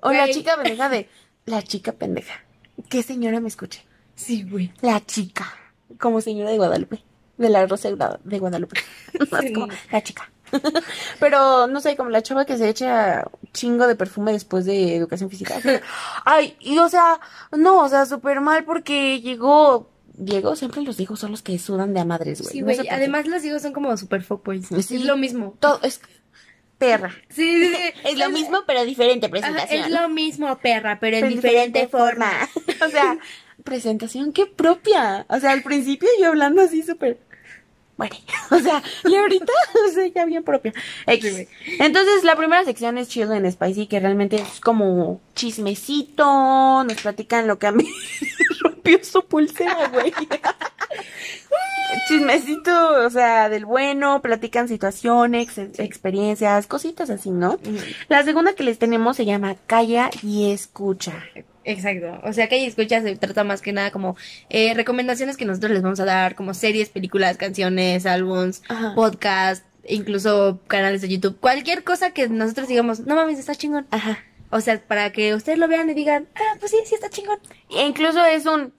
O 0.01 0.11
la 0.11 0.27
chica 0.27 0.55
pendeja 0.55 0.89
de, 0.89 1.09
la 1.45 1.61
chica 1.61 1.91
pendeja. 1.93 2.33
¿Qué 2.89 3.03
señora 3.03 3.39
me 3.39 3.47
escuche? 3.47 3.83
Sí, 4.15 4.43
güey. 4.49 4.71
La 4.81 5.05
chica, 5.05 5.45
como 5.99 6.21
señora 6.21 6.51
de 6.51 6.57
Guadalupe, 6.57 7.03
de 7.37 7.49
la 7.49 7.65
Rosa 7.65 7.89
de 7.89 8.39
Guadalupe. 8.39 8.79
Como 9.53 9.67
la 9.91 10.01
chica. 10.03 10.29
Pero 11.19 11.67
no 11.67 11.81
sé, 11.81 11.97
como 11.97 12.09
la 12.09 12.23
chava 12.23 12.45
que 12.45 12.57
se 12.57 12.69
echa 12.69 13.25
chingo 13.51 13.85
de 13.85 13.95
perfume 13.95 14.31
después 14.31 14.63
de 14.65 14.95
educación 14.95 15.29
física. 15.29 15.55
Ay, 16.25 16.55
y 16.61 16.77
o 16.79 16.87
sea, 16.87 17.19
no, 17.51 17.81
o 17.83 17.89
sea, 17.89 18.05
súper 18.05 18.39
mal 18.41 18.63
porque 18.63 19.19
llegó. 19.21 19.91
Diego, 20.19 20.55
siempre 20.55 20.81
los 20.81 20.99
hijos 20.99 21.19
son 21.19 21.29
los 21.31 21.43
que 21.43 21.59
sudan 21.59 21.93
de 21.93 21.99
a 21.99 22.05
madres, 22.05 22.41
güey. 22.41 22.51
Sí, 22.53 22.59
No 22.61 22.65
güey. 22.65 22.77
sé. 22.77 22.89
Además, 22.89 23.27
los 23.27 23.43
hijos 23.43 23.61
son 23.61 23.71
como 23.73 23.95
super 23.97 24.23
fuckboys. 24.23 24.67
Sí. 24.67 24.95
Es 24.95 25.05
lo 25.05 25.15
mismo. 25.15 25.55
Todo 25.59 25.79
es 25.83 26.01
perra. 26.79 27.11
Sí, 27.29 27.65
sí, 27.67 27.75
sí. 27.75 27.93
Es 28.03 28.17
lo 28.17 28.29
mismo, 28.31 28.59
pero 28.65 28.83
diferente 28.83 29.25
Ajá, 29.27 29.31
presentación. 29.31 29.83
es 29.83 29.91
lo 29.91 30.09
mismo, 30.09 30.57
perra, 30.57 30.97
pero 30.99 31.17
en 31.17 31.29
diferente, 31.29 31.87
forma. 31.87 32.31
o 32.85 32.89
sea, 32.89 33.17
presentación 33.63 34.31
qué 34.33 34.45
propia. 34.45 35.25
O 35.29 35.39
sea, 35.39 35.51
al 35.51 35.63
principio 35.63 36.07
yo 36.19 36.27
hablando 36.29 36.61
así 36.61 36.83
súper. 36.83 37.19
Bueno, 37.97 38.15
o 38.51 38.59
sea, 38.59 38.83
y 39.05 39.15
ahorita, 39.15 39.51
o 39.87 39.91
sea, 39.91 40.05
ya 40.07 40.25
bien 40.25 40.43
propia. 40.43 40.71
X. 41.07 41.47
Entonces, 41.79 42.23
la 42.23 42.35
primera 42.35 42.63
sección 42.63 42.97
es 42.97 43.07
Chill 43.09 43.31
and 43.31 43.49
Spicy, 43.49 43.87
que 43.87 43.99
realmente 43.99 44.35
es 44.35 44.59
como 44.59 45.19
chismecito. 45.35 46.83
Nos 46.83 47.01
platican 47.01 47.47
lo 47.47 47.57
que 47.57 47.67
a 47.67 47.71
mí 47.71 47.89
rompió 48.61 49.03
su 49.03 49.25
pulsera, 49.25 49.87
güey. 49.87 50.13
Chismecito, 52.07 53.05
o 53.05 53.09
sea, 53.09 53.49
del 53.49 53.65
bueno, 53.65 54.21
platican 54.21 54.67
situaciones, 54.67 55.57
ex- 55.57 55.79
experiencias, 55.79 56.67
cositas 56.67 57.09
así, 57.09 57.31
¿no? 57.31 57.59
La 58.09 58.23
segunda 58.23 58.53
que 58.53 58.63
les 58.63 58.77
tenemos 58.77 59.17
se 59.17 59.25
llama 59.25 59.55
Calla 59.67 60.09
y 60.21 60.51
Escucha. 60.51 61.23
Exacto. 61.67 62.21
O 62.23 62.31
sea, 62.31 62.47
que 62.47 62.55
ahí 62.55 62.65
escucha 62.65 63.01
se 63.01 63.17
trata 63.17 63.43
más 63.43 63.61
que 63.61 63.73
nada 63.73 63.91
como 63.91 64.15
eh, 64.49 64.73
recomendaciones 64.73 65.35
que 65.35 65.43
nosotros 65.43 65.73
les 65.73 65.81
vamos 65.81 65.99
a 65.99 66.05
dar, 66.05 66.33
como 66.33 66.53
series, 66.53 66.87
películas, 66.87 67.35
canciones, 67.35 68.05
álbums, 68.05 68.63
podcast, 68.95 69.65
incluso 69.85 70.61
canales 70.67 71.01
de 71.01 71.09
YouTube. 71.09 71.37
Cualquier 71.41 71.83
cosa 71.83 72.11
que 72.11 72.29
nosotros 72.29 72.69
digamos, 72.69 73.01
no 73.01 73.15
mames, 73.15 73.37
está 73.37 73.53
chingón. 73.53 73.85
Ajá. 73.91 74.17
O 74.49 74.61
sea, 74.61 74.81
para 74.81 75.11
que 75.11 75.35
ustedes 75.35 75.59
lo 75.59 75.67
vean 75.67 75.89
y 75.89 75.93
digan, 75.93 76.29
ah, 76.35 76.55
pues 76.61 76.71
sí, 76.71 76.77
sí 76.85 76.95
está 76.95 77.09
chingón. 77.09 77.39
E 77.69 77.85
incluso 77.85 78.23
es 78.23 78.45
un 78.45 78.73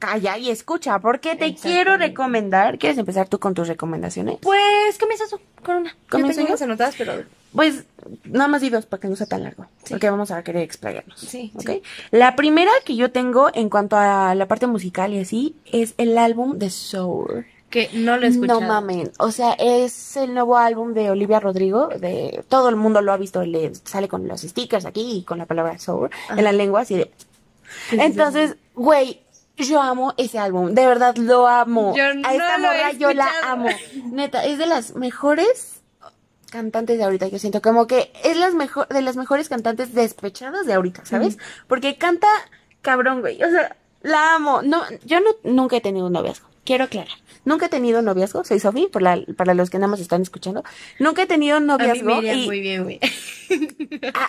calla 0.00 0.36
y 0.38 0.50
escucha, 0.50 0.98
porque 0.98 1.36
te 1.36 1.54
quiero 1.54 1.96
recomendar. 1.96 2.78
¿Quieres 2.78 2.98
empezar 2.98 3.28
tú 3.28 3.38
con 3.38 3.54
tus 3.54 3.68
recomendaciones? 3.68 4.38
Pues 4.40 4.98
comienza 4.98 5.24
tú 5.30 5.38
con 5.62 5.76
una. 5.76 5.96
¿Comienzo 6.10 6.40
yo? 6.40 6.56
anotadas, 6.64 6.96
pero 6.98 7.22
Pues 7.54 7.84
nada 8.24 8.48
más 8.48 8.62
di 8.62 8.70
dos 8.70 8.86
para 8.86 9.00
que 9.00 9.08
no 9.08 9.14
sea 9.14 9.26
tan 9.26 9.44
largo, 9.44 9.66
porque 9.88 10.10
vamos 10.10 10.30
a 10.32 10.42
querer 10.42 10.62
explayarnos. 10.62 11.20
Sí, 11.20 11.52
¿ok? 11.54 11.68
sí. 11.68 11.82
La 12.10 12.34
primera 12.34 12.72
que 12.84 12.96
yo 12.96 13.12
tengo 13.12 13.50
en 13.54 13.68
cuanto 13.68 13.96
a 13.96 14.34
la 14.34 14.48
parte 14.48 14.66
musical 14.66 15.12
y 15.12 15.20
así 15.20 15.54
es 15.70 15.94
el 15.98 16.16
álbum 16.18 16.58
de 16.58 16.70
Soul. 16.70 17.46
que 17.68 17.88
no 17.92 18.16
lo 18.16 18.26
he 18.26 18.30
escuchado. 18.30 18.60
No 18.60 18.66
mamen, 18.66 19.12
o 19.18 19.30
sea, 19.30 19.52
es 19.52 20.16
el 20.16 20.32
nuevo 20.34 20.56
álbum 20.56 20.92
de 20.94 21.10
Olivia 21.10 21.38
Rodrigo, 21.40 21.88
de 21.88 22.42
todo 22.48 22.68
el 22.68 22.76
mundo 22.76 23.00
lo 23.02 23.12
ha 23.12 23.16
visto, 23.16 23.44
le 23.44 23.72
sale 23.84 24.08
con 24.08 24.26
los 24.26 24.40
stickers 24.40 24.86
aquí 24.86 25.18
y 25.18 25.22
con 25.24 25.38
la 25.38 25.46
palabra 25.46 25.78
soul 25.78 26.10
en 26.30 26.42
la 26.42 26.52
lengua 26.52 26.80
así 26.80 26.96
de. 26.96 27.10
Entonces, 27.92 28.56
güey, 28.74 29.20
yo 29.68 29.80
amo 29.80 30.14
ese 30.16 30.38
álbum, 30.38 30.74
de 30.74 30.86
verdad 30.86 31.16
lo 31.16 31.46
amo. 31.46 31.94
Yo 31.96 32.04
A 32.04 32.14
no 32.14 32.28
esta 32.30 32.58
lo 32.58 32.72
he 32.72 32.76
morra 32.76 32.92
yo 32.92 33.12
la 33.12 33.30
amo. 33.44 33.68
Neta, 34.10 34.44
es 34.44 34.58
de 34.58 34.66
las 34.66 34.94
mejores 34.94 35.82
cantantes 36.50 36.98
de 36.98 37.04
ahorita, 37.04 37.28
yo 37.28 37.38
siento 37.38 37.62
como 37.62 37.86
que 37.86 38.12
es 38.24 38.36
las 38.36 38.54
mejor 38.54 38.88
de 38.88 39.02
las 39.02 39.16
mejores 39.16 39.48
cantantes 39.48 39.94
despechadas 39.94 40.66
de 40.66 40.74
ahorita, 40.74 41.04
¿sabes? 41.04 41.38
Porque 41.68 41.96
canta 41.96 42.28
cabrón, 42.82 43.20
güey. 43.20 43.42
O 43.42 43.50
sea, 43.50 43.76
la 44.02 44.34
amo. 44.34 44.62
No, 44.62 44.82
yo 45.04 45.20
no 45.20 45.30
nunca 45.44 45.76
he 45.76 45.80
tenido 45.80 46.06
un 46.06 46.12
noviazgo. 46.12 46.49
Quiero 46.64 46.84
aclarar. 46.84 47.12
Nunca 47.44 47.66
he 47.66 47.68
tenido 47.70 48.02
noviazgo. 48.02 48.44
Soy 48.44 48.60
Sofi, 48.60 48.86
por 48.92 49.00
la, 49.00 49.18
para 49.36 49.54
los 49.54 49.70
que 49.70 49.78
nada 49.78 49.88
más 49.90 50.00
están 50.00 50.20
escuchando. 50.22 50.62
Nunca 50.98 51.22
he 51.22 51.26
tenido 51.26 51.56
A 51.56 51.60
mí 51.60 51.66
noviazgo. 51.66 52.04
me 52.06 52.18
iría 52.18 52.34
y 52.34 52.46
muy 52.46 52.60
bien, 52.60 52.82
güey. 52.84 53.00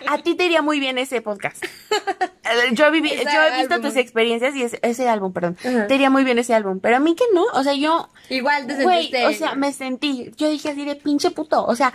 a, 0.08 0.14
a 0.14 0.18
ti 0.20 0.36
te 0.36 0.46
iría 0.46 0.62
muy 0.62 0.80
bien 0.80 0.98
ese 0.98 1.22
podcast. 1.22 1.64
Eh, 1.64 2.70
Yo, 2.74 2.90
viví, 2.90 3.10
yo 3.10 3.16
he 3.42 3.58
visto 3.60 3.76
álbum. 3.76 3.90
tus 3.90 3.96
experiencias 3.98 4.56
y 4.56 4.64
ese, 4.64 4.80
ese 4.82 5.10
álbum, 5.10 5.34
perdón. 5.34 5.58
Te 5.88 5.94
iría 5.96 6.10
muy 6.10 6.24
bien 6.24 6.40
ese 6.40 6.54
álbum. 6.54 6.80
Pero 6.80 6.98
a 6.98 7.00
mí 7.00 7.16
que 7.16 7.26
no. 7.34 7.44
O 7.54 7.64
sea, 7.64 7.74
yo 7.74 8.10
Igual 8.30 8.66
te 8.66 8.82
Güey, 8.82 9.04
sentiste. 9.04 9.28
o 9.28 9.34
sea, 9.34 9.56
me 9.56 9.74
sentí, 9.74 10.32
yo 10.38 10.50
dije 10.50 10.70
así 10.70 10.86
de 10.86 10.96
pinche 10.96 11.32
puto, 11.32 11.66
o 11.66 11.76
sea, 11.76 11.94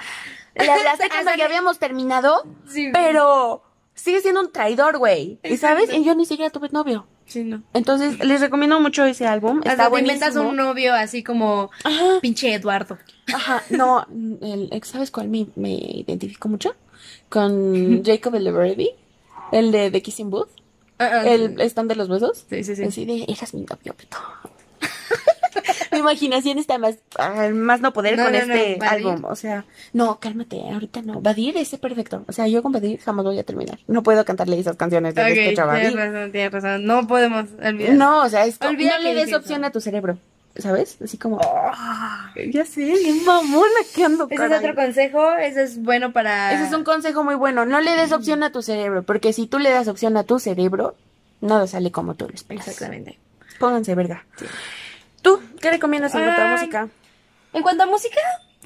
le 0.54 0.70
hablaste 0.70 1.08
cuando 1.08 1.34
ya 1.34 1.46
habíamos 1.46 1.78
terminado, 1.78 2.44
Sí, 2.68 2.90
pero 2.92 3.62
sigue 3.94 4.20
siendo 4.20 4.40
un 4.40 4.52
traidor, 4.52 4.98
güey. 4.98 5.38
¿Y 5.42 5.56
sabes? 5.56 5.92
Y 5.92 6.04
yo 6.04 6.14
ni 6.14 6.26
siquiera 6.26 6.50
tuve 6.50 6.68
novio. 6.70 7.06
Sí, 7.26 7.42
no. 7.44 7.62
Entonces, 7.74 8.18
les 8.24 8.40
recomiendo 8.40 8.78
mucho 8.80 9.04
ese 9.04 9.26
álbum. 9.26 9.58
Está 9.58 9.72
Hasta 9.72 9.84
te 9.84 9.90
buenísimo. 9.90 10.14
inventas 10.26 10.42
un 10.42 10.56
novio 10.56 10.94
así 10.94 11.22
como 11.24 11.70
Ajá. 11.84 12.20
pinche 12.22 12.54
Eduardo. 12.54 12.98
Ajá, 13.34 13.62
no, 13.70 14.06
el, 14.42 14.70
¿sabes 14.84 15.10
cuál 15.10 15.28
me, 15.28 15.48
me 15.56 15.72
identifico 15.74 16.48
mucho? 16.48 16.74
Con 17.28 18.02
Jacob 18.06 18.34
el 18.36 18.52
Baby, 18.52 18.90
el 19.52 19.72
de 19.72 19.90
The 19.90 20.02
Kissing 20.02 20.30
Booth, 20.30 20.50
el 20.98 21.60
stand 21.62 21.88
de 21.90 21.96
los 21.96 22.08
besos. 22.08 22.46
Sí, 22.48 22.62
sí, 22.62 22.76
sí. 22.76 22.84
Así 22.84 23.04
de, 23.04 23.24
eras 23.28 23.52
mi 23.54 23.62
novio, 23.62 23.94
Beto. 23.98 24.18
Mi 25.96 26.00
imaginación 26.00 26.58
está 26.58 26.78
más, 26.78 26.96
ah, 27.18 27.48
más 27.52 27.80
no 27.80 27.92
poder 27.92 28.16
No, 28.16 28.24
con 28.24 28.32
no, 28.32 28.38
este 28.38 28.78
álbum. 28.86 29.24
O 29.24 29.36
sea, 29.36 29.64
no, 29.92 30.18
cálmate, 30.20 30.60
ahorita 30.72 31.02
no. 31.02 31.20
Badir 31.20 31.56
es 31.56 31.70
perfecto. 31.76 32.24
O 32.28 32.32
sea, 32.32 32.46
yo 32.46 32.62
con 32.62 32.72
Badir 32.72 33.00
jamás 33.00 33.24
voy 33.24 33.38
a 33.38 33.44
terminar. 33.44 33.78
No 33.86 34.02
puedo 34.02 34.24
cantarle 34.24 34.58
esas 34.58 34.76
canciones 34.76 35.14
de 35.14 35.22
Ok, 35.22 35.28
despecho 35.28 35.62
a 35.62 35.74
tienes 35.74 35.94
razón, 35.94 36.32
tienes 36.32 36.52
razón. 36.52 36.84
No 36.84 37.06
podemos 37.06 37.46
olvidar. 37.62 37.94
No, 37.94 38.22
o 38.22 38.28
sea, 38.28 38.44
es 38.46 38.60
no 38.60 38.72
le 38.72 39.14
des 39.14 39.32
opción 39.34 39.64
a 39.64 39.70
tu 39.70 39.80
cerebro. 39.80 40.18
¿Sabes? 40.58 40.96
Así 41.04 41.18
como, 41.18 41.38
"Ah, 41.42 42.32
ya 42.50 42.64
sé, 42.64 42.80
bien 42.80 43.22
mamona 43.26 43.66
que 43.94 44.04
ando, 44.04 44.24
Ese 44.24 44.34
es 44.36 44.40
caray". 44.40 44.58
otro 44.58 44.74
consejo, 44.74 45.32
ese 45.34 45.62
es 45.64 45.82
bueno 45.82 46.12
para... 46.14 46.54
Ese 46.54 46.64
es 46.64 46.72
un 46.72 46.82
consejo 46.82 47.24
muy 47.24 47.34
bueno. 47.34 47.66
No 47.66 47.82
le 47.82 47.94
des 47.94 48.10
opción 48.12 48.42
a 48.42 48.50
tu 48.52 48.62
cerebro, 48.62 49.02
porque 49.02 49.34
si 49.34 49.46
tú 49.46 49.58
le 49.58 49.68
das 49.68 49.86
opción 49.86 50.16
a 50.16 50.24
tu 50.24 50.38
cerebro, 50.38 50.94
nada 51.42 51.66
sale 51.66 51.90
como 51.92 52.14
tú 52.14 52.26
lo 52.26 52.34
esperas. 52.34 52.66
Exactamente. 52.66 53.18
Pónganse 53.58 53.94
verga. 53.94 54.24
¿Tú 55.22 55.40
qué 55.60 55.70
recomiendas 55.70 56.14
en 56.14 56.22
cuanto 56.22 56.42
a 56.42 56.44
Ay. 56.44 56.50
música? 56.52 56.88
En 57.52 57.62
cuanto 57.62 57.82
a 57.82 57.86
música, 57.86 58.20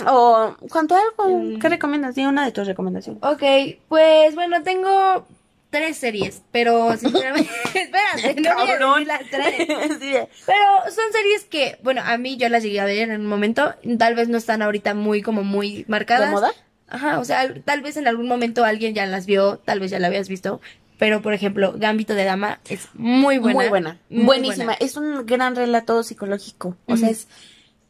O 0.07 0.57
cuanto 0.71 0.95
a 0.95 1.01
algo, 1.01 1.39
Mm. 1.41 1.59
¿qué 1.59 1.69
recomiendas? 1.69 2.15
Di 2.15 2.25
una 2.25 2.45
de 2.45 2.53
tus 2.53 2.67
recomendaciones. 2.67 3.23
ok, 3.23 3.43
pues 3.89 4.35
bueno, 4.35 4.63
tengo 4.63 5.27
tres 5.71 5.99
series, 5.99 6.43
pero 6.53 6.97
sinceramente... 6.97 7.51
Espérate, 7.75 8.41
no 8.41 8.55
voy 8.55 8.63
a 8.65 8.79
Cabrón. 8.79 9.05
decir 9.05 9.07
las 9.07 9.31
tres. 9.31 9.99
Sí, 10.01 10.13
Pero 10.47 10.65
son 10.91 11.13
series 11.13 11.45
que, 11.45 11.79
bueno, 11.83 12.03
a 12.05 12.17
mí 12.19 12.37
yo 12.39 12.49
las 12.49 12.63
llegué 12.63 12.81
a 12.81 12.85
ver 12.87 13.11
en 13.11 13.21
un 13.21 13.27
momento, 13.27 13.75
tal 13.99 14.15
vez 14.15 14.29
no 14.29 14.39
están 14.39 14.63
ahorita 14.63 14.95
muy, 14.95 15.21
como 15.23 15.43
muy 15.45 15.85
marcadas. 15.89 16.29
¿De 16.31 16.35
moda? 16.35 16.53
Ajá, 16.89 17.19
o 17.21 17.25
sea, 17.25 17.53
tal 17.65 17.83
vez 17.83 17.97
en 17.97 18.09
algún 18.09 18.27
momento 18.27 18.65
alguien 18.65 18.95
ya 18.95 19.07
las 19.07 19.27
vio, 19.27 19.59
tal 19.59 19.79
vez 19.81 19.91
ya 19.93 20.01
la 20.01 20.09
habías 20.09 20.29
visto, 20.29 20.61
pero 21.01 21.23
por 21.23 21.33
ejemplo, 21.33 21.73
Gambito 21.77 22.15
de 22.15 22.25
Dama 22.25 22.61
es 22.69 22.89
muy 22.93 23.39
buena. 23.39 23.59
Muy 23.59 23.69
buena. 23.71 23.99
muy 24.11 24.25
Buenísima. 24.27 24.65
buena. 24.67 24.79
Es 24.81 24.99
un 24.99 25.25
gran 25.25 25.57
relato 25.57 26.03
psicológico. 26.03 26.77
O 26.85 26.97
sea, 26.99 27.09
es... 27.09 27.27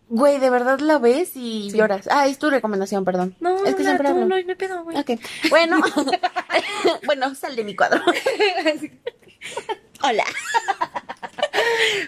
Güey, 0.09 0.39
de 0.39 0.49
verdad 0.49 0.79
la 0.79 0.99
ves 0.99 1.33
y 1.35 1.71
Sí. 1.73 1.77
lloras. 1.77 2.09
Ah, 2.09 2.29
es 2.29 2.39
tu 2.39 2.51
recomendación, 2.51 3.05
perdón. 3.05 3.35
No, 3.41 3.57
es 3.65 3.75
que 3.75 3.83
no, 3.83 3.91
siempre 3.91 4.09
tú 4.09 4.15
hablo. 4.15 4.27
no, 4.27 4.41
no 4.41 4.57
pedo, 4.57 4.85
güey. 4.85 4.97
Ok. 4.97 5.11
Bueno. 5.51 5.81
bueno, 7.07 7.35
sal 7.35 7.57
de 7.57 7.65
mi 7.65 7.75
cuadro. 7.75 8.01
Hola. 10.05 10.25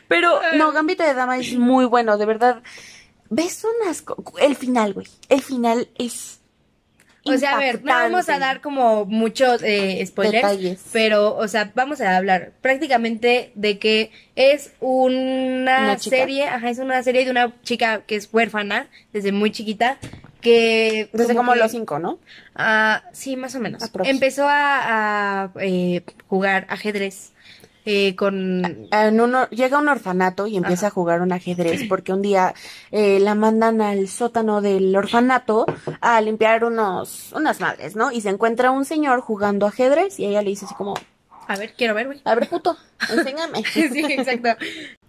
Pero, 0.07 0.41
no, 0.55 0.71
Gambito 0.71 1.03
de 1.03 1.15
Dama 1.15 1.37
es 1.39 1.55
muy 1.57 1.85
bueno, 1.85 2.17
de 2.17 2.27
verdad. 2.27 2.63
Ves 3.29 3.65
unas... 3.83 4.05
El 4.41 4.55
final, 4.55 4.93
güey. 4.95 5.09
El 5.29 5.43
final 5.43 5.89
es... 5.97 6.39
O 7.25 7.37
sea, 7.39 7.53
a 7.57 7.59
ver, 7.59 7.85
no 7.85 7.93
vamos 7.93 8.29
a 8.29 8.39
dar 8.39 8.61
como 8.61 9.05
muchos 9.05 9.63
eh, 9.63 10.05
spoilers, 10.07 10.43
Detalles. 10.43 10.81
pero, 10.93 11.37
o 11.37 11.47
sea, 11.47 11.71
vamos 11.75 12.01
a 12.01 12.17
hablar 12.17 12.53
prácticamente 12.61 13.53
de 13.55 13.79
que 13.79 14.11
es 14.35 14.73
una, 14.81 15.97
serie, 15.99 16.49
ajá, 16.49 16.71
es 16.71 16.79
una 16.79 17.03
serie 17.03 17.25
de 17.25 17.31
una 17.31 17.53
chica 17.63 18.03
que 18.07 18.17
es 18.17 18.29
huérfana 18.33 18.89
desde 19.13 19.31
muy 19.31 19.53
chiquita, 19.53 19.99
que... 20.41 21.09
Desde 21.13 21.37
como 21.37 21.53
que- 21.53 21.61
los 21.61 21.71
cinco, 21.71 21.99
¿no? 22.01 22.19
Ah, 22.57 23.05
sí, 23.13 23.37
más 23.37 23.55
o 23.55 23.61
menos. 23.61 23.83
Aprox. 23.85 24.09
Empezó 24.11 24.49
a, 24.49 25.45
a, 25.45 25.51
eh, 25.61 26.03
jugar 26.27 26.67
ajedrez 26.69 27.33
eh, 27.85 28.15
con... 28.17 28.89
En 28.91 29.21
uno, 29.21 29.49
llega 29.51 29.77
a 29.77 29.81
un 29.81 29.89
orfanato 29.89 30.47
y 30.47 30.57
empieza 30.57 30.87
Ajá. 30.87 30.93
a 30.93 30.95
jugar 30.95 31.21
un 31.21 31.33
ajedrez 31.33 31.83
porque 31.89 32.13
un 32.13 32.23
día 32.23 32.55
eh, 32.91 33.19
la 33.21 33.35
mandan 33.35 33.81
al 33.81 34.09
sótano 34.09 34.61
del 34.61 34.95
orfanato 34.95 35.67
a 36.01 36.21
limpiar 36.21 36.65
unos, 36.65 37.33
unas 37.33 37.61
madres, 37.61 37.97
¿no? 37.97 38.13
Y 38.13 38.21
se 38.21 38.29
encuentra 38.31 38.71
un 38.71 38.85
señor 38.85 39.21
jugando 39.21 39.67
ajedrez 39.67 40.19
y 40.21 40.27
ella 40.27 40.43
le 40.43 40.51
dice 40.51 40.67
así 40.67 40.75
como, 40.75 40.95
A 41.49 41.57
ver, 41.57 41.75
quiero 41.77 41.95
ver, 41.95 42.07
güey. 42.07 42.21
a 42.25 42.35
ver 42.35 42.49
puto, 42.49 42.77
enséñame. 43.11 43.65
sí, 43.73 44.05
exacto. 44.09 44.51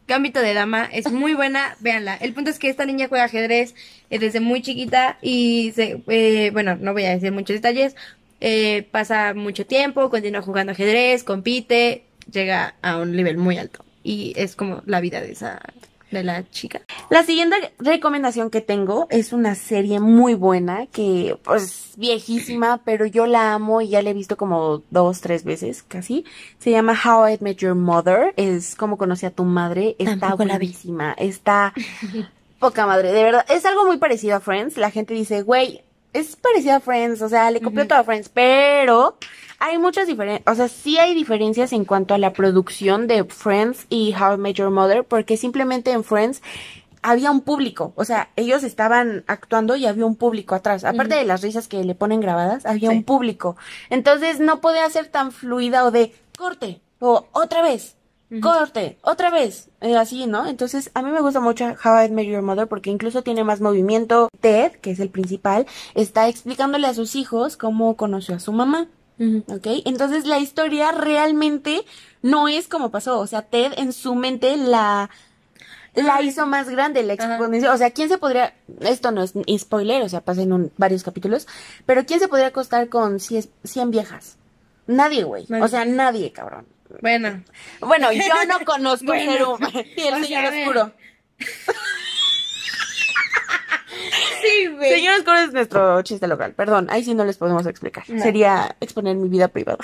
Gambito 0.06 0.42
de 0.42 0.54
Dama 0.54 0.84
es 0.92 1.10
muy 1.12 1.34
buena, 1.34 1.78
véanla. 1.80 2.16
El 2.18 2.34
punto 2.34 2.50
es 2.50 2.60
que 2.60 2.68
esta 2.70 2.86
niña 2.86 3.08
juega 3.08 3.24
ajedrez 3.24 3.74
eh, 4.10 4.20
desde 4.20 4.42
muy 4.42 4.62
chiquita 4.62 5.18
y, 5.22 5.72
se, 5.76 6.04
eh, 6.08 6.50
bueno, 6.52 6.76
no 6.76 6.92
voy 6.92 7.06
a 7.06 7.12
decir 7.12 7.32
muchos 7.32 7.56
detalles. 7.56 7.96
eh, 8.42 8.86
pasa 8.92 9.34
mucho 9.34 9.66
tiempo, 9.66 10.10
continúa 10.10 10.42
jugando 10.42 10.74
ajedrez, 10.74 11.24
compite, 11.24 12.04
llega 12.32 12.76
a 12.82 12.98
un 12.98 13.12
nivel 13.16 13.38
muy 13.38 13.58
alto. 13.58 13.84
Y 14.04 14.34
es 14.36 14.56
como 14.56 14.82
la 14.86 15.00
vida 15.00 15.22
de 15.22 15.32
esa, 15.32 15.62
de 16.14 16.24
la 16.24 16.50
chica. 16.50 16.82
La 17.10 17.24
siguiente 17.24 17.74
recomendación 17.80 18.50
que 18.50 18.62
tengo 18.62 19.08
es 19.10 19.34
una 19.34 19.56
serie 19.56 20.00
muy 20.00 20.36
buena 20.36 20.86
que 20.88 21.38
pues 21.44 21.94
viejísima, 21.98 22.82
pero 22.86 23.06
yo 23.06 23.26
la 23.26 23.54
amo 23.54 23.82
y 23.82 23.90
ya 23.90 24.02
la 24.02 24.12
he 24.12 24.14
visto 24.14 24.38
como 24.38 24.84
dos, 24.90 25.22
tres 25.22 25.44
veces 25.44 25.84
casi. 25.84 26.26
Se 26.60 26.72
llama 26.72 26.98
How 27.04 27.30
I 27.30 27.38
Met 27.42 27.58
Your 27.58 27.76
Mother. 27.76 28.34
Es 28.38 28.76
como 28.76 28.98
conocí 28.98 29.26
a 29.26 29.32
tu 29.32 29.44
madre. 29.44 29.96
Está 30.00 30.36
buenísima. 30.36 31.14
Está 31.14 31.74
poca 32.60 32.86
madre. 32.86 33.12
De 33.12 33.24
verdad, 33.24 33.46
es 33.50 33.66
algo 33.66 33.86
muy 33.86 33.98
parecido 33.98 34.38
a 34.38 34.40
Friends. 34.40 34.78
La 34.78 34.92
gente 34.92 35.14
dice, 35.14 35.42
güey, 35.42 35.84
es 36.14 36.36
parecido 36.36 36.76
a 36.76 36.80
Friends. 36.80 37.22
O 37.22 37.30
sea, 37.30 37.52
le 37.52 37.62
copió 37.62 37.88
todo 37.88 38.00
a 38.00 38.04
Friends, 38.04 38.30
pero 38.30 39.18
hay 39.60 39.78
muchas 39.78 40.08
diferencias. 40.08 40.44
O 40.52 40.56
sea, 40.56 40.68
sí 40.68 40.98
hay 40.98 41.14
diferencias 41.14 41.74
en 41.74 41.86
cuanto 41.86 42.14
a 42.14 42.18
la 42.18 42.34
producción 42.34 43.08
de 43.08 43.24
Friends 43.26 43.86
y 43.90 44.14
How 44.14 44.36
I 44.36 44.38
Met 44.38 44.56
Your 44.56 44.70
Mother, 44.70 45.04
porque 45.04 45.38
simplemente 45.38 45.92
en 45.92 46.04
Friends 46.04 46.42
había 47.06 47.32
un 47.32 47.42
público, 47.42 47.92
o 47.98 48.06
sea, 48.06 48.30
ellos 48.38 48.64
estaban 48.64 49.26
actuando 49.28 49.76
y 49.76 49.86
había 49.86 50.06
un 50.06 50.16
público 50.16 50.56
atrás. 50.56 50.86
Aparte 50.86 51.16
de 51.16 51.26
las 51.26 51.42
risas 51.42 51.68
que 51.68 51.84
le 51.84 51.96
ponen 51.96 52.22
grabadas, 52.22 52.66
había 52.66 52.92
Sí. 52.92 52.96
un 52.96 53.04
público. 53.04 53.58
Entonces 53.90 54.40
no 54.40 54.62
podía 54.62 54.90
ser 54.90 55.08
tan 55.08 55.34
fluida 55.34 55.84
o 55.84 55.92
de 55.92 56.14
corte 56.38 56.80
o 57.00 57.26
otra 57.34 57.62
vez, 57.62 57.98
Corte, 58.42 58.98
otra 59.02 59.30
vez, 59.30 59.70
eh, 59.82 59.96
así, 59.98 60.26
¿no? 60.28 60.46
Entonces 60.48 60.90
a 60.94 61.02
mí 61.02 61.12
me 61.12 61.22
gusta 61.22 61.40
mucho 61.40 61.66
How 61.84 62.06
I 62.06 62.10
Met 62.12 62.26
Your 62.28 62.42
Mother 62.42 62.68
porque 62.68 62.90
incluso 62.90 63.22
tiene 63.22 63.44
más 63.44 63.62
movimiento. 63.62 64.30
Ted, 64.42 64.72
que 64.74 64.92
es 64.92 65.00
el 65.00 65.10
principal, 65.10 65.66
está 65.96 66.28
explicándole 66.28 66.88
a 66.88 66.94
sus 66.94 67.16
hijos 67.16 67.58
cómo 67.58 67.96
conoció 67.96 68.36
a 68.36 68.40
su 68.40 68.52
mamá. 68.52 68.88
¿Ok? 69.48 69.68
Entonces 69.86 70.26
la 70.26 70.40
historia 70.40 70.92
realmente 70.92 71.86
no 72.22 72.48
es 72.50 72.68
como 72.68 72.92
pasó. 72.92 73.20
O 73.20 73.28
sea, 73.28 73.42
Ted 73.44 73.72
en 73.78 73.94
su 73.94 74.16
mente 74.16 74.58
la, 74.58 75.10
la 75.96 76.22
hizo 76.22 76.46
más 76.46 76.68
grande, 76.70 77.04
la 77.04 77.14
Ajá. 77.14 77.36
exponencia. 77.36 77.72
O 77.72 77.78
sea, 77.78 77.92
¿quién 77.92 78.10
se 78.10 78.18
podría, 78.18 78.54
esto 78.82 79.12
no 79.12 79.24
es 79.24 79.34
spoiler, 79.60 80.02
o 80.04 80.10
sea, 80.10 80.22
pasa 80.22 80.42
en 80.42 80.52
un- 80.52 80.72
varios 80.78 81.04
capítulos, 81.04 81.48
pero 81.86 82.06
¿quién 82.06 82.20
se 82.20 82.28
podría 82.28 82.48
acostar 82.48 82.90
con 82.90 83.20
100, 83.20 83.46
100 83.64 83.92
viejas? 83.92 84.38
Nadie, 84.88 85.24
güey. 85.24 85.46
O 85.62 85.68
sea, 85.70 85.86
nadie, 85.86 86.32
cabrón. 86.34 86.66
Bueno, 87.02 87.44
Bueno, 87.80 88.12
yo 88.12 88.22
no 88.48 88.66
conozco 88.66 89.06
Bueno. 89.08 89.32
ser 89.32 89.44
humano. 89.44 89.82
Y 89.96 90.02
el 90.02 90.16
sea, 90.16 90.24
señor 90.24 90.46
oscuro. 90.54 90.92
sí, 94.42 94.68
güey. 94.68 94.92
Señor 94.92 95.16
oscuro 95.16 95.38
es 95.38 95.54
nuestro 95.54 96.02
chiste 96.04 96.28
local. 96.28 96.54
Perdón, 96.54 96.88
ahí 96.90 97.04
sí 97.04 97.14
no 97.14 97.26
les 97.26 97.38
podemos 97.38 97.66
explicar. 97.66 98.04
No. 98.08 98.22
Sería 98.22 98.76
exponer 98.80 99.16
mi 99.16 99.30
vida 99.30 99.48
privada. 99.48 99.80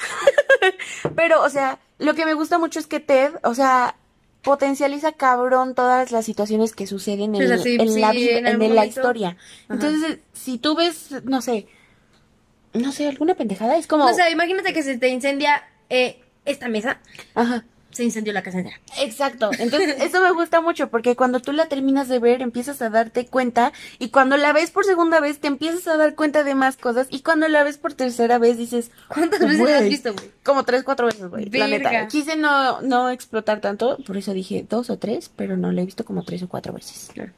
Pero, 1.16 1.41
o 1.43 1.49
sea, 1.49 1.80
lo 1.97 2.14
que 2.14 2.26
me 2.26 2.34
gusta 2.34 2.57
mucho 2.57 2.80
es 2.80 2.88
que 2.88 2.99
Ted, 2.99 3.34
o 3.43 3.53
sea, 3.53 3.95
potencializa 4.41 5.12
cabrón 5.12 5.76
todas 5.76 6.12
las 6.12 6.26
situaciones 6.26 6.74
que 6.74 6.88
suceden 6.88 7.36
en, 7.36 7.60
sí, 7.60 7.78
la 7.78 8.12
en 8.12 8.62
en, 8.62 8.76
la 8.76 8.86
historia. 8.86 9.30
Ajá. 9.30 9.74
Entonces, 9.74 10.20
si 10.34 10.57
tú 10.57 10.76
ves, 10.76 11.12
no 11.24 11.41
sé, 11.41 11.68
no 12.74 12.91
sé, 12.91 13.07
alguna 13.07 13.36
pendejada, 13.36 13.78
es 13.78 13.88
como, 13.88 14.05
O 14.05 14.14
sea, 14.14 14.30
imagínate 14.30 14.74
que 14.74 14.84
se 14.84 14.97
te 14.97 15.10
incendia 15.10 15.64
eh, 15.89 16.22
esta 16.51 16.67
mesa, 16.67 16.99
ajá. 17.35 17.63
se 17.91 18.03
incendió 18.03 18.31
la 18.33 18.43
casa 18.43 18.59
entera. 18.59 18.79
Exacto. 18.99 19.49
Entonces, 19.57 19.95
eso 20.01 20.21
me 20.21 20.31
gusta 20.31 20.61
mucho 20.61 20.89
porque 20.89 21.15
cuando 21.15 21.39
tú 21.39 21.51
la 21.51 21.67
terminas 21.67 22.07
de 22.07 22.19
ver, 22.19 22.41
empiezas 22.41 22.81
a 22.81 22.89
darte 22.89 23.25
cuenta 23.25 23.73
y 23.97 24.09
cuando 24.09 24.37
la 24.37 24.53
ves 24.53 24.71
por 24.71 24.85
segunda 24.85 25.19
vez, 25.19 25.39
te 25.39 25.47
empiezas 25.47 25.87
a 25.87 25.97
dar 25.97 26.15
cuenta 26.15 26.43
de 26.43 26.53
más 26.55 26.77
cosas 26.77 27.07
y 27.09 27.21
cuando 27.21 27.47
la 27.47 27.63
ves 27.63 27.77
por 27.77 27.93
tercera 27.93 28.37
vez, 28.37 28.57
dices, 28.57 28.91
¿Cuántas 29.07 29.39
veces 29.39 29.59
la 29.59 29.77
has 29.79 29.83
visto, 29.89 30.13
güey? 30.13 30.31
como 30.43 30.63
tres, 30.65 30.83
cuatro 30.83 31.07
veces, 31.07 31.27
güey. 31.29 31.49
La 31.49 31.67
neta. 31.67 32.07
Quise 32.07 32.35
no, 32.35 32.81
no 32.81 33.09
explotar 33.09 33.59
tanto, 33.59 33.97
por 34.05 34.17
eso 34.17 34.33
dije 34.33 34.65
dos 34.69 34.89
o 34.89 34.97
tres, 34.97 35.31
pero 35.35 35.57
no 35.57 35.71
la 35.71 35.81
he 35.81 35.85
visto 35.85 36.05
como 36.05 36.23
tres 36.23 36.43
o 36.43 36.47
cuatro 36.47 36.73
veces. 36.73 37.09
Claro. 37.13 37.31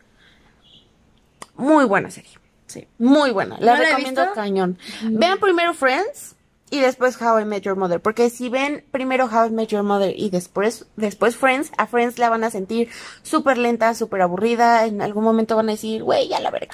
Muy 1.55 1.85
buena 1.85 2.09
serie. 2.11 2.31
Sí. 2.67 2.87
Muy 2.97 3.31
buena. 3.31 3.57
La 3.59 3.73
¿No 3.75 3.81
la 3.81 3.89
recomiendo 3.89 4.21
visto? 4.21 4.35
cañón. 4.35 4.77
Vean 5.03 5.39
primero 5.39 5.73
Friends 5.73 6.35
y 6.71 6.79
después 6.79 7.21
How 7.21 7.39
I 7.39 7.45
Met 7.45 7.61
Your 7.63 7.75
Mother. 7.75 7.99
Porque 8.01 8.31
si 8.31 8.49
ven 8.49 8.83
primero 8.89 9.25
How 9.25 9.47
I 9.47 9.51
Met 9.51 9.67
Your 9.67 9.83
Mother 9.83 10.13
y 10.17 10.31
después, 10.31 10.87
después 10.95 11.35
Friends, 11.35 11.71
a 11.77 11.85
Friends 11.85 12.17
la 12.17 12.29
van 12.29 12.43
a 12.43 12.49
sentir 12.49 12.89
súper 13.21 13.59
lenta, 13.59 13.93
súper 13.93 14.21
aburrida. 14.21 14.85
En 14.87 15.01
algún 15.03 15.23
momento 15.23 15.55
van 15.55 15.69
a 15.69 15.73
decir, 15.73 16.01
güey, 16.01 16.29
ya 16.29 16.39
la 16.39 16.49
verga. 16.49 16.73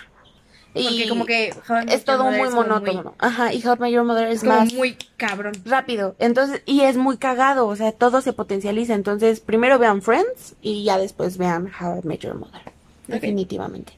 Porque 0.74 0.90
Y 1.06 1.10
como 1.10 1.26
que 1.26 1.54
es 1.90 2.06
todo 2.06 2.30
muy 2.30 2.50
monótono. 2.50 3.16
Ajá, 3.18 3.52
y 3.52 3.66
How 3.66 3.76
I 3.76 3.80
Met 3.80 3.92
Your 3.92 4.04
Mother 4.04 4.28
es 4.28 4.36
Es 4.36 4.40
como 4.42 4.60
más 4.60 4.74
muy 4.74 4.96
cabrón. 5.18 5.54
rápido. 5.66 6.16
Entonces, 6.20 6.62
y 6.68 6.82
es 6.82 6.98
muy 6.98 7.18
cagado, 7.18 7.68
o 7.68 7.76
sea, 7.76 7.92
todo 7.92 8.22
se 8.22 8.32
potencializa. 8.34 8.94
Entonces, 8.94 9.40
primero 9.40 9.80
vean 9.80 10.04
Friends 10.04 10.56
y 10.62 10.84
ya 10.84 11.00
después 11.00 11.38
vean 11.40 11.72
How 11.82 12.02
I 12.04 12.08
Met 12.08 12.20
Your 12.20 12.36
Mother. 12.36 12.62
Definitivamente. 13.08 13.94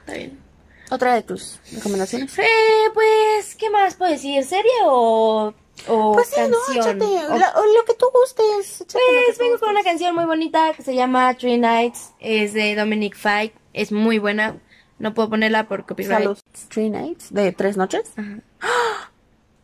Está 0.00 0.12
bien. 0.18 0.47
Otra 0.90 1.14
de 1.14 1.22
tus 1.22 1.58
recomendaciones. 1.72 2.38
Eh, 2.38 2.44
pues, 2.94 3.54
¿qué 3.56 3.68
más 3.70 3.94
puedo 3.96 4.10
decir? 4.10 4.42
¿Serie 4.44 4.70
o, 4.84 5.52
o 5.88 6.12
Pues 6.12 6.28
sí, 6.28 6.40
no, 6.48 6.56
canción? 6.66 7.02
échate. 7.02 7.32
O- 7.32 7.36
la- 7.38 7.52
o 7.56 7.66
lo 7.74 7.84
que 7.84 7.94
tú 7.94 8.06
gustes. 8.12 8.84
Pues 8.92 9.38
vengo 9.38 9.58
con 9.58 9.70
una 9.70 9.82
canción 9.82 10.14
muy 10.14 10.24
bonita 10.24 10.72
que 10.74 10.82
se 10.82 10.94
llama 10.94 11.34
Three 11.34 11.58
Nights. 11.58 12.12
Es 12.20 12.52
de 12.54 12.74
Dominic 12.74 13.14
Fike. 13.16 13.54
Es 13.74 13.92
muy 13.92 14.18
buena. 14.18 14.56
No 14.98 15.14
puedo 15.14 15.28
ponerla 15.30 15.68
por 15.68 15.84
copyright. 15.86 16.18
Salud. 16.22 16.38
Three 16.68 16.90
Nights, 16.90 17.32
de 17.32 17.52
tres 17.52 17.76
noches. 17.76 18.10
Ajá. 18.16 18.38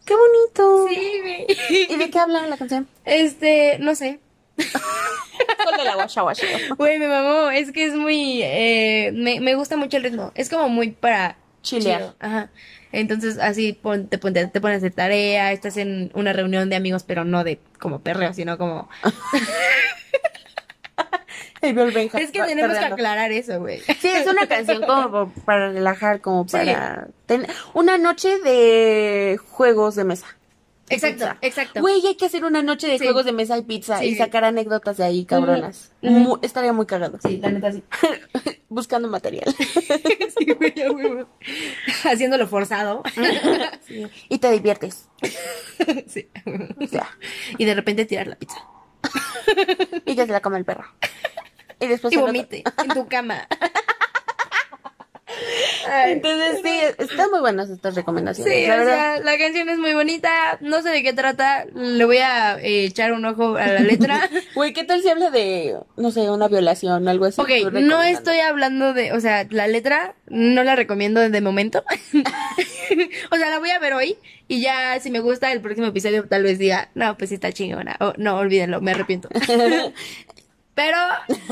¡Qué 0.05 0.15
bonito! 0.15 0.87
Sí. 0.89 1.87
¿Y 1.89 1.97
de 1.97 2.11
qué 2.11 2.19
habla 2.19 2.47
la 2.47 2.59
canción? 2.59 2.87
Este, 3.07 3.79
no 3.81 3.95
sé. 3.95 4.21
Con 5.65 5.77
de 5.79 5.85
la 5.85 5.95
guasha 5.95 6.23
guasha. 6.23 6.47
Güey, 6.77 6.99
me 6.99 7.09
mamó. 7.09 7.51
Es 7.51 7.73
que 7.73 7.85
es 7.87 7.95
muy. 7.95 8.41
Eh, 8.43 9.11
me, 9.15 9.41
me 9.41 9.55
gusta 9.55 9.77
mucho 9.77 9.97
el 9.97 10.03
ritmo. 10.05 10.33
Es 10.35 10.49
como 10.51 10.69
muy 10.69 10.91
para. 10.91 11.37
Chilear. 11.63 12.15
Ajá. 12.21 12.51
Entonces, 12.93 13.39
así 13.39 13.73
pon- 13.73 14.07
te, 14.09 14.19
pon- 14.19 14.35
te 14.35 14.61
pones 14.61 14.79
hacer 14.79 14.93
tarea. 14.93 15.51
Estás 15.53 15.77
en 15.79 16.11
una 16.15 16.33
reunión 16.33 16.69
de 16.71 16.77
amigos, 16.77 17.03
pero 17.05 17.25
no 17.25 17.43
de 17.43 17.59
como 17.81 18.01
perreo, 18.01 18.33
sino 18.35 18.59
como. 18.59 18.89
El 21.61 21.79
Es 21.79 22.31
que 22.31 22.43
tenemos 22.43 22.77
que 22.79 22.85
aclarar 22.85 23.33
eso, 23.33 23.59
güey. 23.59 23.81
Sí, 23.81 24.09
es 24.09 24.27
una 24.27 24.47
canción 24.47 24.83
como 24.83 25.33
para 25.47 25.71
relajar, 25.73 26.21
como 26.21 26.47
para 26.47 27.09
tener 27.25 27.49
una 27.73 27.97
noche 27.97 28.39
de 28.41 29.39
juegos 29.51 29.95
de 29.95 30.05
mesa. 30.05 30.27
Exacto, 30.91 31.19
Pizza. 31.25 31.39
exacto. 31.41 31.81
Güey, 31.81 32.07
hay 32.07 32.15
que 32.15 32.27
hacer 32.27 32.45
una 32.45 32.63
noche 32.63 32.87
de 32.89 32.99
Sí. 32.99 33.05
juegos 33.05 33.25
de 33.25 33.33
mesa 33.33 33.57
y 33.57 33.63
pizza 33.63 33.99
Sí, 34.01 34.05
y 34.07 34.11
sí. 34.13 34.17
sacar 34.19 34.45
anécdotas 34.45 34.97
de 34.99 35.05
ahí, 35.05 35.25
cabronas. 35.25 35.93
Estaría 36.43 36.73
muy 36.75 36.85
cagado. 36.87 37.19
Sí, 37.27 37.39
la 37.39 37.51
neta 37.51 37.73
sí. 37.73 37.83
Buscando 38.69 39.09
material. 39.09 39.55
Sí, 40.37 40.47
güey. 40.53 40.75
Haciéndolo 42.05 42.47
forzado. 42.49 43.03
Sí. 43.87 44.07
Y 44.29 44.39
te 44.39 44.51
diviertes. 44.51 45.09
Sí. 46.07 46.29
O 46.83 46.87
sea, 46.87 47.09
Y 47.59 47.65
de 47.65 47.75
repente 47.75 48.05
tirar 48.07 48.27
la 48.27 48.37
pizza. 48.37 48.57
y 50.07 50.17
que 50.17 50.27
se 50.27 50.33
la 50.33 50.41
come 50.41 50.59
el 50.59 50.65
perro. 50.65 50.85
Y 51.81 51.87
después 51.87 52.13
Y 52.15 52.17
vomite 52.17 52.65
en 52.83 52.89
tu 52.89 53.07
cama. 53.09 53.47
Entonces, 56.07 56.61
sí, 56.63 56.81
están 56.99 57.31
muy 57.31 57.41
buenas 57.41 57.71
estas 57.71 57.95
recomendaciones. 57.95 58.53
Sí, 58.53 58.67
la 58.67 58.83
o 58.83 58.85
sea, 58.85 59.21
la 59.21 59.39
canción 59.39 59.69
es 59.69 59.79
muy 59.79 59.95
bonita. 59.95 60.59
No 60.61 60.83
sé 60.83 60.91
de 60.91 61.03
qué 61.03 61.13
trata. 61.13 61.67
Le 61.75 62.05
voy 62.05 62.19
a 62.19 62.59
eh, 62.59 62.85
echar 62.85 63.13
un 63.13 63.25
ojo 63.25 63.57
a 63.57 63.67
la 63.67 63.81
letra. 63.81 64.29
Güey, 64.55 64.73
¿qué 64.73 64.85
tal 64.85 65.03
si 65.03 65.09
habla 65.09 65.31
de, 65.31 65.77
no 65.97 66.11
sé, 66.11 66.31
una 66.31 66.49
violación, 66.49 67.09
algo 67.09 67.25
así? 67.25 67.41
Ok, 67.41 67.73
no 67.73 68.03
estoy 68.03 68.39
hablando 68.39 68.93
de, 68.93 69.13
o 69.13 69.21
sea, 69.21 69.47
la 69.51 69.67
letra 69.67 70.15
no 70.29 70.63
la 70.63 70.77
recomiendo 70.77 71.21
de 71.29 71.41
momento. 71.41 71.83
o 73.31 73.37
sea, 73.37 73.51
la 73.51 73.59
voy 73.59 73.71
a 73.71 73.79
ver 73.79 73.95
hoy 73.95 74.17
y 74.49 74.61
ya 74.61 74.99
si 75.01 75.11
me 75.11 75.21
gusta 75.21 75.53
el 75.53 75.61
próximo 75.61 75.87
episodio 75.87 76.27
tal 76.29 76.43
vez 76.43 76.59
diga, 76.59 76.91
no, 76.95 77.17
pues 77.17 77.31
sí 77.31 77.35
está 77.35 77.53
chingona. 77.53 77.97
O 78.01 78.13
no, 78.17 78.37
olvídenlo, 78.37 78.81
me 78.81 78.93
arrepiento. 78.93 79.29
Pero 80.75 80.97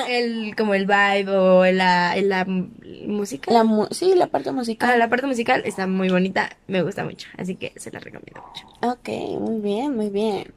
el 0.08 0.54
como 0.56 0.74
el 0.74 0.86
vibe 0.86 1.30
o 1.30 1.64
la, 1.66 2.16
la 2.16 2.44
música, 2.44 3.52
La 3.52 3.62
mu- 3.64 3.86
sí, 3.90 4.14
la 4.16 4.26
parte 4.26 4.50
musical. 4.52 4.90
ah, 4.90 4.96
la 4.96 5.08
parte 5.08 5.26
musical 5.26 5.62
está 5.64 5.86
muy 5.86 6.08
bonita, 6.08 6.50
me 6.66 6.82
gusta 6.82 7.04
mucho, 7.04 7.28
así 7.38 7.54
que 7.56 7.72
se 7.76 7.90
la 7.92 8.00
recomiendo 8.00 8.42
mucho. 8.46 8.66
Ok, 8.80 9.08
muy 9.40 9.60
bien, 9.60 9.94
muy 9.96 10.10
bien. 10.10 10.52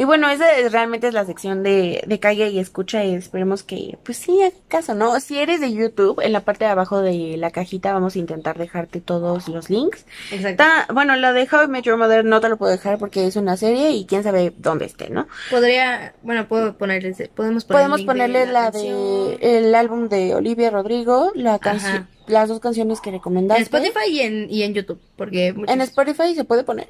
Y 0.00 0.04
bueno, 0.04 0.30
esa 0.30 0.50
es- 0.56 0.72
realmente 0.72 1.08
es 1.08 1.12
la 1.12 1.26
sección 1.26 1.62
de, 1.62 2.02
de 2.06 2.18
calle 2.18 2.48
y 2.48 2.58
escucha 2.58 3.04
y 3.04 3.14
esperemos 3.14 3.62
que, 3.62 3.98
pues 4.02 4.16
sí, 4.16 4.40
haga 4.40 4.54
caso, 4.68 4.94
¿no? 4.94 5.20
Si 5.20 5.38
eres 5.38 5.60
de 5.60 5.74
YouTube, 5.74 6.20
en 6.22 6.32
la 6.32 6.40
parte 6.40 6.64
de 6.64 6.70
abajo 6.70 7.02
de 7.02 7.36
la 7.36 7.50
cajita 7.50 7.92
vamos 7.92 8.16
a 8.16 8.18
intentar 8.18 8.56
dejarte 8.56 9.02
todos 9.02 9.46
los 9.48 9.68
links. 9.68 10.06
Exacto. 10.32 10.64
Bueno, 10.94 11.16
la 11.16 11.34
de 11.34 11.42
How 11.52 11.64
I 11.64 11.68
Met 11.68 11.84
Your 11.84 11.98
Mother 11.98 12.24
no 12.24 12.40
te 12.40 12.48
lo 12.48 12.56
puedo 12.56 12.72
dejar 12.72 12.96
porque 12.96 13.26
es 13.26 13.36
una 13.36 13.58
serie 13.58 13.90
y 13.90 14.06
quién 14.06 14.22
sabe 14.22 14.54
dónde 14.56 14.86
esté, 14.86 15.10
¿no? 15.10 15.28
Podría, 15.50 16.14
bueno, 16.22 16.48
puedo 16.48 16.78
ponerle, 16.78 17.12
podemos 17.34 17.66
Podemos 17.66 18.00
de 18.00 18.06
ponerle 18.06 18.46
la, 18.46 18.70
de 18.70 19.36
el 19.42 19.74
álbum 19.74 20.08
de 20.08 20.34
Olivia 20.34 20.70
Rodrigo, 20.70 21.30
la 21.34 21.58
canción, 21.58 22.08
las 22.26 22.48
dos 22.48 22.60
canciones 22.60 23.02
que 23.02 23.10
En 23.10 23.16
recomendaste. 23.16 23.64
Spotify 23.64 24.08
y 24.10 24.20
en, 24.20 24.46
y 24.50 24.62
en 24.62 24.72
YouTube, 24.72 24.98
porque 25.16 25.52
muchos- 25.52 25.74
En 25.74 25.82
Spotify 25.82 26.34
se 26.34 26.44
puede 26.44 26.64
poner. 26.64 26.88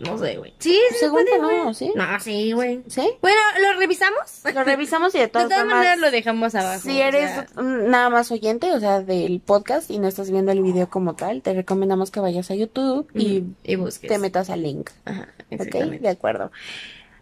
No 0.00 0.18
sé, 0.18 0.36
güey. 0.36 0.54
Sí, 0.58 0.78
sí 0.88 0.94
se 0.94 0.98
Según 1.00 1.24
puede, 1.24 1.38
no, 1.38 1.62
güey. 1.64 1.74
¿sí? 1.74 1.92
No, 1.94 2.20
sí, 2.20 2.52
güey. 2.52 2.82
¿Sí? 2.88 3.08
Bueno, 3.20 3.38
¿lo 3.60 3.78
revisamos? 3.78 4.40
Lo 4.54 4.64
revisamos 4.64 5.14
y 5.14 5.18
de 5.18 5.24
De 5.24 5.28
todas, 5.30 5.48
todas 5.48 5.62
formas, 5.62 5.76
maneras 5.78 5.98
lo 5.98 6.10
dejamos 6.10 6.54
abajo. 6.54 6.80
Si 6.80 7.00
o 7.00 7.04
eres 7.04 7.30
sea, 7.30 7.46
nada 7.62 8.08
más 8.10 8.30
oyente, 8.30 8.72
o 8.72 8.80
sea, 8.80 9.00
del 9.00 9.40
podcast 9.40 9.90
y 9.90 9.98
no 9.98 10.08
estás 10.08 10.30
viendo 10.30 10.52
el 10.52 10.62
video 10.62 10.88
como 10.88 11.14
tal, 11.14 11.42
te 11.42 11.52
recomendamos 11.54 12.10
que 12.10 12.20
vayas 12.20 12.50
a 12.50 12.54
YouTube 12.54 13.08
y 13.14 13.44
y 13.64 13.76
busques. 13.76 14.08
te 14.08 14.18
metas 14.18 14.50
al 14.50 14.62
link. 14.62 14.90
Ajá, 15.04 15.28
¿Ok? 15.52 15.74
De 16.00 16.08
acuerdo. 16.08 16.50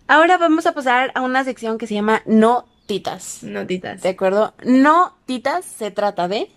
Ahora 0.09 0.39
vamos 0.39 0.67
a 0.67 0.73
pasar 0.73 1.11
a 1.15 1.23
una 1.23 1.45
sección 1.45 1.79
que 1.79 1.87
se 1.87 1.95
llama 1.95 2.23
Notitas. 2.27 3.43
Notitas. 3.43 4.03
¿De 4.03 4.11
acuerdo? 4.11 4.55
Notitas 4.65 5.65
se 5.65 5.91
trata 5.91 6.29
de... 6.29 6.49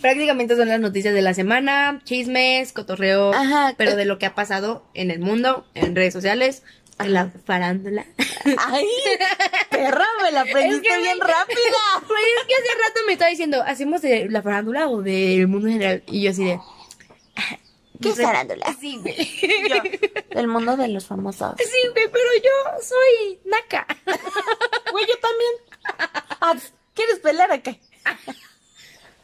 Prácticamente 0.00 0.56
son 0.56 0.68
las 0.68 0.80
noticias 0.80 1.14
de 1.14 1.22
la 1.22 1.34
semana, 1.34 2.00
chismes, 2.04 2.72
cotorreo, 2.72 3.32
Ajá, 3.34 3.74
pero 3.76 3.92
eh. 3.92 3.96
de 3.96 4.04
lo 4.04 4.18
que 4.18 4.26
ha 4.26 4.34
pasado 4.34 4.84
en 4.94 5.10
el 5.10 5.20
mundo, 5.20 5.66
en 5.74 5.94
redes 5.96 6.12
sociales, 6.12 6.62
en 6.98 7.12
la 7.12 7.30
farándula. 7.44 8.06
¡Ay! 8.58 8.86
¡Perra! 9.70 10.06
Me 10.22 10.32
la 10.32 10.40
aprendiste 10.42 10.88
Es 10.88 10.94
que 10.96 11.02
bien 11.02 11.18
me- 11.18 11.24
rápida. 11.24 11.58
Pues 12.06 12.20
es 12.40 12.46
que 12.46 12.54
hace 12.54 12.82
rato 12.88 13.00
me 13.06 13.12
estaba 13.12 13.30
diciendo, 13.30 13.62
¿hacemos 13.66 14.02
de 14.02 14.28
la 14.30 14.42
farándula 14.42 14.88
o 14.88 15.02
del 15.02 15.46
mundo 15.48 15.66
en 15.68 15.74
general? 15.74 16.02
Y 16.06 16.22
yo 16.22 16.30
así 16.30 16.44
de... 16.44 16.60
¿Qué 18.00 18.10
es 18.10 18.20
farándula? 18.20 18.76
Sí, 18.78 18.98
güey. 19.00 19.16
Del 20.30 20.48
mundo 20.48 20.76
de 20.76 20.88
los 20.88 21.06
famosos. 21.06 21.54
Sí, 21.58 21.88
güey, 21.92 22.04
pero 22.12 22.24
yo 22.44 22.82
soy 22.82 23.38
naca. 23.46 23.86
Güey, 24.92 25.06
yo 25.06 25.14
también. 25.18 25.52
Ah, 26.42 26.54
¿Quieres 26.92 27.18
pelear 27.20 27.50
a 27.52 27.62
qué? 27.62 27.80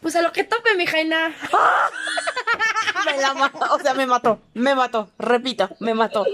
Pues 0.02 0.16
a 0.16 0.22
lo 0.22 0.32
que 0.32 0.44
tope, 0.44 0.74
mi 0.76 0.84
Jaina. 0.84 1.28
Me 3.06 3.20
la 3.20 3.34
mató, 3.34 3.74
o 3.74 3.78
sea, 3.78 3.94
me 3.94 4.06
mató, 4.06 4.38
me 4.54 4.74
mató, 4.74 5.08
repito, 5.18 5.68
me 5.80 5.94
mató. 5.94 6.24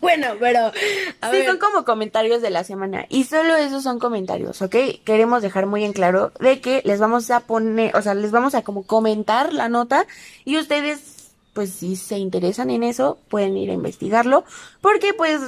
Bueno, 0.00 0.28
pero... 0.40 0.72
A 1.20 1.30
sí, 1.30 1.36
ver, 1.36 1.46
son 1.46 1.58
como 1.58 1.84
comentarios 1.84 2.42
de 2.42 2.50
la 2.50 2.64
semana 2.64 3.06
y 3.08 3.24
solo 3.24 3.54
esos 3.54 3.84
son 3.84 4.00
comentarios, 4.00 4.60
¿ok? 4.60 4.74
Queremos 5.04 5.42
dejar 5.42 5.66
muy 5.66 5.84
en 5.84 5.92
claro 5.92 6.32
de 6.40 6.60
que 6.60 6.82
les 6.84 6.98
vamos 6.98 7.30
a 7.30 7.40
poner, 7.40 7.96
o 7.96 8.02
sea, 8.02 8.14
les 8.14 8.32
vamos 8.32 8.56
a 8.56 8.62
como 8.62 8.84
comentar 8.84 9.52
la 9.52 9.68
nota 9.68 10.06
y 10.44 10.58
ustedes, 10.58 11.30
pues 11.52 11.70
si 11.70 11.94
se 11.94 12.18
interesan 12.18 12.70
en 12.70 12.82
eso, 12.82 13.18
pueden 13.28 13.56
ir 13.56 13.70
a 13.70 13.74
investigarlo 13.74 14.44
porque 14.80 15.14
pues 15.14 15.40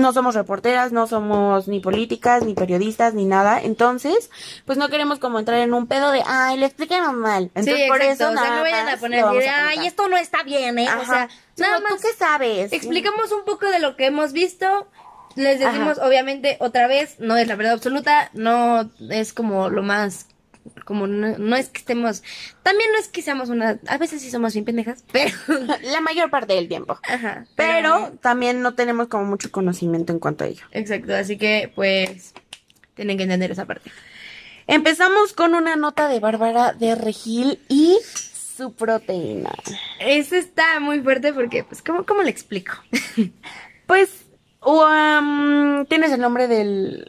no 0.00 0.12
somos 0.12 0.34
reporteras, 0.34 0.92
no 0.92 1.06
somos 1.06 1.68
ni 1.68 1.80
políticas, 1.80 2.44
ni 2.44 2.54
periodistas, 2.54 3.14
ni 3.14 3.24
nada, 3.24 3.60
entonces, 3.62 4.30
pues 4.66 4.76
no 4.76 4.88
queremos 4.88 5.18
como 5.18 5.38
entrar 5.38 5.60
en 5.60 5.72
un 5.72 5.86
pedo 5.86 6.10
de, 6.10 6.22
ay, 6.26 6.58
le 6.58 6.66
explicaron 6.66 7.16
mal. 7.16 7.44
Entonces, 7.54 7.76
sí, 7.76 7.88
por 7.88 8.02
eso 8.02 8.28
o 8.28 8.32
sea, 8.32 8.34
nada 8.34 8.56
no 8.56 8.62
vayan 8.62 8.84
más 8.86 8.94
a 8.94 8.98
poner 8.98 9.20
ay, 9.20 9.24
comentar". 9.26 9.86
esto 9.86 10.08
no 10.08 10.16
está 10.16 10.42
bien, 10.42 10.78
¿eh? 10.78 10.88
O 11.00 11.04
sea, 11.04 11.28
nada 11.56 11.78
no, 11.78 11.86
¿tú 11.86 11.92
más 11.94 12.02
qué 12.02 12.12
sabes? 12.18 12.72
explicamos 12.72 13.32
un 13.32 13.44
poco 13.44 13.66
de 13.66 13.78
lo 13.78 13.96
que 13.96 14.06
hemos 14.06 14.32
visto. 14.32 14.88
Les 15.36 15.58
decimos, 15.58 15.98
Ajá. 15.98 16.06
obviamente, 16.06 16.56
otra 16.60 16.86
vez, 16.86 17.16
no 17.18 17.36
es 17.36 17.48
la 17.48 17.56
verdad 17.56 17.72
absoluta, 17.72 18.30
no 18.34 18.88
es 19.10 19.32
como 19.32 19.68
lo 19.68 19.82
más, 19.82 20.28
como 20.84 21.06
no, 21.06 21.38
no 21.38 21.56
es 21.56 21.68
que 21.68 21.78
estemos, 21.78 22.22
también 22.62 22.90
no 22.92 22.98
es 22.98 23.08
que 23.08 23.22
seamos 23.22 23.48
una, 23.48 23.78
a 23.86 23.98
veces 23.98 24.22
sí 24.22 24.30
somos 24.30 24.52
bien 24.54 24.64
pendejas, 24.64 25.04
pero, 25.12 25.34
La 25.82 26.00
mayor 26.00 26.30
parte 26.30 26.54
del 26.54 26.68
tiempo. 26.68 26.98
ajá, 27.02 27.46
Pero 27.56 28.12
también 28.20 28.62
no 28.62 28.74
tenemos 28.74 29.08
como 29.08 29.24
mucho 29.24 29.50
conocimiento 29.50 30.12
en 30.12 30.18
cuanto 30.18 30.44
a 30.44 30.48
ello. 30.48 30.64
exacto, 30.72 31.14
así 31.14 31.36
que, 31.38 31.70
pues, 31.74 32.34
tienen 32.94 33.16
que 33.16 33.24
entender 33.24 33.50
esa 33.50 33.66
parte. 33.66 33.90
Empezamos 34.66 35.32
con 35.34 35.54
una 35.54 35.76
nota 35.76 36.08
de 36.08 36.20
Bárbara 36.20 36.72
de 36.72 36.94
Regil 36.94 37.60
y 37.68 37.98
su 38.56 38.72
proteína. 38.72 39.50
Eso 40.00 40.36
está 40.36 40.80
muy 40.80 41.00
fuerte 41.00 41.32
porque, 41.32 41.64
pues, 41.64 41.82
¿cómo, 41.82 42.06
cómo 42.06 42.22
le 42.22 42.30
explico? 42.30 42.74
Pues, 43.86 44.24
um, 44.64 45.84
tienes 45.84 46.10
el 46.12 46.20
nombre 46.22 46.48
del... 46.48 47.06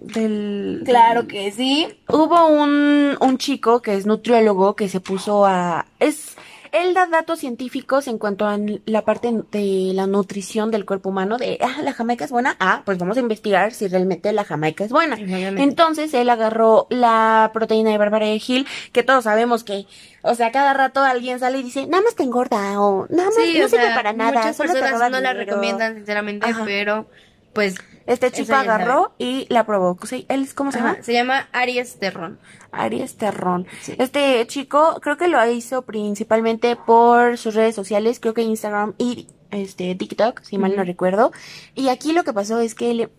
del 0.00 0.84
que 1.28 1.52
sí. 1.52 1.88
Hubo 2.08 2.46
un, 2.46 3.16
un 3.20 3.38
chico 3.38 3.82
que 3.82 3.94
es 3.94 4.06
nutriólogo 4.06 4.76
que 4.76 4.88
se 4.88 5.00
puso 5.00 5.44
a... 5.44 5.86
Es, 5.98 6.36
él 6.72 6.94
da 6.94 7.06
datos 7.06 7.38
científicos 7.38 8.08
en 8.08 8.18
cuanto 8.18 8.46
a 8.46 8.58
la 8.84 9.02
parte 9.02 9.32
de 9.50 9.92
la 9.94 10.06
nutrición 10.06 10.70
del 10.70 10.84
cuerpo 10.84 11.08
humano, 11.08 11.38
de, 11.38 11.58
ah, 11.62 11.82
la 11.82 11.92
jamaica 11.92 12.24
es 12.24 12.30
buena, 12.30 12.56
ah, 12.60 12.82
pues 12.84 12.98
vamos 12.98 13.16
a 13.16 13.20
investigar 13.20 13.72
si 13.72 13.88
realmente 13.88 14.32
la 14.32 14.44
jamaica 14.44 14.84
es 14.84 14.90
buena. 14.90 15.16
Entonces 15.18 16.12
él 16.14 16.28
agarró 16.30 16.86
la 16.90 17.50
proteína 17.52 17.90
de 17.90 17.98
Bárbara 17.98 18.26
de 18.26 18.38
Gil, 18.38 18.66
que 18.92 19.02
todos 19.02 19.24
sabemos 19.24 19.64
que, 19.64 19.86
o 20.22 20.34
sea, 20.34 20.52
cada 20.52 20.74
rato 20.74 21.00
alguien 21.00 21.38
sale 21.38 21.58
y 21.58 21.62
dice, 21.62 21.86
nada 21.86 22.02
más 22.02 22.14
te 22.14 22.22
engorda, 22.22 22.80
o 22.80 23.06
nada 23.08 23.30
más 23.30 23.38
no 23.38 23.68
sirve 23.68 23.94
para 23.94 24.12
nada. 24.12 24.32
Muchas 24.32 24.56
personas 24.58 25.10
no 25.10 25.20
la 25.20 25.32
recomiendan, 25.32 25.94
sinceramente, 25.96 26.46
pero 26.64 27.06
pues 27.52 27.76
este 28.08 28.32
chico 28.32 28.54
agarró 28.54 29.12
y 29.18 29.46
la 29.50 29.66
probó. 29.66 29.98
¿Él 30.28 30.48
cómo 30.54 30.72
se 30.72 30.78
llama? 30.78 30.96
Se 31.02 31.12
llama 31.12 31.46
Aries 31.52 31.98
Terrón. 31.98 32.38
Aries 32.72 33.18
Terrón. 33.18 33.66
Este 33.98 34.46
chico 34.46 34.98
creo 35.02 35.18
que 35.18 35.28
lo 35.28 35.46
hizo 35.50 35.82
principalmente 35.82 36.74
por 36.74 37.36
sus 37.36 37.54
redes 37.54 37.74
sociales, 37.74 38.18
creo 38.18 38.32
que 38.32 38.40
Instagram 38.40 38.94
y 38.96 39.28
este 39.50 39.94
TikTok, 39.94 40.42
si 40.42 40.56
mal 40.56 40.74
no 40.74 40.84
recuerdo. 40.84 41.32
Y 41.74 41.90
aquí 41.90 42.14
lo 42.14 42.24
que 42.24 42.32
pasó 42.32 42.60
es 42.60 42.74
que 42.74 42.90
él 42.90 43.10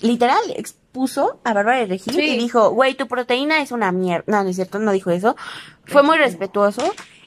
literal 0.00 0.42
expuso 0.56 1.40
a 1.44 1.54
Bárbara 1.54 1.78
de 1.78 1.86
Regil 1.86 2.18
y 2.18 2.36
dijo, 2.36 2.70
güey, 2.70 2.94
tu 2.94 3.06
proteína 3.06 3.62
es 3.62 3.70
una 3.70 3.92
mierda. 3.92 4.24
No, 4.26 4.42
no 4.42 4.50
es 4.50 4.56
cierto, 4.56 4.80
no 4.80 4.90
dijo 4.90 5.10
eso. 5.10 5.36
Fue 5.84 6.02
muy 6.02 6.18
respetuoso 6.18 6.82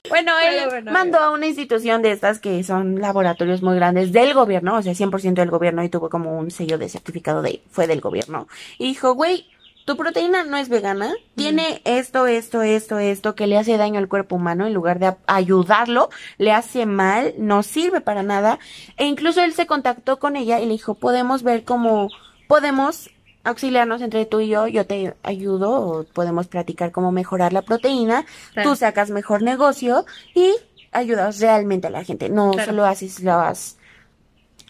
bueno, 0.09 0.31
él 0.39 0.83
mandó 0.85 1.19
a 1.19 1.31
una 1.31 1.47
institución 1.47 2.01
de 2.01 2.11
estas 2.11 2.39
que 2.39 2.63
son 2.63 2.99
laboratorios 2.99 3.61
muy 3.61 3.75
grandes 3.75 4.11
del 4.11 4.33
gobierno, 4.33 4.75
o 4.75 4.81
sea, 4.81 4.93
100% 4.93 5.33
del 5.33 5.49
gobierno 5.49 5.83
y 5.83 5.89
tuvo 5.89 6.09
como 6.09 6.37
un 6.37 6.51
sello 6.51 6.77
de 6.77 6.89
certificado 6.89 7.41
de 7.41 7.61
fue 7.69 7.87
del 7.87 8.01
gobierno. 8.01 8.47
Y 8.77 8.87
dijo, 8.87 9.13
güey, 9.13 9.47
tu 9.87 9.95
proteína 9.95 10.43
no 10.43 10.57
es 10.57 10.67
vegana, 10.67 11.13
tiene 11.35 11.81
esto, 11.85 12.27
esto, 12.27 12.61
esto, 12.61 12.99
esto 12.99 13.35
que 13.35 13.47
le 13.47 13.57
hace 13.57 13.77
daño 13.77 13.99
al 13.99 14.09
cuerpo 14.09 14.35
humano 14.35 14.67
en 14.67 14.73
lugar 14.73 14.99
de 14.99 15.15
ayudarlo, 15.27 16.09
le 16.37 16.51
hace 16.51 16.85
mal, 16.85 17.33
no 17.37 17.63
sirve 17.63 18.01
para 18.01 18.21
nada. 18.21 18.59
E 18.97 19.05
incluso 19.05 19.41
él 19.41 19.53
se 19.53 19.65
contactó 19.65 20.19
con 20.19 20.35
ella 20.35 20.59
y 20.59 20.65
le 20.65 20.73
dijo, 20.73 20.95
podemos 20.95 21.41
ver 21.41 21.63
cómo 21.63 22.09
podemos 22.49 23.09
auxiliarnos 23.47 24.01
entre 24.01 24.25
tú 24.25 24.41
y 24.41 24.49
yo, 24.49 24.67
yo 24.67 24.85
te 24.85 25.13
ayudo 25.23 25.71
o 25.71 26.03
podemos 26.03 26.47
platicar 26.47 26.91
cómo 26.91 27.11
mejorar 27.11 27.53
la 27.53 27.61
proteína, 27.61 28.25
tú 28.63 28.75
sacas 28.75 29.09
mejor 29.09 29.41
negocio 29.41 30.05
y 30.35 30.53
ayudas 30.91 31.39
realmente 31.39 31.87
a 31.87 31.89
la 31.89 32.03
gente, 32.03 32.29
no 32.29 32.53
solo 32.53 32.85
haces 32.85 33.21
las 33.21 33.77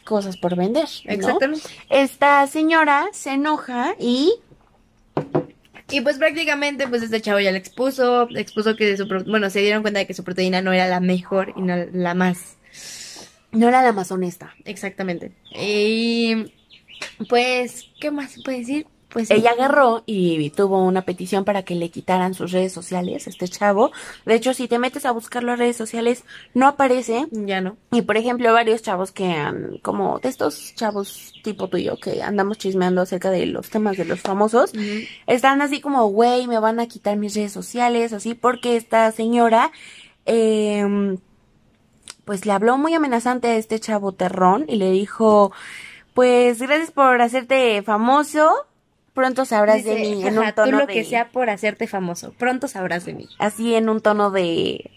cosas 0.03 0.37
por 0.37 0.55
vender. 0.55 0.87
Exactamente. 1.05 1.67
Esta 1.89 2.45
señora 2.47 3.07
se 3.11 3.31
enoja 3.31 3.95
y 3.99 4.33
y 5.89 6.01
pues 6.01 6.17
prácticamente, 6.17 6.87
pues 6.87 7.01
este 7.01 7.21
chavo 7.21 7.39
ya 7.39 7.51
le 7.51 7.57
expuso, 7.57 8.27
le 8.29 8.41
expuso 8.41 8.75
que 8.75 8.97
su, 8.97 9.07
bueno, 9.25 9.49
se 9.49 9.61
dieron 9.61 9.81
cuenta 9.81 9.99
de 9.99 10.07
que 10.07 10.13
su 10.13 10.23
proteína 10.23 10.61
no 10.61 10.73
era 10.73 10.87
la 10.87 10.99
mejor 10.99 11.53
y 11.55 11.61
no 11.61 11.75
la 11.93 12.13
más... 12.13 12.57
No 13.53 13.69
era 13.69 13.81
la 13.81 13.93
más 13.93 14.11
honesta. 14.11 14.53
Exactamente. 14.65 15.31
Y 15.55 16.51
pues, 17.29 17.89
¿qué 17.99 18.11
más 18.11 18.31
se 18.31 18.41
puede 18.41 18.59
decir? 18.59 18.87
Pues 19.09 19.31
ella 19.31 19.51
agarró 19.51 20.03
y 20.05 20.49
tuvo 20.49 20.83
una 20.83 21.03
petición 21.03 21.45
para 21.45 21.63
que 21.63 21.75
le 21.75 21.89
quitaran 21.89 22.33
sus 22.33 22.51
redes 22.51 22.73
sociales, 22.73 23.25
este 23.25 23.47
chavo. 23.47 23.91
De 24.25 24.35
hecho, 24.35 24.53
si 24.53 24.67
te 24.67 24.79
metes 24.79 25.05
a 25.05 25.11
buscar 25.11 25.43
las 25.43 25.57
redes 25.57 25.77
sociales, 25.77 26.25
no 26.53 26.67
aparece. 26.67 27.25
Ya 27.31 27.61
no. 27.61 27.77
Y 27.91 28.01
por 28.01 28.17
ejemplo, 28.17 28.51
varios 28.51 28.81
chavos 28.81 29.13
que 29.13 29.31
han, 29.31 29.77
como 29.81 30.19
de 30.19 30.27
estos 30.27 30.75
chavos 30.75 31.31
tipo 31.41 31.69
tuyo, 31.69 31.97
que 31.97 32.21
andamos 32.21 32.57
chismeando 32.57 33.01
acerca 33.01 33.31
de 33.31 33.45
los 33.45 33.69
temas 33.69 33.95
de 33.95 34.03
los 34.03 34.19
famosos, 34.19 34.73
están 35.25 35.61
así 35.61 35.79
como, 35.79 36.07
güey, 36.07 36.45
me 36.45 36.59
van 36.59 36.81
a 36.81 36.87
quitar 36.87 37.15
mis 37.15 37.33
redes 37.33 37.53
sociales, 37.53 38.11
así, 38.11 38.33
porque 38.35 38.75
esta 38.75 39.09
señora, 39.13 39.71
eh, 40.25 41.17
pues 42.25 42.45
le 42.45 42.51
habló 42.51 42.77
muy 42.77 42.93
amenazante 42.93 43.47
a 43.47 43.55
este 43.55 43.79
chavo 43.79 44.11
terrón 44.11 44.65
y 44.67 44.75
le 44.75 44.91
dijo, 44.91 45.53
pues 46.17 46.59
gracias 46.59 46.89
por 46.89 47.21
hacerte 47.21 47.83
famoso. 47.83 48.65
Pronto 49.13 49.45
sabrás 49.45 49.83
de 49.83 49.93
mí 49.93 50.25
en 50.25 50.39
un 50.39 50.51
tono 50.53 50.71
tú 50.71 50.77
lo 50.77 50.87
que 50.87 51.03
sea 51.03 51.29
por 51.29 51.47
hacerte 51.51 51.85
famoso. 51.85 52.33
Pronto 52.39 52.67
sabrás 52.67 53.05
de 53.05 53.13
mí. 53.13 53.29
Así 53.37 53.75
en 53.75 53.87
un 53.87 54.01
tono 54.01 54.31
de 54.31 54.89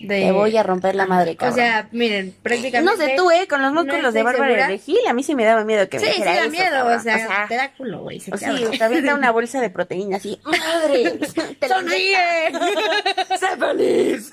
de... 0.00 0.22
Te 0.22 0.32
voy 0.32 0.56
a 0.56 0.62
romper 0.62 0.94
la 0.94 1.06
madre, 1.06 1.36
cabrón. 1.36 1.52
O 1.54 1.56
sea, 1.56 1.88
miren, 1.92 2.34
prácticamente... 2.42 2.82
No 2.82 2.96
sé 2.96 3.14
tú, 3.16 3.30
¿eh? 3.30 3.46
Con 3.48 3.62
los 3.62 3.72
músculos 3.72 4.12
de 4.12 4.22
Bárbara 4.22 4.54
de 4.54 4.66
Regil, 4.66 4.98
a 5.08 5.12
mí 5.12 5.22
sí 5.22 5.34
me 5.34 5.44
daba 5.44 5.64
miedo 5.64 5.88
que 5.88 5.98
me 5.98 6.06
Sí, 6.06 6.12
sí 6.16 6.22
da 6.22 6.48
miedo, 6.48 6.86
o 6.86 7.00
sea, 7.00 7.46
te 7.48 7.56
da 7.56 7.72
culo, 7.72 8.00
güey. 8.00 8.18
O 8.32 8.36
sí, 8.36 8.46
te 8.78 8.84
avienta 8.84 9.14
una 9.14 9.30
bolsa 9.32 9.60
de 9.60 9.70
proteína 9.70 10.18
así. 10.18 10.38
¡Madre! 10.44 11.18
¡Sonríe! 11.66 12.52
¡Sé 13.38 13.56
feliz! 13.58 14.30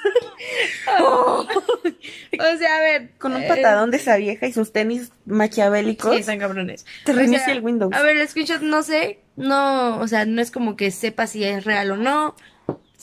Oh. 0.99 1.45
O 1.45 2.57
sea, 2.57 2.78
a 2.78 2.82
ver... 2.82 3.09
Con 3.18 3.36
un 3.36 3.47
patadón 3.47 3.91
de 3.91 3.97
esa 3.97 4.18
vieja 4.18 4.45
y 4.47 4.53
sus 4.53 4.72
tenis 4.72 5.11
maquiavélicos. 5.26 6.14
Sí, 6.14 6.20
están 6.20 6.39
cabrones. 6.39 6.86
Te 7.05 7.14
reinicia 7.14 7.53
el 7.53 7.61
Windows. 7.61 7.93
A 7.93 8.01
ver, 8.01 8.18
el 8.18 8.28
screenshot 8.28 8.61
no 8.61 8.84
sé, 8.84 9.20
no, 9.36 9.99
o 9.99 10.07
sea, 10.07 10.26
no 10.26 10.41
es 10.41 10.51
como 10.51 10.76
que 10.76 10.91
sepa 10.91 11.28
si 11.28 11.43
es 11.43 11.64
real 11.64 11.91
o 11.91 11.97
no 11.97 12.36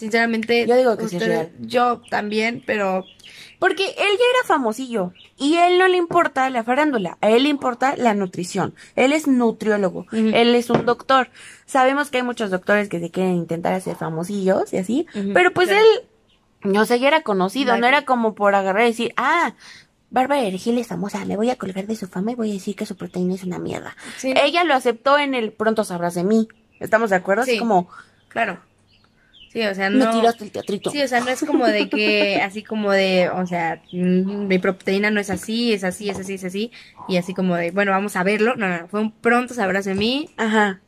Sinceramente, 0.00 0.66
yo 0.66 0.76
digo 0.76 0.96
que 0.96 1.08
sí 1.08 1.16
es 1.16 1.26
real. 1.26 1.52
Yo 1.60 2.00
también, 2.08 2.62
pero 2.66 3.04
porque 3.58 3.84
él 3.84 3.94
ya 3.96 4.38
era 4.38 4.46
famosillo 4.46 5.12
y 5.36 5.56
él 5.56 5.78
no 5.78 5.86
le 5.88 5.98
importa 5.98 6.48
la 6.48 6.64
farándula, 6.64 7.18
a 7.20 7.28
él 7.28 7.42
le 7.42 7.50
importa 7.50 7.94
la 7.98 8.14
nutrición. 8.14 8.74
Él 8.96 9.12
es 9.12 9.26
nutriólogo, 9.26 10.06
él 10.10 10.54
es 10.54 10.70
un 10.70 10.86
doctor. 10.86 11.28
Sabemos 11.66 12.10
que 12.10 12.16
hay 12.16 12.22
muchos 12.22 12.50
doctores 12.50 12.88
que 12.88 12.98
se 12.98 13.10
quieren 13.10 13.34
intentar 13.34 13.74
hacer 13.74 13.94
famosillos 13.94 14.72
y 14.72 14.78
así, 14.78 15.06
pero 15.34 15.52
pues 15.52 15.68
él 15.68 15.84
no 16.62 16.86
sé, 16.86 16.98
ya 16.98 17.08
era 17.08 17.20
conocido, 17.20 17.76
no 17.76 17.86
era 17.86 18.06
como 18.06 18.34
por 18.34 18.54
agarrar 18.54 18.84
y 18.84 18.90
decir, 18.92 19.12
ah, 19.18 19.52
Bárbara 20.08 20.40
Regil 20.40 20.78
es 20.78 20.86
famosa, 20.86 21.26
me 21.26 21.36
voy 21.36 21.50
a 21.50 21.56
colgar 21.56 21.86
de 21.86 21.94
su 21.94 22.06
fama 22.08 22.32
y 22.32 22.36
voy 22.36 22.50
a 22.50 22.54
decir 22.54 22.74
que 22.74 22.86
su 22.86 22.96
proteína 22.96 23.34
es 23.34 23.44
una 23.44 23.58
mierda. 23.58 23.94
Ella 24.22 24.64
lo 24.64 24.72
aceptó 24.72 25.18
en 25.18 25.34
el 25.34 25.52
pronto 25.52 25.84
sabrás 25.84 26.14
de 26.14 26.24
mí. 26.24 26.48
¿Estamos 26.80 27.10
de 27.10 27.16
acuerdo? 27.16 27.44
Sí. 27.44 27.58
como, 27.58 27.90
claro. 28.28 28.69
Sí, 29.52 29.62
o 29.62 29.74
sea, 29.74 29.90
no. 29.90 30.06
Me 30.06 30.20
tiraste 30.20 30.44
el 30.44 30.52
teatrito. 30.52 30.90
Sí, 30.90 31.02
o 31.02 31.08
sea, 31.08 31.20
no 31.20 31.28
es 31.28 31.40
como 31.44 31.66
de 31.66 31.88
que, 31.88 32.40
así 32.42 32.62
como 32.62 32.92
de, 32.92 33.28
o 33.30 33.46
sea, 33.46 33.82
mi 33.92 34.58
proteína 34.58 35.10
no 35.10 35.20
es 35.20 35.28
así, 35.28 35.72
es 35.72 35.82
así, 35.82 36.08
es 36.08 36.18
así, 36.18 36.34
es 36.34 36.44
así. 36.44 36.70
Y 37.08 37.16
así 37.16 37.34
como 37.34 37.56
de, 37.56 37.72
bueno, 37.72 37.90
vamos 37.90 38.14
a 38.14 38.22
verlo. 38.22 38.54
No, 38.54 38.68
no, 38.68 38.86
fue 38.88 39.00
un 39.00 39.10
pronto 39.10 39.54
sabrás 39.54 39.84
de 39.86 39.94
mí. 39.94 40.28
Ajá. 40.36 40.80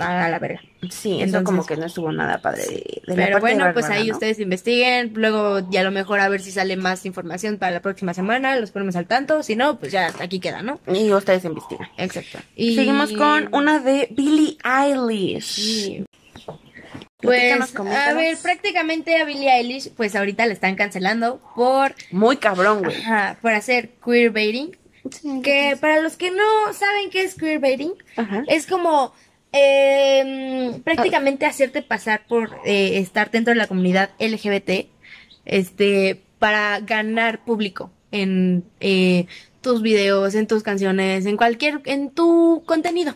A 0.00 0.28
la 0.28 0.38
verga. 0.40 0.60
Sí, 0.90 1.22
eso 1.22 1.44
como 1.44 1.64
que 1.64 1.76
no 1.76 1.86
estuvo 1.86 2.10
nada 2.10 2.42
padre 2.42 2.64
de, 2.64 3.02
de 3.06 3.14
Pero 3.14 3.38
bueno, 3.38 3.70
pues 3.72 3.86
ahí 3.86 4.10
ustedes 4.10 4.40
investiguen. 4.40 5.12
Luego, 5.14 5.70
ya 5.70 5.80
a 5.80 5.84
lo 5.84 5.92
mejor 5.92 6.20
a 6.20 6.28
ver 6.28 6.40
si 6.40 6.50
sale 6.50 6.76
más 6.76 7.06
información 7.06 7.58
para 7.58 7.72
la 7.72 7.80
próxima 7.80 8.12
semana. 8.12 8.56
Los 8.56 8.72
ponemos 8.72 8.96
al 8.96 9.06
tanto. 9.06 9.42
Si 9.42 9.54
no, 9.54 9.78
pues 9.78 9.92
ya 9.92 10.12
aquí 10.20 10.40
queda, 10.40 10.62
¿no? 10.62 10.80
Y 10.92 11.12
ustedes 11.12 11.44
investigan. 11.44 11.88
Exacto. 11.96 12.38
Y 12.56 12.74
seguimos 12.74 13.12
con 13.12 13.48
una 13.52 13.78
de 13.78 14.08
Billie 14.10 14.58
Eilish. 14.64 15.44
Sí. 15.44 16.04
Pues, 17.24 17.74
a 17.78 18.14
ver, 18.14 18.36
prácticamente 18.38 19.16
a 19.16 19.24
Billie 19.24 19.50
Eilish, 19.50 19.90
pues 19.90 20.14
ahorita 20.14 20.46
le 20.46 20.52
están 20.52 20.76
cancelando 20.76 21.40
por... 21.54 21.94
Muy 22.10 22.36
cabrón, 22.36 22.82
güey. 22.82 22.96
Ajá, 22.96 23.38
por 23.40 23.52
hacer 23.52 23.90
queerbaiting. 24.04 24.76
que 25.42 25.76
para 25.80 26.00
los 26.00 26.16
que 26.16 26.30
no 26.30 26.72
saben 26.72 27.10
qué 27.10 27.22
es 27.24 27.34
queerbaiting, 27.34 27.92
es 28.46 28.66
como 28.66 29.12
em, 29.52 30.80
prácticamente 30.82 31.46
hacerte 31.46 31.82
pasar 31.82 32.26
por 32.26 32.58
eh, 32.64 32.98
estar 32.98 33.30
dentro 33.30 33.52
de 33.52 33.58
la 33.58 33.66
comunidad 33.66 34.10
LGBT, 34.18 34.88
este, 35.44 36.22
para 36.38 36.80
ganar 36.80 37.44
público 37.44 37.90
en 38.10 38.64
eh, 38.80 39.26
tus 39.60 39.82
videos, 39.82 40.34
en 40.34 40.46
tus 40.46 40.62
canciones, 40.62 41.26
en 41.26 41.36
cualquier, 41.36 41.80
en 41.84 42.10
tu 42.10 42.62
contenido, 42.66 43.14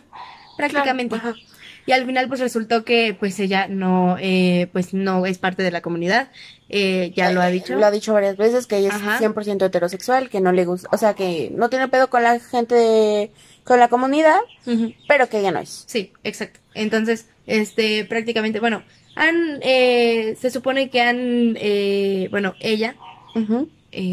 prácticamente 0.57 1.15
y 1.85 1.91
al 1.91 2.05
final 2.05 2.27
pues 2.27 2.39
resultó 2.39 2.83
que 2.83 3.15
pues 3.19 3.39
ella 3.39 3.67
no 3.67 4.17
eh, 4.19 4.69
pues 4.71 4.93
no 4.93 5.25
es 5.25 5.37
parte 5.37 5.63
de 5.63 5.71
la 5.71 5.81
comunidad. 5.81 6.29
Eh, 6.69 7.11
ya 7.15 7.31
lo 7.31 7.41
ha 7.41 7.47
dicho. 7.47 7.75
lo 7.75 7.85
ha 7.85 7.91
dicho 7.91 8.13
varias 8.13 8.37
veces 8.37 8.67
que 8.67 8.77
ella 8.77 8.89
es 8.89 9.01
100% 9.01 9.65
heterosexual 9.65 10.29
que 10.29 10.39
no 10.39 10.51
le 10.51 10.65
gusta 10.65 10.87
o 10.91 10.97
sea 10.97 11.15
que 11.15 11.51
no 11.55 11.67
tiene 11.71 11.87
pedo 11.87 12.11
con 12.11 12.21
la 12.21 12.39
gente 12.39 13.31
con 13.63 13.79
la 13.79 13.87
comunidad 13.87 14.37
pero 15.07 15.29
que 15.29 15.39
ella 15.39 15.51
no 15.51 15.59
es. 15.59 15.85
Sí 15.87 16.11
exacto. 16.23 16.59
Entonces 16.75 17.27
este 17.47 18.05
prácticamente 18.05 18.59
bueno 18.59 18.83
han 19.15 19.59
eh, 19.63 20.37
se 20.39 20.51
supone 20.51 20.91
que 20.91 21.01
han 21.01 21.57
bueno 22.29 22.53
ella 22.59 22.95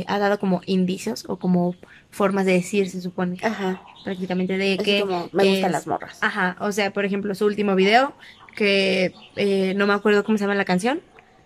ha 0.07 0.19
dado 0.19 0.39
como 0.39 0.63
indicios 0.65 1.27
o 1.29 1.37
como 1.37 1.75
formas 2.17 2.47
de 2.47 2.53
decir 2.53 2.91
se 2.91 3.01
supone 3.01 3.39
Ajá 3.43 3.83
prácticamente 4.05 4.57
de 4.57 4.79
que... 4.79 5.05
me 5.33 5.45
gustan 5.45 5.73
las 5.73 5.87
morras. 5.89 6.19
Ajá, 6.21 6.57
o 6.61 6.71
sea, 6.71 6.93
por 6.93 7.05
ejemplo, 7.05 7.35
su 7.35 7.45
último 7.45 7.75
video, 7.75 8.13
que 8.55 9.13
eh, 9.35 9.75
no 9.77 9.87
me 9.89 9.95
acuerdo 9.95 10.23
cómo 10.25 10.39
se 10.39 10.45
llama 10.45 10.55
la 10.55 10.65
canción. 10.65 11.01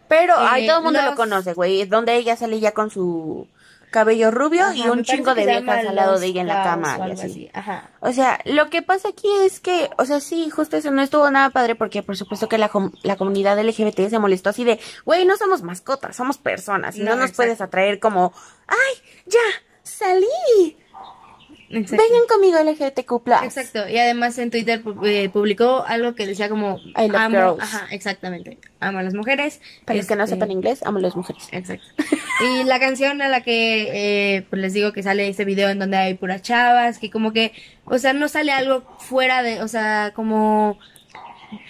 Pero 0.08 0.34
ahí 0.36 0.66
todo 0.66 0.78
el 0.78 0.84
mundo 0.84 1.00
lo 1.02 1.14
conoce, 1.14 1.54
güey. 1.54 1.86
Donde 1.86 2.16
ella 2.16 2.36
sale 2.36 2.60
ya 2.60 2.72
con 2.72 2.90
su 2.90 3.48
cabello 3.90 4.30
rubio 4.30 4.64
Ajá, 4.64 4.74
y 4.74 4.88
un 4.88 5.04
chingo 5.04 5.34
de 5.34 5.46
viejas 5.46 5.86
al 5.86 5.94
lado 5.96 6.18
de 6.20 6.26
ella 6.26 6.42
en 6.42 6.48
la 6.48 6.62
cama 6.62 6.98
y 7.08 7.12
así. 7.12 7.50
Ajá. 7.54 7.88
O 8.00 8.12
sea, 8.12 8.38
lo 8.44 8.68
que 8.70 8.82
pasa 8.82 9.08
aquí 9.08 9.28
es 9.44 9.58
que, 9.58 9.88
o 9.98 10.04
sea, 10.04 10.20
sí, 10.20 10.50
justo 10.50 10.76
eso 10.76 10.90
no 10.90 11.00
estuvo 11.02 11.30
nada 11.30 11.48
padre 11.50 11.74
porque 11.76 12.02
por 12.02 12.16
supuesto 12.16 12.48
que 12.48 12.58
la, 12.58 12.68
com- 12.68 12.92
la 13.02 13.16
comunidad 13.16 13.58
LGBT 13.58 14.08
se 14.10 14.18
molestó 14.18 14.50
así 14.50 14.64
de, 14.64 14.78
güey, 15.06 15.24
no 15.24 15.36
somos 15.38 15.62
mascotas, 15.62 16.14
somos 16.14 16.36
personas 16.38 16.96
y 16.96 17.00
no, 17.00 17.10
No, 17.12 17.16
nos 17.16 17.30
exacto. 17.30 17.36
puedes 17.36 17.60
atraer 17.62 17.98
como, 18.00 18.32
ay, 18.68 19.02
ya, 19.26 19.38
salí, 20.00 20.76
Exacto. 21.72 22.02
vengan 22.02 22.26
conmigo 22.28 22.58
LGBTQ+. 22.58 23.44
Exacto, 23.44 23.88
y 23.88 23.96
además 23.98 24.36
en 24.38 24.50
Twitter 24.50 24.82
eh, 25.04 25.28
publicó 25.28 25.84
algo 25.86 26.14
que 26.16 26.26
decía 26.26 26.48
como 26.48 26.78
I 26.96 27.06
love 27.06 27.14
amo, 27.16 27.38
girls. 27.54 27.62
ajá, 27.62 27.86
exactamente, 27.92 28.58
amo 28.80 28.98
a 28.98 29.02
las 29.04 29.14
mujeres. 29.14 29.60
Para 29.84 29.96
los 29.98 30.06
que 30.06 30.16
no 30.16 30.24
Este, 30.24 30.34
sepan 30.34 30.50
inglés, 30.50 30.82
amo 30.84 30.98
a 30.98 31.02
las 31.02 31.14
mujeres. 31.14 31.46
Exacto. 31.52 31.86
Y 32.40 32.64
la 32.64 32.80
canción 32.80 33.22
a 33.22 33.28
la 33.28 33.42
que 33.42 34.36
eh, 34.36 34.46
pues 34.50 34.60
les 34.62 34.72
digo 34.72 34.92
que 34.92 35.02
sale 35.04 35.28
este 35.28 35.44
video 35.44 35.68
en 35.68 35.78
donde 35.78 35.96
hay 35.98 36.14
puras 36.14 36.42
chavas, 36.42 36.98
que 36.98 37.08
como 37.10 37.32
que, 37.32 37.52
o 37.84 37.98
sea, 37.98 38.14
no 38.14 38.26
sale 38.28 38.50
algo 38.50 38.82
fuera 38.98 39.42
de, 39.44 39.62
o 39.62 39.68
sea, 39.68 40.12
como 40.16 40.78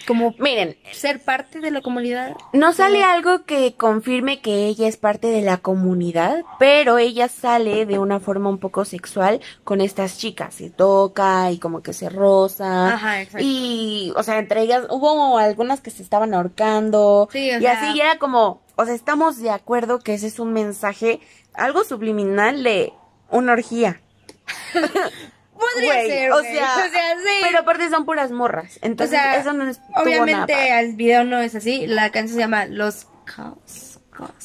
como 0.07 0.33
Miren, 0.39 0.77
ser 0.91 1.21
parte 1.23 1.59
de 1.59 1.71
la 1.71 1.81
comunidad. 1.81 2.35
no 2.53 2.73
sale 2.73 3.03
algo 3.03 3.45
que 3.45 3.73
confirme 3.75 4.39
que 4.41 4.65
ella 4.67 4.87
es 4.87 4.97
parte 4.97 5.27
de 5.27 5.41
la 5.41 5.57
comunidad, 5.57 6.43
pero 6.59 6.97
ella 6.97 7.27
sale 7.27 7.85
de 7.85 7.99
una 7.99 8.19
forma 8.19 8.49
un 8.49 8.57
poco 8.59 8.85
sexual 8.85 9.41
con 9.63 9.81
estas 9.81 10.17
chicas, 10.17 10.53
se 10.55 10.69
toca 10.69 11.51
y 11.51 11.59
como 11.59 11.81
que 11.81 11.93
se 11.93 12.09
roza. 12.09 12.93
Ajá, 12.93 13.21
exacto. 13.21 13.45
Y, 13.47 14.13
o 14.15 14.23
sea, 14.23 14.39
entre 14.39 14.61
ellas 14.61 14.85
hubo 14.89 15.37
algunas 15.37 15.81
que 15.81 15.91
se 15.91 16.03
estaban 16.03 16.33
ahorcando. 16.33 17.29
Sí, 17.31 17.49
y 17.49 17.59
sea- 17.59 17.73
así 17.89 17.97
y 17.97 18.01
era 18.01 18.17
como, 18.17 18.61
o 18.75 18.85
sea, 18.85 18.93
estamos 18.93 19.39
de 19.39 19.49
acuerdo 19.49 19.99
que 19.99 20.13
ese 20.13 20.27
es 20.27 20.39
un 20.39 20.53
mensaje, 20.53 21.19
algo 21.53 21.83
subliminal 21.83 22.63
de 22.63 22.93
una 23.29 23.53
orgía. 23.53 24.01
Podría 25.73 26.01
ser, 26.01 26.31
o 26.31 26.41
sea, 26.41 26.75
o 26.85 26.89
sea, 26.91 27.15
sí. 27.17 27.39
Pero 27.43 27.59
aparte 27.59 27.89
son 27.89 28.05
puras 28.05 28.31
morras. 28.31 28.77
o 28.77 28.85
Entonces, 28.85 29.17
sea, 29.19 29.35
eso 29.37 29.53
no 29.53 29.63
nada 29.65 29.79
obviamente 30.03 30.53
padre. 30.53 30.79
el 30.79 30.95
video 30.95 31.23
no 31.23 31.39
es 31.39 31.55
así, 31.55 31.87
la 31.87 32.09
canción 32.11 32.35
se 32.35 32.39
llama 32.41 32.65
Los. 32.65 33.07
Caos. 33.25 33.99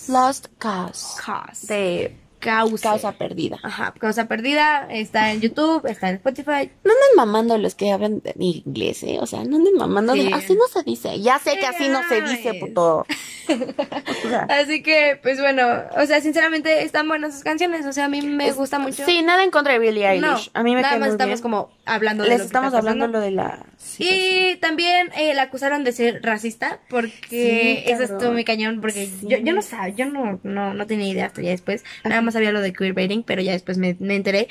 Lost 0.08 0.46
Cause. 0.58 1.20
Caos. 1.24 1.66
De 1.66 2.16
Causa. 2.38 2.90
causa 2.90 3.12
perdida. 3.12 3.58
Ajá, 3.62 3.92
Causa 3.98 4.26
Perdida, 4.28 4.86
está 4.90 5.32
en 5.32 5.40
YouTube, 5.40 5.86
está 5.86 6.10
en 6.10 6.16
Spotify. 6.16 6.70
No 6.84 6.92
anden 6.92 7.16
mamando 7.16 7.58
los 7.58 7.74
que 7.74 7.90
hablan 7.92 8.20
de 8.20 8.34
inglés, 8.38 9.02
¿eh? 9.02 9.18
O 9.20 9.26
sea, 9.26 9.42
no 9.44 9.56
anden 9.56 9.74
mamando. 9.76 10.12
de- 10.14 10.32
así 10.32 10.54
no 10.54 10.66
se 10.72 10.82
dice. 10.84 11.20
Ya 11.20 11.38
sé 11.38 11.58
que 11.58 11.66
así 11.66 11.88
no 11.88 12.00
se 12.08 12.20
dice, 12.22 12.54
puto. 12.54 13.06
Así 14.48 14.82
que, 14.82 15.18
pues 15.22 15.40
bueno, 15.40 15.66
o 15.96 16.04
sea, 16.06 16.20
sinceramente 16.20 16.82
están 16.82 17.06
buenas 17.08 17.34
sus 17.34 17.44
canciones, 17.44 17.86
o 17.86 17.92
sea, 17.92 18.06
a 18.06 18.08
mí 18.08 18.20
me 18.22 18.50
gusta 18.52 18.78
mucho. 18.78 19.04
Sí, 19.04 19.22
nada 19.22 19.44
en 19.44 19.50
contra 19.50 19.72
de 19.74 19.78
Billie 19.78 20.20
No, 20.20 20.32
Eilish. 20.34 20.50
a 20.54 20.62
mí 20.62 20.74
me 20.74 20.82
nada 20.82 20.94
más 20.98 21.08
muy 21.08 21.14
estamos 21.14 21.34
bien. 21.40 21.42
como 21.42 21.70
hablando 21.84 22.24
de 22.24 22.30
Les 22.30 22.38
lo 22.38 22.42
que 22.42 22.46
estamos 22.46 22.68
está 22.68 22.78
hablando 22.78 23.06
lo 23.06 23.20
de 23.20 23.30
la... 23.30 23.64
situación. 23.76 24.18
Y 24.20 24.56
también 24.56 25.10
eh, 25.16 25.34
la 25.34 25.42
acusaron 25.42 25.84
de 25.84 25.92
ser 25.92 26.20
racista 26.22 26.80
porque 26.88 27.84
Sí, 27.86 27.92
eso 27.92 28.02
estuvo 28.02 28.32
muy 28.32 28.44
cañón 28.44 28.80
porque 28.80 29.06
Sí. 29.06 29.26
yo, 29.28 29.38
yo 29.38 29.52
no 29.54 29.62
sabía, 29.62 29.94
yo 29.94 30.06
no, 30.06 30.40
no, 30.42 30.74
no 30.74 30.86
tenía 30.86 31.08
idea 31.08 31.26
hasta 31.26 31.40
ya 31.42 31.50
después, 31.50 31.84
nada 32.04 32.20
más 32.26 32.34
sabía 32.34 32.52
lo 32.52 32.60
de 32.60 32.72
queerbaiting, 32.74 33.22
pero 33.22 33.40
ya 33.42 33.52
después 33.52 33.78
me, 33.78 33.96
me 34.00 34.16
enteré. 34.16 34.48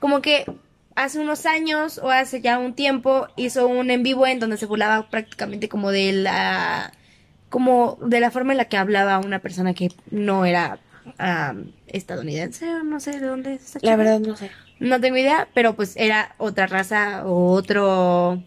Como 0.00 0.20
que 0.22 0.44
hace 0.96 1.20
unos 1.20 1.46
años 1.46 1.98
o 2.02 2.10
hace 2.10 2.40
ya 2.40 2.58
un 2.58 2.74
tiempo 2.74 3.28
hizo 3.36 3.68
un 3.68 3.90
en 3.90 4.02
vivo 4.02 4.26
en 4.26 4.40
donde 4.40 4.56
se 4.56 4.66
burlaba 4.66 5.08
prácticamente 5.10 5.68
como 5.68 5.90
de 5.92 6.12
la 6.12 6.92
como 7.48 7.98
de 8.02 8.20
la 8.20 8.30
forma 8.30 8.52
en 8.52 8.58
la 8.58 8.64
que 8.66 8.76
hablaba 8.76 9.18
una 9.20 9.38
persona 9.38 9.72
que 9.74 9.90
no 10.10 10.44
era 10.44 10.78
am, 11.18 11.72
estadounidense 11.86 12.68
o 12.74 12.82
no 12.84 13.00
sé 13.00 13.12
de 13.20 13.26
dónde 13.26 13.54
es 13.54 13.62
esa 13.64 13.78
La 13.78 13.80
chica. 13.92 13.96
verdad 13.96 14.20
no 14.20 14.36
sé. 14.36 14.50
No 14.80 15.00
tengo 15.00 15.16
idea, 15.16 15.48
pero 15.54 15.74
pues 15.74 15.96
era 15.96 16.34
otra 16.38 16.66
raza 16.66 17.22
o 17.26 17.52
otro 17.52 18.42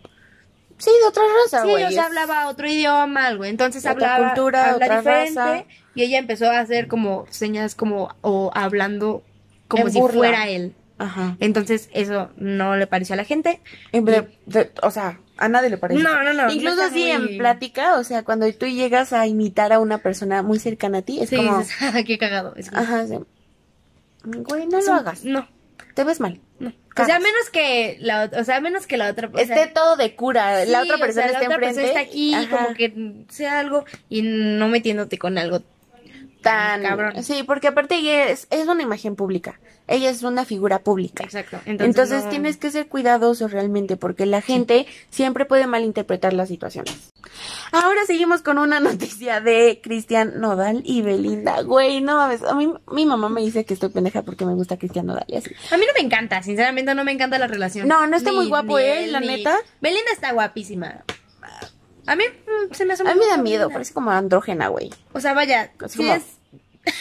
Sí, 0.77 0.89
de 1.01 1.07
otra 1.07 1.23
raza, 1.43 1.63
Sí, 1.63 1.69
güey. 1.69 1.83
o 1.83 1.91
sea, 1.91 2.05
hablaba 2.07 2.47
otro 2.47 2.67
idioma, 2.67 3.27
algo. 3.27 3.45
Entonces 3.45 3.85
Otra 3.85 3.91
hablaba 4.15 4.33
cultura, 4.33 4.71
habla 4.71 4.85
otra 4.85 4.97
diferente 4.99 5.39
raza. 5.39 5.65
Y 5.95 6.03
ella 6.03 6.17
empezó 6.19 6.49
a 6.49 6.59
hacer 6.59 6.87
como 6.87 7.25
señas 7.29 7.75
como 7.75 8.15
o 8.21 8.51
hablando 8.53 9.23
como 9.67 9.87
En 9.87 9.91
si 9.93 9.99
burla. 9.99 10.17
fuera 10.17 10.47
él. 10.49 10.73
Ajá. 10.97 11.35
Entonces 11.39 11.89
eso 11.93 12.29
no 12.37 12.75
le 12.75 12.85
pareció 12.87 13.13
a 13.13 13.17
la 13.17 13.23
gente. 13.25 13.59
En 13.91 14.05
de- 14.05 14.27
de- 14.45 14.71
o 14.83 14.91
sea, 14.91 15.19
a 15.37 15.49
nadie 15.49 15.69
le 15.71 15.77
parece. 15.77 16.03
No, 16.03 16.23
no, 16.23 16.33
no, 16.33 16.51
Incluso 16.51 16.83
así 16.83 16.99
muy- 17.01 17.11
en 17.11 17.37
plática, 17.39 17.97
o 17.97 18.03
sea, 18.03 18.23
cuando 18.23 18.51
tú 18.53 18.67
llegas 18.67 19.11
a 19.11 19.25
imitar 19.25 19.73
a 19.73 19.79
una 19.79 19.97
persona 19.97 20.43
muy 20.43 20.59
cercana 20.59 20.99
a 20.99 21.01
ti, 21.01 21.19
es 21.19 21.29
Sí, 21.29 21.37
como... 21.37 21.57
dices, 21.59 21.75
"Ah, 21.81 22.03
qué 22.05 22.17
cagado. 22.19 22.53
Es 22.55 22.69
como- 22.69 22.81
Ajá, 22.83 23.07
sí. 23.07 23.15
Güey, 24.23 24.67
no 24.67 24.79
lo 24.81 24.93
hagas. 24.93 25.23
No, 25.25 25.47
Te 25.95 26.03
ves 26.03 26.19
mal. 26.19 26.39
no. 26.59 26.71
O 27.01 27.05
sea, 27.05 27.19
menos 27.19 27.49
que 27.51 27.97
la 28.01 28.29
o 28.37 28.43
sea, 28.43 28.59
menos 28.59 28.85
que 28.85 28.97
la 28.97 29.09
otra 29.09 29.29
sea, 29.33 29.41
Esté 29.41 29.67
todo 29.73 29.95
de 29.95 30.13
cura. 30.15 30.65
la 30.65 30.81
otra 30.83 30.95
o 30.95 30.97
sea, 30.97 31.05
persona 31.05 31.25
la 31.27 31.31
está 31.31 31.45
otra 31.45 31.55
enfrente. 31.55 31.81
persona 31.81 31.87
está 31.87 31.99
aquí 32.01 32.33
Ajá. 32.35 32.49
como 32.65 32.75
que 32.75 33.23
sea 33.29 33.59
algo 33.59 33.85
y 34.09 34.21
no 34.23 34.67
metiéndote 34.67 35.17
con 35.17 35.37
algo 35.37 35.63
tan 36.41 36.81
cabrón. 36.83 37.23
Sí, 37.23 37.43
porque 37.43 37.67
aparte 37.67 37.95
ella 37.95 38.29
es, 38.29 38.47
es 38.49 38.67
una 38.67 38.83
imagen 38.83 39.15
pública. 39.15 39.59
Ella 39.87 40.09
es 40.09 40.23
una 40.23 40.45
figura 40.45 40.79
pública. 40.79 41.23
Exacto. 41.23 41.57
Entonces, 41.65 41.85
Entonces, 41.89 42.23
no- 42.25 42.29
tienes 42.29 42.57
que 42.57 42.71
ser 42.71 42.87
cuidadoso 42.87 43.47
realmente 43.47 43.97
porque 43.97 44.25
la 44.25 44.41
gente 44.41 44.85
siempre 45.09 45.45
puede 45.45 45.67
malinterpretar 45.67 46.33
las 46.33 46.47
situaciones. 46.49 47.11
Ahora 47.71 48.01
seguimos 48.05 48.41
con 48.41 48.57
una 48.57 48.79
noticia 48.79 49.41
de 49.41 49.79
Cristian 49.83 50.39
Nodal 50.39 50.81
y 50.85 51.01
Belinda. 51.01 51.61
Güey, 51.61 52.01
no 52.01 52.15
mames, 52.15 52.43
a 52.43 52.53
mí 52.55 52.71
mi 52.91 53.05
mamá 53.05 53.29
me 53.29 53.41
dice 53.41 53.65
que 53.65 53.73
estoy 53.73 53.89
pendeja 53.89 54.21
porque 54.21 54.45
me 54.45 54.53
gusta 54.53 54.77
Cristian 54.77 55.05
Nodal 55.07 55.25
y 55.27 55.35
así. 55.37 55.51
A 55.71 55.77
mí 55.77 55.83
no 55.85 55.93
me 55.93 56.05
encanta, 56.05 56.41
sinceramente 56.43 56.93
no 56.95 57.03
me 57.03 57.11
encanta 57.11 57.37
la 57.37 57.47
relación. 57.47 57.87
No, 57.87 58.07
no 58.07 58.15
está 58.17 58.31
muy 58.31 58.47
guapo 58.47 58.77
él, 58.79 59.11
la 59.11 59.19
neta. 59.19 59.57
Belinda 59.81 60.11
está 60.13 60.31
guapísima. 60.31 61.03
A 62.11 62.15
mí 62.17 62.23
mm, 62.27 62.73
se 62.73 62.85
me 62.85 62.93
hace 62.93 63.03
A 63.03 63.05
muy 63.05 63.13
mí 63.15 63.19
me 63.21 63.27
da 63.27 63.37
miedo, 63.37 63.69
parece 63.69 63.93
como 63.93 64.11
andrógena, 64.11 64.67
güey. 64.67 64.89
O 65.13 65.19
sea, 65.21 65.33
vaya, 65.33 65.71
Es 65.83 65.91
sí 65.93 65.97
como- 65.99 66.13
es... 66.13 66.23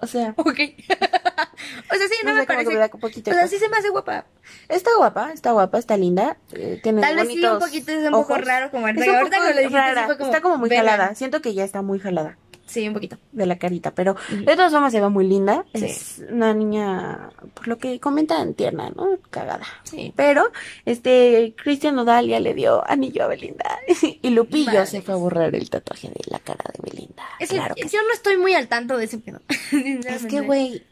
O 0.00 0.06
sea, 0.06 0.34
Ok. 0.36 0.46
o 0.48 1.94
sea, 1.96 2.08
sí, 2.08 2.14
no, 2.24 2.30
No 2.30 2.34
sé, 2.34 2.34
me 2.34 2.40
que 2.40 2.46
parece... 2.46 2.70
me 2.70 2.76
da 2.78 2.90
un 2.92 3.00
poquito 3.00 3.30
o 3.30 3.34
sea, 3.34 3.48
sí 3.48 3.58
se 3.58 3.68
me 3.70 3.78
hace 3.78 3.88
guapa. 3.88 4.26
está 4.68 4.90
guapa, 4.98 5.32
está 5.32 5.52
guapa, 5.52 5.78
está 5.78 5.96
linda. 5.96 6.36
eh, 6.52 6.78
tiene 6.82 7.00
Tal 7.00 7.16
vez 7.16 7.26
sí, 7.28 7.34
un 7.36 7.40
bonitos 7.42 7.64
poquito 7.68 7.92
es 7.92 7.98
un 8.04 8.10
poco 8.12 8.34
ojos. 8.34 8.44
raro, 8.44 8.70
como 8.70 8.86
Es 8.88 8.96
ahorita- 8.96 9.10
un 9.10 9.16
ahorita 9.16 9.36
poco 9.38 9.48
lo 9.48 9.56
dijiste, 9.56 9.68
sí 9.70 9.74
rara, 9.74 10.06
fue 10.06 10.18
como, 10.18 10.30
está 10.30 10.40
como 10.42 10.56
muy 10.58 10.68
"Verga". 10.68 10.90
jalada. 10.90 11.14
Siento 11.14 11.40
que 11.40 11.54
ya 11.54 11.64
está 11.64 11.80
muy 11.82 11.98
jalada 12.00 12.36
Sí, 12.74 12.86
un 12.88 12.94
poquito. 12.94 13.16
de 13.32 13.46
la 13.46 13.56
carita, 13.56 13.92
pero 13.92 14.16
de 14.30 14.56
todas 14.56 14.72
formas 14.72 14.92
se 14.92 15.00
ve 15.00 15.08
muy 15.08 15.26
linda. 15.26 15.64
Sí. 15.74 15.84
Es 15.86 16.22
una 16.30 16.52
niña, 16.52 17.30
por 17.54 17.68
lo 17.68 17.78
que 17.78 18.00
comentan, 18.00 18.54
tierna, 18.54 18.90
¿no? 18.90 19.06
Cagada. 19.30 19.64
Sí. 19.84 20.12
Pero, 20.16 20.44
este, 20.84 21.54
Cristian 21.56 21.94
Nodal 21.94 22.26
ya 22.26 22.40
le 22.40 22.52
dio 22.54 22.82
anillo 22.88 23.24
a 23.24 23.28
Belinda. 23.28 23.78
y 24.22 24.30
Lupillo 24.30 24.84
se 24.86 25.00
fue 25.02 25.14
a 25.14 25.16
borrar 25.16 25.54
el 25.54 25.70
tatuaje 25.70 26.08
de 26.08 26.20
la 26.26 26.38
cara 26.40 26.64
de 26.74 26.90
Belinda. 26.90 27.22
Es 27.38 27.48
que 27.48 27.56
claro 27.56 27.74
que 27.74 27.88
yo 27.88 28.02
no 28.06 28.12
estoy 28.12 28.36
muy 28.36 28.54
al 28.54 28.68
tanto 28.68 28.96
de 28.96 29.04
ese 29.04 29.18
pedo. 29.18 29.40
Es 30.04 30.26
que, 30.26 30.40
güey, 30.40 30.82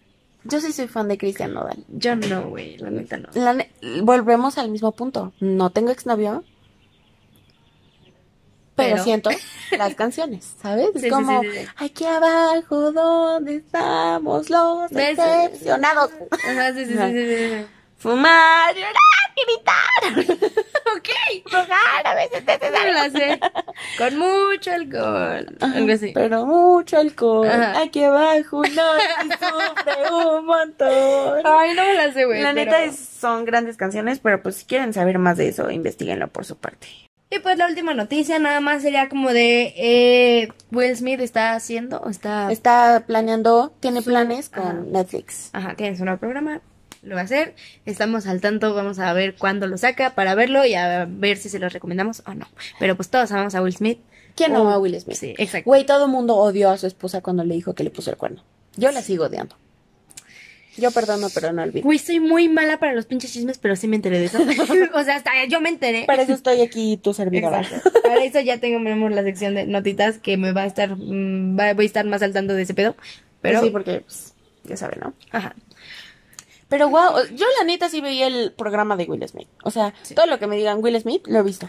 yo 0.44 0.60
sí 0.60 0.72
soy 0.72 0.88
fan 0.88 1.08
de 1.08 1.18
Cristian 1.18 1.52
Nodal. 1.54 1.84
Yo 1.88 2.16
no, 2.16 2.48
güey, 2.48 2.76
la 2.78 2.90
neta 2.90 3.16
no. 3.16 3.28
La 3.34 3.52
ne- 3.54 3.70
volvemos 4.02 4.58
al 4.58 4.70
mismo 4.70 4.92
punto. 4.92 5.32
No 5.40 5.70
tengo 5.70 5.90
exnovio. 5.90 6.44
Pero, 8.74 8.94
Pero. 8.94 9.04
siento 9.04 9.30
las 9.78 9.94
canciones, 9.94 10.54
¿sabes? 10.62 10.88
Sí, 10.96 11.06
es 11.06 11.12
como, 11.12 11.42
sí, 11.42 11.48
sí, 11.52 11.58
sí. 11.58 11.66
aquí 11.76 12.04
abajo 12.06 12.92
donde 12.92 13.56
estamos 13.56 14.48
los 14.50 14.90
decepcionados. 14.90 16.10
Ajá, 16.30 16.72
sí, 16.72 16.86
sí, 16.86 16.94
sí. 16.94 17.66
Fumar, 17.98 18.74
llorar, 18.74 18.96
gritar, 19.36 20.48
Ok. 20.96 21.08
rogar 21.52 22.04
a 22.06 22.14
veces 22.14 22.42
sé. 23.12 23.40
Con 23.98 24.18
mucho 24.18 24.72
alcohol. 24.72 25.56
Algo 25.60 25.92
así. 25.92 26.10
Pero 26.12 26.44
mucho 26.46 26.98
alcohol. 26.98 27.46
Ajá. 27.48 27.80
Aquí 27.82 28.02
abajo 28.02 28.62
no 28.64 28.92
sufre 29.38 30.10
un 30.12 30.46
montón. 30.46 31.42
Ay, 31.44 31.74
no 31.74 31.84
me 31.84 31.94
la 31.94 32.12
sé, 32.12 32.24
güey. 32.24 32.42
La 32.42 32.52
pero- 32.54 32.64
neta 32.72 32.82
es, 32.84 32.96
son 32.98 33.44
grandes 33.44 33.76
canciones, 33.76 34.18
pero 34.18 34.42
pues 34.42 34.56
si 34.56 34.64
quieren 34.64 34.92
saber 34.92 35.18
más 35.20 35.36
de 35.36 35.48
eso, 35.48 35.70
investiguenlo 35.70 36.26
por 36.28 36.44
su 36.44 36.56
parte. 36.56 36.88
Y 37.34 37.38
pues 37.38 37.56
la 37.56 37.66
última 37.66 37.94
noticia 37.94 38.38
nada 38.38 38.60
más 38.60 38.82
sería 38.82 39.08
como 39.08 39.32
de 39.32 39.72
eh, 39.74 40.48
Will 40.70 40.94
Smith 40.94 41.18
está 41.20 41.54
haciendo, 41.54 41.98
o 42.00 42.10
está... 42.10 42.52
Está 42.52 43.04
planeando, 43.06 43.72
tiene 43.80 44.02
planes 44.02 44.50
con 44.50 44.62
Ajá. 44.62 44.74
Netflix. 44.86 45.48
Ajá, 45.54 45.74
tiene 45.74 45.96
su 45.96 46.04
nuevo 46.04 46.20
programa, 46.20 46.60
lo 47.00 47.14
va 47.14 47.22
a 47.22 47.24
hacer. 47.24 47.54
Estamos 47.86 48.26
al 48.26 48.42
tanto, 48.42 48.74
vamos 48.74 48.98
a 48.98 49.10
ver 49.14 49.34
cuándo 49.36 49.66
lo 49.66 49.78
saca 49.78 50.14
para 50.14 50.34
verlo 50.34 50.66
y 50.66 50.74
a 50.74 51.06
ver 51.08 51.38
si 51.38 51.48
se 51.48 51.58
lo 51.58 51.70
recomendamos 51.70 52.22
o 52.26 52.34
no. 52.34 52.46
Pero 52.78 52.96
pues 52.96 53.08
todos 53.08 53.32
amamos 53.32 53.54
a 53.54 53.62
Will 53.62 53.74
Smith. 53.74 54.00
¿Quién 54.36 54.52
no 54.52 54.64
Oh, 54.64 54.68
a 54.68 54.78
Will 54.78 55.00
Smith? 55.00 55.16
Sí, 55.16 55.34
exacto. 55.38 55.70
Güey, 55.70 55.86
todo 55.86 56.04
el 56.04 56.10
mundo 56.10 56.36
odió 56.36 56.68
a 56.68 56.76
su 56.76 56.86
esposa 56.86 57.22
cuando 57.22 57.44
le 57.44 57.54
dijo 57.54 57.74
que 57.74 57.82
le 57.82 57.90
puso 57.90 58.10
el 58.10 58.18
cuerno. 58.18 58.42
Yo 58.76 58.92
la 58.92 59.00
sigo 59.00 59.24
odiando. 59.24 59.56
Yo 60.78 60.90
perdono, 60.90 61.28
pero 61.34 61.52
no 61.52 61.62
olvido. 61.62 61.84
Güey, 61.84 61.98
soy 61.98 62.18
muy 62.20 62.48
mala 62.48 62.78
para 62.78 62.94
los 62.94 63.04
pinches 63.06 63.32
chismes, 63.32 63.58
pero 63.58 63.76
sí 63.76 63.88
me 63.88 63.96
enteré 63.96 64.18
de 64.18 64.24
eso. 64.26 64.38
o 64.94 65.04
sea, 65.04 65.16
hasta 65.16 65.30
yo 65.48 65.60
me 65.60 65.68
enteré. 65.68 66.04
Para 66.06 66.22
eso 66.22 66.32
estoy 66.32 66.60
aquí, 66.62 66.96
tu 66.96 67.12
servidora. 67.12 67.60
Exacto. 67.60 67.92
Para 68.02 68.24
eso 68.24 68.40
ya 68.40 68.58
tengo, 68.58 68.78
mi 68.78 68.90
amor, 68.90 69.12
la 69.12 69.22
sección 69.22 69.54
de 69.54 69.66
notitas 69.66 70.18
que 70.18 70.36
me 70.36 70.52
va 70.52 70.62
a 70.62 70.66
estar, 70.66 70.96
mm, 70.96 71.58
va- 71.58 71.74
voy 71.74 71.84
a 71.84 71.86
estar 71.86 72.06
más 72.06 72.22
al 72.22 72.32
tanto 72.32 72.54
de 72.54 72.62
ese 72.62 72.74
pedo. 72.74 72.96
Pero 73.42 73.60
sí, 73.62 73.70
porque 73.70 74.00
pues, 74.00 74.34
ya 74.64 74.76
saben, 74.76 75.00
¿no? 75.00 75.14
Ajá. 75.30 75.54
Pero 76.68 76.88
wow, 76.88 77.16
yo 77.34 77.44
la 77.58 77.64
neta 77.66 77.90
sí 77.90 78.00
veía 78.00 78.26
el 78.28 78.52
programa 78.52 78.96
de 78.96 79.04
Will 79.04 79.28
Smith. 79.28 79.48
O 79.64 79.70
sea, 79.70 79.92
todo 80.14 80.24
lo 80.26 80.38
que 80.38 80.46
me 80.46 80.56
digan 80.56 80.78
Will 80.82 80.98
Smith 81.00 81.26
lo 81.26 81.40
he 81.40 81.42
visto. 81.42 81.68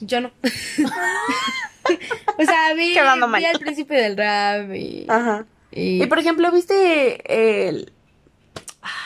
Yo 0.00 0.20
no. 0.20 0.30
o 2.38 2.44
sea, 2.44 2.72
vi, 2.74 2.90
vi 2.92 3.44
al 3.46 3.58
príncipe 3.58 3.94
del 3.94 4.16
rap 4.16 4.72
y... 4.74 5.06
Ajá. 5.08 5.44
y- 5.72 6.02
Y 6.02 6.06
por 6.06 6.18
ejemplo, 6.20 6.50
¿viste 6.52 7.68
el 7.68 7.92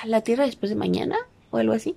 La 0.05 0.21
Tierra 0.21 0.47
después 0.47 0.71
de 0.71 0.77
mañana 0.77 1.17
o 1.51 1.59
algo 1.59 1.73
así? 1.75 1.97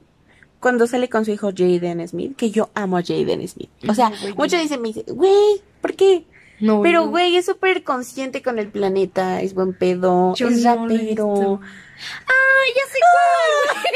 Cuando 0.59 0.87
sale 0.87 1.09
con 1.09 1.25
su 1.25 1.31
hijo 1.31 1.51
Jaden 1.55 2.07
Smith, 2.07 2.35
que 2.35 2.49
yo 2.49 2.69
amo 2.73 2.97
a 2.97 3.03
Jaden 3.03 3.47
Smith. 3.47 3.69
O 3.87 3.93
sea, 3.93 4.11
muchos 4.35 4.59
dicen, 4.61 4.81
me 4.81 4.87
dicen, 4.89 5.03
güey, 5.15 5.61
¿por 5.81 5.93
qué? 5.95 6.25
no, 6.59 6.81
Pero, 6.81 7.05
no. 7.05 7.11
güey, 7.11 7.35
es 7.35 7.45
súper 7.45 7.83
consciente 7.83 8.41
con 8.41 8.57
el 8.59 8.69
planeta, 8.69 9.41
es 9.41 9.53
buen 9.53 9.73
pedo, 9.77 10.33
Yo 10.35 10.47
es 10.47 10.63
no 10.63 10.87
rapero. 10.87 11.59
¡Ay, 12.27 12.71
ya 12.75 12.91
sé 12.91 12.99
cuál! 13.11 13.93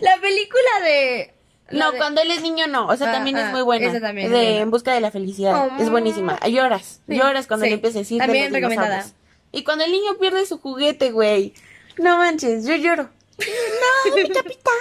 la 0.02 0.20
película 0.20 0.70
de... 0.84 1.32
la 1.70 1.84
No, 1.86 1.92
de- 1.92 1.98
cuando 1.98 2.20
él 2.20 2.30
es 2.30 2.42
niño 2.42 2.66
no, 2.66 2.88
o 2.88 2.96
sea, 2.96 3.08
Ah, 3.10 3.12
también 3.12 3.36
ah, 3.36 3.46
es 3.46 3.52
muy 3.52 3.62
buena. 3.62 3.86
esa 3.86 4.00
también 4.00 4.30
de. 4.30 4.58
En 4.58 4.70
busca 4.70 4.92
de 4.92 5.00
la 5.00 5.10
felicidad, 5.10 5.70
Oh, 5.70 5.82
es 5.82 5.88
buenísima. 5.90 6.38
Lloras, 6.46 7.00
Sí, 7.08 7.16
lloras 7.16 7.46
cuando 7.46 7.64
sí. 7.64 7.70
le 7.70 7.74
empieza 7.76 7.98
a 7.98 8.02
decir 8.02 8.20
de 8.20 8.26
También 8.26 8.52
recomendada. 8.52 9.06
Y 9.52 9.64
cuando 9.64 9.84
el 9.84 9.92
niño 9.92 10.16
pierde 10.20 10.44
su 10.44 10.58
juguete, 10.58 11.12
güey. 11.12 11.54
No 11.98 12.18
manches, 12.18 12.64
yo 12.66 12.74
lloro. 12.76 13.10
No, 13.38 14.14
mi 14.16 14.28
capitán. 14.32 14.72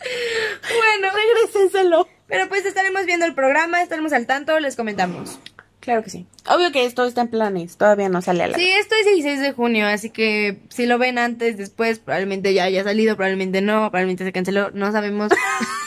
Bueno, 0.00 1.08
Regrésenselo. 1.14 2.08
pero 2.26 2.48
pues 2.48 2.64
estaremos 2.64 3.04
viendo 3.06 3.26
el 3.26 3.34
programa, 3.34 3.82
estaremos 3.82 4.12
al 4.12 4.26
tanto, 4.26 4.58
les 4.60 4.76
comentamos. 4.76 5.38
Claro 5.80 6.02
que 6.02 6.10
sí. 6.10 6.26
Obvio 6.48 6.70
que 6.72 6.84
esto 6.84 7.04
está 7.06 7.22
en 7.22 7.28
planes, 7.28 7.76
todavía 7.78 8.08
no 8.08 8.20
sale 8.20 8.42
a 8.44 8.48
la 8.48 8.58
Sí, 8.58 8.68
esto 8.68 8.94
es 9.00 9.06
16 9.06 9.40
de 9.40 9.52
junio, 9.52 9.86
así 9.86 10.10
que 10.10 10.60
si 10.68 10.86
lo 10.86 10.98
ven 10.98 11.18
antes, 11.18 11.56
después, 11.56 11.98
probablemente 11.98 12.52
ya 12.52 12.64
haya 12.64 12.84
salido, 12.84 13.16
probablemente 13.16 13.60
no, 13.62 13.90
probablemente 13.90 14.24
se 14.24 14.32
canceló, 14.32 14.70
no 14.72 14.92
sabemos. 14.92 15.32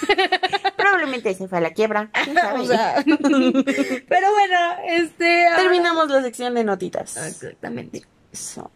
Probablemente 0.78 1.34
se 1.36 1.48
fue 1.48 1.60
a 1.60 1.62
la 1.62 1.72
quiebra. 1.72 2.10
quién 2.24 2.36
sabe. 2.36 2.60
O 2.60 2.66
sea, 2.66 3.04
pero 3.06 4.32
bueno, 4.34 4.58
este... 4.88 5.48
ahora- 5.48 5.62
Terminamos 5.62 6.10
la 6.10 6.22
sección 6.22 6.54
de 6.56 6.64
notitas. 6.64 7.16
Exactamente. 7.18 8.04
Eso. 8.34 8.72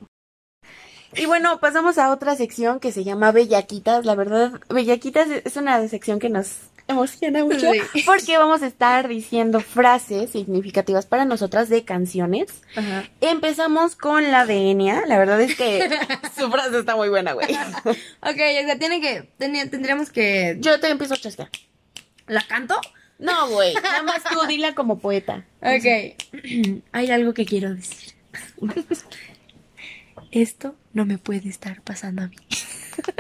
Y 1.18 1.26
bueno, 1.26 1.59
pasamos 1.59 1.97
a 1.97 2.11
otra 2.11 2.36
sección 2.36 2.80
que 2.80 2.91
se 2.91 3.03
llama 3.03 3.32
Bellaquitas. 3.32 4.05
La 4.05 4.16
verdad, 4.16 4.59
Bellaquitas 4.70 5.28
es 5.30 5.55
una 5.57 5.88
sección 5.88 6.20
que 6.20 6.30
nos 6.30 6.57
emociona 6.88 7.43
mucho 7.43 7.72
Sí. 7.93 8.03
porque 8.05 8.38
vamos 8.38 8.61
a 8.61 8.68
estar 8.68 9.07
diciendo 9.07 9.59
frases 9.59 10.30
significativas 10.32 11.05
para 11.05 11.26
nosotras 11.26 11.68
de 11.70 11.84
canciones. 11.84 12.61
Ajá. 12.76 13.05
Empezamos 13.22 13.95
con 13.95 14.32
la 14.32 14.45
de 14.45 14.70
Enya. 14.72 15.03
La 15.07 15.18
verdad 15.18 15.41
es 15.41 15.55
que 15.55 15.89
su 16.38 16.49
frase 16.51 16.78
está 16.80 16.95
muy 16.95 17.09
buena, 17.09 17.34
güey. 17.34 17.47
Ok, 17.86 17.95
o 18.22 18.66
sea, 18.66 18.78
tiene 18.78 19.01
que, 19.01 19.30
tendríamos 19.38 20.11
que... 20.11 20.57
Yo 20.59 20.80
te 20.80 20.89
empiezo 20.89 21.13
a 21.16 21.18
chasquear. 21.18 21.49
¿La 22.28 22.41
canto? 22.45 22.80
No, 23.18 23.47
güey. 23.49 23.74
Nada 23.76 24.03
más 24.03 24.24
tú 24.24 24.45
dila 24.47 24.76
como 24.76 24.99
poeta. 24.99 25.45
Ok. 25.61 26.16
Hay 26.91 27.09
algo 27.11 27.34
que 27.34 27.45
quiero 27.45 27.74
decir. 27.74 28.13
Esto 30.36 30.76
no 30.94 31.06
me 31.06 31.18
puede 31.18 31.48
estar 31.50 31.82
pasando 31.82 32.24
a 32.24 32.28
mí. 32.28 32.36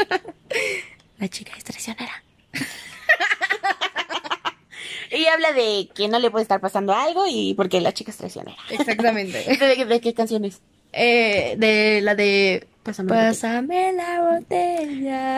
La 1.17 1.27
chica 1.29 1.53
es 1.57 1.63
traicionera. 1.63 2.23
Y 5.11 5.27
habla 5.27 5.53
de 5.53 5.87
que 5.95 6.07
no 6.09 6.17
le 6.19 6.29
puede 6.31 6.41
estar 6.43 6.59
pasando 6.59 6.91
algo 6.93 7.25
y 7.29 7.53
porque 7.53 7.79
la 7.79 7.93
chica 7.93 8.09
es 8.11 8.17
traicionera. 8.17 8.57
Exactamente. 8.71 9.43
¿De, 9.45 9.55
de- 9.77 9.85
de 9.85 10.01
qué 10.01 10.13
canciones? 10.13 10.61
Eh, 10.91 11.55
de 11.57 12.01
la 12.01 12.15
de 12.15 12.67
Pásame 12.83 13.11
la 13.15 13.27
Pásame 13.29 13.93
la 13.93 14.21
botella. 14.21 15.29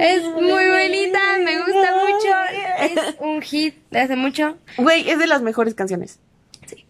Es 0.00 0.22
muy 0.24 0.42
bonita, 0.68 1.20
me 1.44 1.56
gusta 1.58 1.94
mucho. 1.94 2.34
Es 2.80 3.14
un 3.20 3.40
hit 3.40 3.76
de 3.90 4.00
hace 4.00 4.16
mucho. 4.16 4.58
Güey, 4.76 5.08
es 5.08 5.18
de 5.18 5.26
las 5.28 5.40
mejores 5.42 5.74
canciones. 5.74 6.18
Sí. 6.66 6.84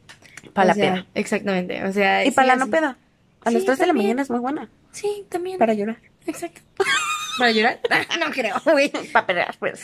Para 0.55 0.67
la 0.69 0.73
O 0.73 0.77
sea, 0.77 0.93
peda. 0.95 1.07
Exactamente. 1.15 1.85
O 1.85 1.93
sea, 1.93 2.25
Y 2.25 2.31
sí, 2.31 2.35
para 2.35 2.49
la 2.49 2.57
no 2.57 2.69
peda. 2.71 2.97
A 3.45 3.51
Sí, 3.51 3.57
las 3.57 3.65
3 3.65 3.79
de 3.79 3.87
la 3.87 3.93
mañana 3.93 4.23
es 4.23 4.31
muy 4.31 4.41
buena. 4.41 4.71
Sí, 4.93 5.27
también. 5.29 5.59
Para 5.59 5.75
llorar. 5.75 5.99
Exacto. 6.27 6.61
¿Para 7.39 7.51
llorar? 7.51 7.81
no 8.21 8.31
creo, 8.31 8.57
güey. 8.73 8.91
Para 9.13 9.27
pelear, 9.27 9.57
pues. 9.59 9.83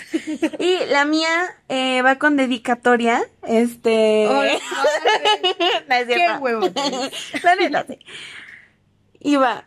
Y 0.58 0.78
la 0.90 1.04
mía 1.04 1.56
eh, 1.68 2.02
va 2.02 2.16
con 2.16 2.36
dedicatoria. 2.36 3.22
Este. 3.46 4.26
Ay, 4.28 4.58
no 5.88 5.94
es 5.94 6.06
Qué 6.06 6.28
huevo. 6.40 6.68
Y 9.20 9.36
va. 9.36 9.64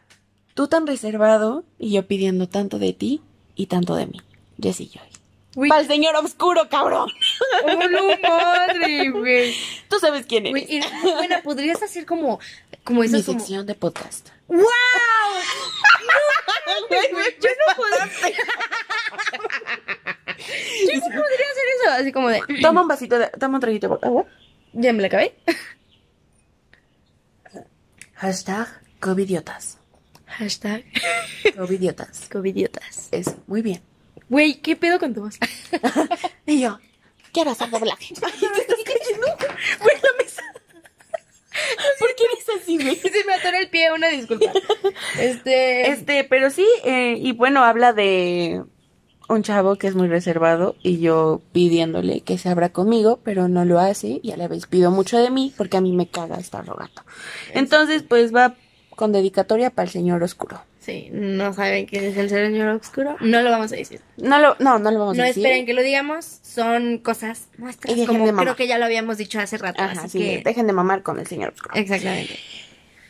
Tú 0.53 0.67
tan 0.67 0.85
reservado 0.85 1.63
y 1.79 1.93
yo 1.93 2.07
pidiendo 2.07 2.47
tanto 2.47 2.77
de 2.77 2.93
ti 2.93 3.21
y 3.55 3.67
tanto 3.67 3.95
de 3.95 4.05
mí. 4.05 4.21
Jessie 4.61 4.89
Joy. 4.89 5.07
Güey, 5.53 5.67
Para 5.69 5.81
el 5.81 5.87
señor 5.87 6.15
oscuro, 6.15 6.69
cabrón. 6.69 7.09
oh, 7.65 7.87
no 7.89 8.17
madre, 8.29 9.09
güey. 9.09 9.53
Tú 9.89 9.99
sabes 9.99 10.25
quién 10.25 10.49
Güey, 10.49 10.63
eres. 10.77 10.89
y- 11.03 11.11
bueno, 11.11 11.35
podrías 11.43 11.83
hacer 11.83 12.05
como, 12.05 12.39
como 12.85 13.01
Mi 13.01 13.07
eso, 13.07 13.21
como... 13.25 13.37
sección 13.39 13.65
de 13.65 13.75
podcast. 13.75 14.29
¡Wow! 14.47 14.61
Güey, 16.89 17.35
Yo 17.41 17.49
no 17.67 17.75
puedo 17.75 17.95
hacer... 18.01 18.33
Yo 18.33 18.39
no 20.99 21.05
podría 21.05 21.47
hacer 21.51 21.65
eso, 21.81 21.91
así 21.99 22.11
como 22.11 22.29
de... 22.29 22.41
Toma 22.61 22.81
un 22.81 22.87
vasito 22.87 23.17
de. 23.19 23.27
Toma 23.27 23.55
un 23.55 23.61
traguito 23.61 23.87
de 23.89 23.97
agua. 24.07 24.25
¿Ya 24.73 24.93
me 24.93 25.01
la 25.01 25.07
acabé? 25.07 25.35
Hashtag 28.15 28.67
covidiotas. 28.99 29.77
Hashtag 30.27 30.83
Covidiotas. 31.57 32.29
covidiotas. 32.31 33.09
Eso, 33.11 33.35
muy 33.47 33.61
bien. 33.61 33.81
Güey, 34.31 34.61
¿qué 34.61 34.77
pedo 34.77 34.97
con 34.97 35.13
tu 35.13 35.23
voz? 35.23 35.37
Y 36.45 36.61
yo, 36.61 36.79
quiero 37.33 37.51
hacer 37.51 37.69
doblaje. 37.69 38.13
¿Te 38.15 38.25
estás 38.25 38.77
cayendo? 38.85 39.27
Güey, 39.81 39.95
la 40.01 40.23
mesa. 40.23 40.41
¿Por 41.99 42.15
qué 42.15 42.23
eres 42.31 42.61
así, 42.61 42.77
güey? 42.77 42.95
Se 43.13 43.25
me 43.25 43.33
atoró 43.33 43.57
el 43.57 43.69
pie, 43.69 43.91
una 43.91 44.07
disculpa. 44.07 44.53
Este... 45.19 45.89
Este, 45.89 46.23
pero 46.23 46.49
sí, 46.49 46.65
eh, 46.85 47.15
y 47.19 47.33
bueno, 47.33 47.65
habla 47.65 47.91
de 47.91 48.63
un 49.27 49.43
chavo 49.43 49.75
que 49.75 49.87
es 49.87 49.95
muy 49.95 50.07
reservado 50.07 50.77
y 50.81 50.99
yo 50.99 51.41
pidiéndole 51.51 52.21
que 52.21 52.37
se 52.37 52.47
abra 52.47 52.69
conmigo, 52.69 53.19
pero 53.25 53.49
no 53.49 53.65
lo 53.65 53.79
hace 53.81 54.21
y 54.23 54.31
a 54.31 54.37
la 54.37 54.47
vez 54.47 54.65
pido 54.65 54.91
mucho 54.91 55.17
de 55.17 55.29
mí 55.29 55.53
porque 55.57 55.75
a 55.75 55.81
mí 55.81 55.91
me 55.91 56.07
caga 56.07 56.37
estar 56.37 56.65
rogando. 56.65 57.01
Entonces, 57.53 58.03
pues 58.03 58.33
va 58.33 58.55
con 58.95 59.11
dedicatoria 59.11 59.71
para 59.71 59.87
el 59.87 59.91
señor 59.91 60.23
oscuro. 60.23 60.61
Sí, 60.81 61.09
no 61.11 61.53
saben 61.53 61.85
quién 61.85 62.03
es 62.05 62.17
el 62.17 62.27
señor 62.29 62.67
oscuro. 62.69 63.15
No 63.21 63.41
lo 63.43 63.51
vamos 63.51 63.71
a 63.71 63.75
decir. 63.75 64.01
No 64.17 64.39
lo, 64.39 64.55
no, 64.57 64.79
no 64.79 64.89
lo 64.89 64.97
vamos 64.97 65.15
No 65.15 65.21
a 65.23 65.27
decir. 65.27 65.45
esperen 65.45 65.67
que 65.67 65.75
lo 65.75 65.83
digamos. 65.83 66.25
Son 66.41 66.97
cosas 66.97 67.49
nuestras. 67.57 67.95
Y 67.95 68.05
Como 68.07 68.25
de 68.25 68.33
creo 68.33 68.55
que 68.55 68.65
ya 68.67 68.79
lo 68.79 68.85
habíamos 68.85 69.17
dicho 69.17 69.39
hace 69.39 69.59
rato. 69.59 69.79
Ajá, 69.81 70.01
así 70.05 70.09
sí, 70.09 70.19
que... 70.19 70.41
dejen 70.43 70.65
de 70.65 70.73
mamar 70.73 71.03
con 71.03 71.19
el 71.19 71.27
señor 71.27 71.53
oscuro. 71.53 71.75
Exactamente. 71.75 72.35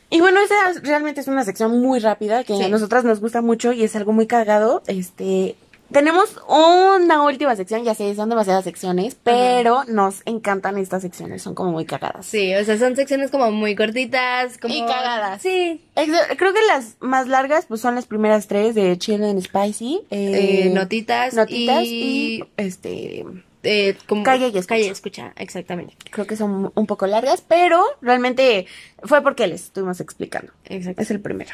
Y 0.09 0.19
bueno, 0.19 0.41
esa 0.41 0.81
realmente 0.83 1.21
es 1.21 1.29
una 1.29 1.45
sección 1.45 1.79
muy 1.79 1.99
rápida 1.99 2.43
que 2.43 2.53
Sí. 2.57 2.63
a 2.63 2.67
nosotras 2.67 3.05
nos 3.05 3.21
gusta 3.21 3.41
mucho 3.41 3.71
y 3.71 3.85
es 3.85 3.95
algo 3.95 4.11
muy 4.11 4.27
cagado. 4.27 4.83
Este, 4.87 5.55
tenemos 5.91 6.39
una 6.47 7.23
última 7.23 7.55
sección, 7.55 7.83
ya 7.83 7.93
sé, 7.95 8.13
son 8.15 8.29
demasiadas 8.29 8.63
secciones, 8.63 9.15
pero 9.21 9.83
nos 9.85 10.21
encantan 10.25 10.77
estas 10.77 11.01
secciones, 11.01 11.41
son 11.41 11.55
como 11.55 11.71
muy 11.71 11.85
cagadas. 11.85 12.25
Sí, 12.25 12.53
o 12.55 12.63
sea, 12.63 12.77
son 12.77 12.95
secciones 12.95 13.31
como 13.31 13.51
muy 13.51 13.75
cortitas. 13.75 14.57
Como... 14.57 14.73
Y 14.73 14.81
cagadas. 14.81 15.41
Sí. 15.41 15.81
Creo 15.95 16.53
que 16.53 16.61
las 16.67 16.97
más 16.99 17.27
largas 17.27 17.65
pues 17.65 17.81
son 17.81 17.95
las 17.95 18.05
primeras 18.05 18.47
tres 18.47 18.75
de 18.75 18.97
Chill 18.97 19.23
and 19.23 19.41
Spicy. 19.41 20.01
Eh, 20.09 20.65
eh, 20.65 20.69
notitas, 20.73 21.33
notitas 21.33 21.83
y... 21.85 22.39
y, 22.39 22.43
este 22.57 23.25
eh, 23.63 23.95
como... 24.07 24.23
Calle 24.23 24.47
y 24.47 24.57
escucha. 24.57 24.67
Calle 24.67 24.85
y 24.85 24.89
escucha, 24.89 25.33
exactamente. 25.35 25.95
creo 26.09 26.25
que 26.25 26.35
son 26.35 26.71
un 26.73 26.87
poco 26.87 27.05
largas, 27.07 27.43
pero 27.47 27.83
realmente 28.01 28.65
fue 29.03 29.21
porque 29.21 29.47
les 29.47 29.65
estuvimos 29.65 29.99
explicando. 29.99 30.51
Exacto. 30.65 31.01
Es 31.01 31.11
el 31.11 31.19
primero. 31.19 31.51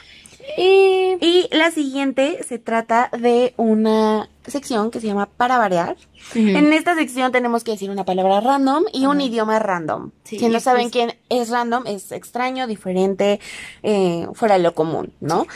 Y... 0.55 1.17
Y 1.19 1.49
la 1.51 1.71
siguiente 1.71 2.43
se 2.47 2.59
trata 2.59 3.09
de 3.17 3.53
una 3.57 4.29
sección 4.45 4.91
que 4.91 5.01
se 5.01 5.07
llama 5.07 5.25
Para 5.25 5.57
variar. 5.57 5.97
En 6.35 6.71
esta 6.73 6.95
sección 6.95 7.31
tenemos 7.31 7.63
que 7.63 7.71
decir 7.71 7.89
una 7.89 8.05
palabra 8.05 8.39
random 8.39 8.85
y 8.93 9.07
un 9.07 9.19
idioma 9.19 9.59
random. 9.59 10.11
Sí, 10.23 10.37
si 10.39 10.47
no 10.47 10.59
saben 10.59 10.83
pues- 10.83 10.93
quién 10.93 11.13
es 11.29 11.49
random, 11.49 11.87
es 11.87 12.11
extraño, 12.11 12.67
diferente, 12.67 13.39
eh, 13.83 14.27
fuera 14.33 14.57
de 14.57 14.63
lo 14.63 14.73
común, 14.73 15.11
¿no? 15.19 15.47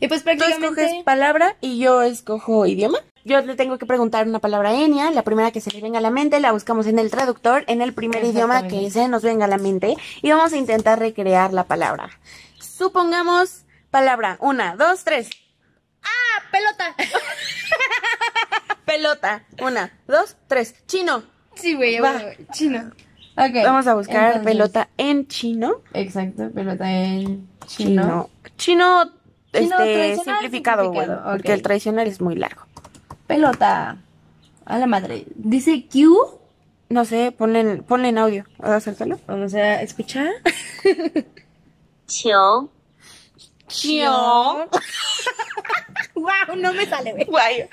Y 0.00 0.08
pues 0.08 0.20
Tú 0.20 0.24
prácticamente... 0.24 0.84
escoges 0.84 1.04
palabra 1.04 1.56
y 1.60 1.78
yo 1.78 2.02
escojo 2.02 2.66
idioma. 2.66 2.98
Yo 3.24 3.40
le 3.42 3.54
tengo 3.54 3.76
que 3.76 3.84
preguntar 3.84 4.26
una 4.26 4.38
palabra 4.38 4.70
a 4.70 4.74
Enya, 4.74 5.10
la 5.10 5.22
primera 5.22 5.50
que 5.50 5.60
se 5.60 5.70
le 5.70 5.80
venga 5.82 5.98
a 5.98 6.02
la 6.02 6.10
mente, 6.10 6.40
la 6.40 6.52
buscamos 6.52 6.86
en 6.86 6.98
el 6.98 7.10
traductor, 7.10 7.64
en 7.68 7.82
el 7.82 7.92
primer 7.92 8.24
idioma 8.24 8.66
que 8.66 8.90
se 8.90 9.08
nos 9.08 9.22
venga 9.22 9.44
a 9.44 9.48
la 9.48 9.58
mente 9.58 9.94
y 10.22 10.30
vamos 10.30 10.54
a 10.54 10.56
intentar 10.56 10.98
recrear 10.98 11.52
la 11.52 11.64
palabra. 11.64 12.08
Supongamos 12.58 13.64
palabra, 13.90 14.36
una, 14.40 14.76
dos, 14.76 15.04
tres. 15.04 15.30
¡Ah, 16.02 16.42
pelota! 16.50 16.94
Pelota, 18.84 19.44
una, 19.62 19.92
dos, 20.08 20.36
tres. 20.48 20.74
Chino. 20.86 21.22
sí, 21.54 21.74
güey, 21.74 21.98
chino. 22.52 22.90
Ok. 23.36 23.54
Vamos 23.64 23.86
a 23.86 23.94
buscar 23.94 24.26
entonces- 24.36 24.44
pelota 24.52 24.88
en 24.96 25.28
chino. 25.28 25.82
Exacto, 25.92 26.50
pelota 26.50 26.90
en 26.90 27.48
chino. 27.66 28.02
Chino. 28.02 28.30
Chino, 28.56 29.02
este, 29.52 29.68
tradicional, 29.68 30.24
simplificado, 30.24 30.88
güey. 30.90 31.00
simplificado, 31.06 31.32
Porque 31.32 31.52
el 31.52 31.62
tradicional 31.62 32.06
es 32.08 32.20
muy 32.20 32.34
largo. 32.34 32.62
Pelota. 33.28 33.98
A 34.64 34.78
la 34.78 34.86
madre. 34.86 35.24
Dice 35.36 35.86
Q. 35.92 36.38
No 36.88 37.04
sé, 37.04 37.30
ponle, 37.36 37.60
en- 37.60 37.82
ponle 37.84 38.08
en 38.08 38.18
audio. 38.18 38.44
¿Vas 38.58 38.70
a 38.70 38.76
hacértelo? 38.76 39.20
Vamos 39.28 39.54
a 39.54 39.82
escuchar. 39.82 40.28
球 42.06 42.70
Chio. 43.70 44.10
wow, 46.14 46.56
no 46.56 46.72
me 46.72 46.86
sale, 46.86 47.12
güey. 47.12 47.24
Guay. 47.24 47.68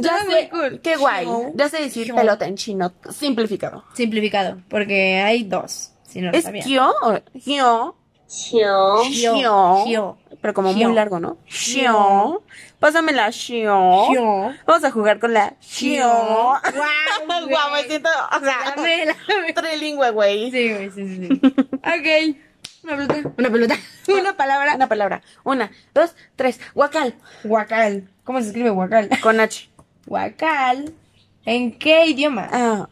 Ya 0.00 0.18
sé, 0.24 0.48
cool. 0.50 0.80
qué 0.80 0.96
guay. 0.96 1.26
Ya 1.54 1.68
sé 1.68 1.82
decir 1.82 2.14
pelota 2.14 2.46
en 2.46 2.56
chino. 2.56 2.92
Simplificado. 3.10 3.84
Simplificado, 3.94 4.58
porque 4.68 5.20
hay 5.20 5.44
dos. 5.44 5.92
Si 6.08 6.20
no 6.20 6.30
lo 6.32 6.36
¿Es 6.38 6.44
sabía. 6.44 6.64
kyo 6.64 6.94
o 7.02 7.20
kyo? 7.44 7.94
球 8.26 9.02
Chio. 9.04 9.84
Chio. 9.84 10.18
Pero 10.40 10.54
como 10.54 10.72
muy 10.72 10.94
largo, 10.94 11.20
¿no? 11.20 11.38
Chio. 11.46 12.42
Pásame 12.80 13.12
la 13.12 13.30
chio. 13.30 14.06
Chio. 14.10 14.52
Vamos 14.66 14.84
a 14.84 14.90
jugar 14.90 15.18
con 15.20 15.32
la 15.32 15.54
chio. 15.60 16.06
Guau, 16.06 16.58
Guau, 17.48 17.70
me 17.70 17.78
güey. 17.78 17.84
siento, 17.88 18.10
o 18.10 18.40
sea, 18.40 18.74
dame. 18.76 19.14
trilingüe, 19.54 20.10
güey. 20.10 20.50
Sí, 20.50 20.72
güey, 20.72 20.90
sí, 20.90 21.06
sí, 21.06 21.28
sí. 21.28 21.40
ok. 21.72 22.36
Una 22.84 22.96
pelota. 22.96 23.32
Una 23.38 23.50
pelota. 23.50 23.74
Una 24.08 24.36
palabra. 24.36 24.74
Una 24.76 24.88
palabra. 24.88 25.22
Una, 25.44 25.70
dos, 25.94 26.14
tres. 26.36 26.60
Guacal. 26.74 27.14
Guacal. 27.44 28.08
¿Cómo 28.24 28.40
se 28.40 28.48
escribe 28.48 28.70
guacal? 28.70 29.08
Con 29.22 29.40
H. 29.40 29.68
Guacal. 30.06 30.92
¿En 31.46 31.78
qué 31.78 32.06
idioma? 32.06 32.48
Ah. 32.52 32.88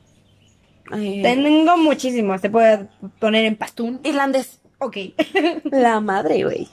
eh, 0.95 1.21
Tengo 1.23 1.77
muchísimos. 1.77 2.41
Te 2.41 2.51
puedo 2.51 2.89
poner 3.19 3.45
en 3.45 3.57
pastún. 3.57 4.01
irlandés. 4.05 4.61
Ok. 4.79 4.97
La 5.71 6.01
madre, 6.01 6.43
güey. 6.43 6.69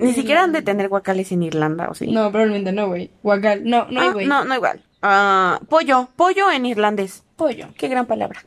Ni 0.00 0.12
siquiera 0.14 0.42
han 0.42 0.52
de 0.52 0.62
tener 0.62 0.88
guacales 0.88 1.30
en 1.30 1.42
Irlanda, 1.44 1.88
¿o 1.90 1.94
sí? 1.94 2.10
no, 2.10 2.30
probablemente 2.32 2.72
no, 2.72 2.88
güey. 2.88 3.10
Guacal. 3.22 3.62
No, 3.64 3.86
no 3.90 4.00
hay, 4.00 4.08
Ah, 4.08 4.12
güey. 4.12 4.26
no, 4.26 4.44
no 4.44 4.54
igual. 4.56 4.82
Ah, 5.00 5.60
pollo. 5.68 6.08
Pollo 6.16 6.50
en 6.50 6.66
irlandés. 6.66 7.22
Pollo. 7.36 7.68
Qué 7.78 7.86
gran 7.88 8.06
palabra. 8.06 8.44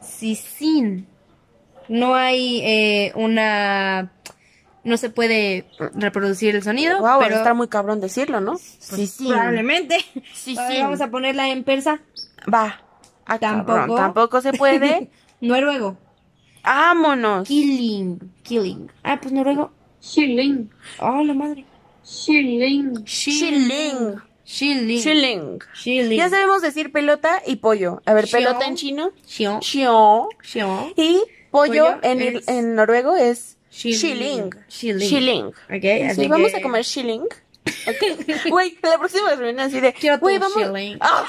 Sisin. 0.00 1.06
No 1.88 2.14
hay 2.14 2.60
eh, 2.64 3.12
una... 3.14 4.12
No 4.84 4.96
se 4.96 5.10
puede 5.10 5.66
reproducir 5.94 6.54
el 6.54 6.62
sonido. 6.62 7.00
Wow, 7.00 7.18
pero 7.18 7.36
está 7.36 7.52
muy 7.52 7.68
cabrón 7.68 8.00
decirlo, 8.00 8.40
¿no? 8.40 8.52
Pues 8.52 8.78
sí, 8.78 9.06
sí. 9.06 9.26
Probablemente. 9.28 9.98
Sí, 10.32 10.56
sí. 10.56 10.80
Vamos 10.80 11.00
a 11.00 11.10
ponerla 11.10 11.48
en 11.48 11.64
persa. 11.64 12.00
Va. 12.52 12.80
Ah, 13.26 13.38
tampoco. 13.38 13.96
Tampoco 13.96 14.40
se 14.40 14.52
puede. 14.52 15.10
Noruego. 15.40 15.98
Vámonos. 16.64 17.46
Killing. 17.48 18.18
Killing. 18.42 18.90
Ah, 19.02 19.18
pues 19.20 19.32
noruego. 19.32 19.72
Shilling. 20.00 20.70
Oh, 21.00 21.22
la 21.22 21.34
madre. 21.34 21.64
Shilling. 22.04 23.04
Shilling. 23.04 24.20
Shilling. 24.44 25.58
Shilling. 25.74 26.18
Ya 26.18 26.30
sabemos 26.30 26.62
decir 26.62 26.90
pelota 26.90 27.42
y 27.46 27.56
pollo. 27.56 28.00
A 28.06 28.14
ver, 28.14 28.28
pelota 28.30 28.66
en 28.66 28.76
chino. 28.76 29.12
Xiong. 29.26 29.60
Xiong. 29.60 30.92
Y 30.96 31.20
pollo, 31.50 31.86
Pollo 31.86 31.98
en, 32.02 32.22
es- 32.22 32.48
en 32.48 32.74
noruego 32.74 33.16
es 33.16 33.56
Shilling. 33.70 33.98
shilling. 33.98 34.50
Shilling. 34.68 35.08
Shilling. 35.08 35.46
Ok, 35.46 35.80
Sí, 35.82 36.02
así 36.02 36.28
vamos 36.28 36.50
que- 36.52 36.56
a 36.58 36.62
comer 36.62 36.84
shilling. 36.84 37.24
Güey, 38.50 38.78
la 38.82 38.98
próxima 38.98 39.34
reunión 39.34 39.60
así 39.60 39.80
de. 39.80 39.92
Quiero 39.92 40.18
Güey, 40.18 40.38
vamos. 40.38 40.56
shilling. 40.56 40.98
Ah. 41.02 41.24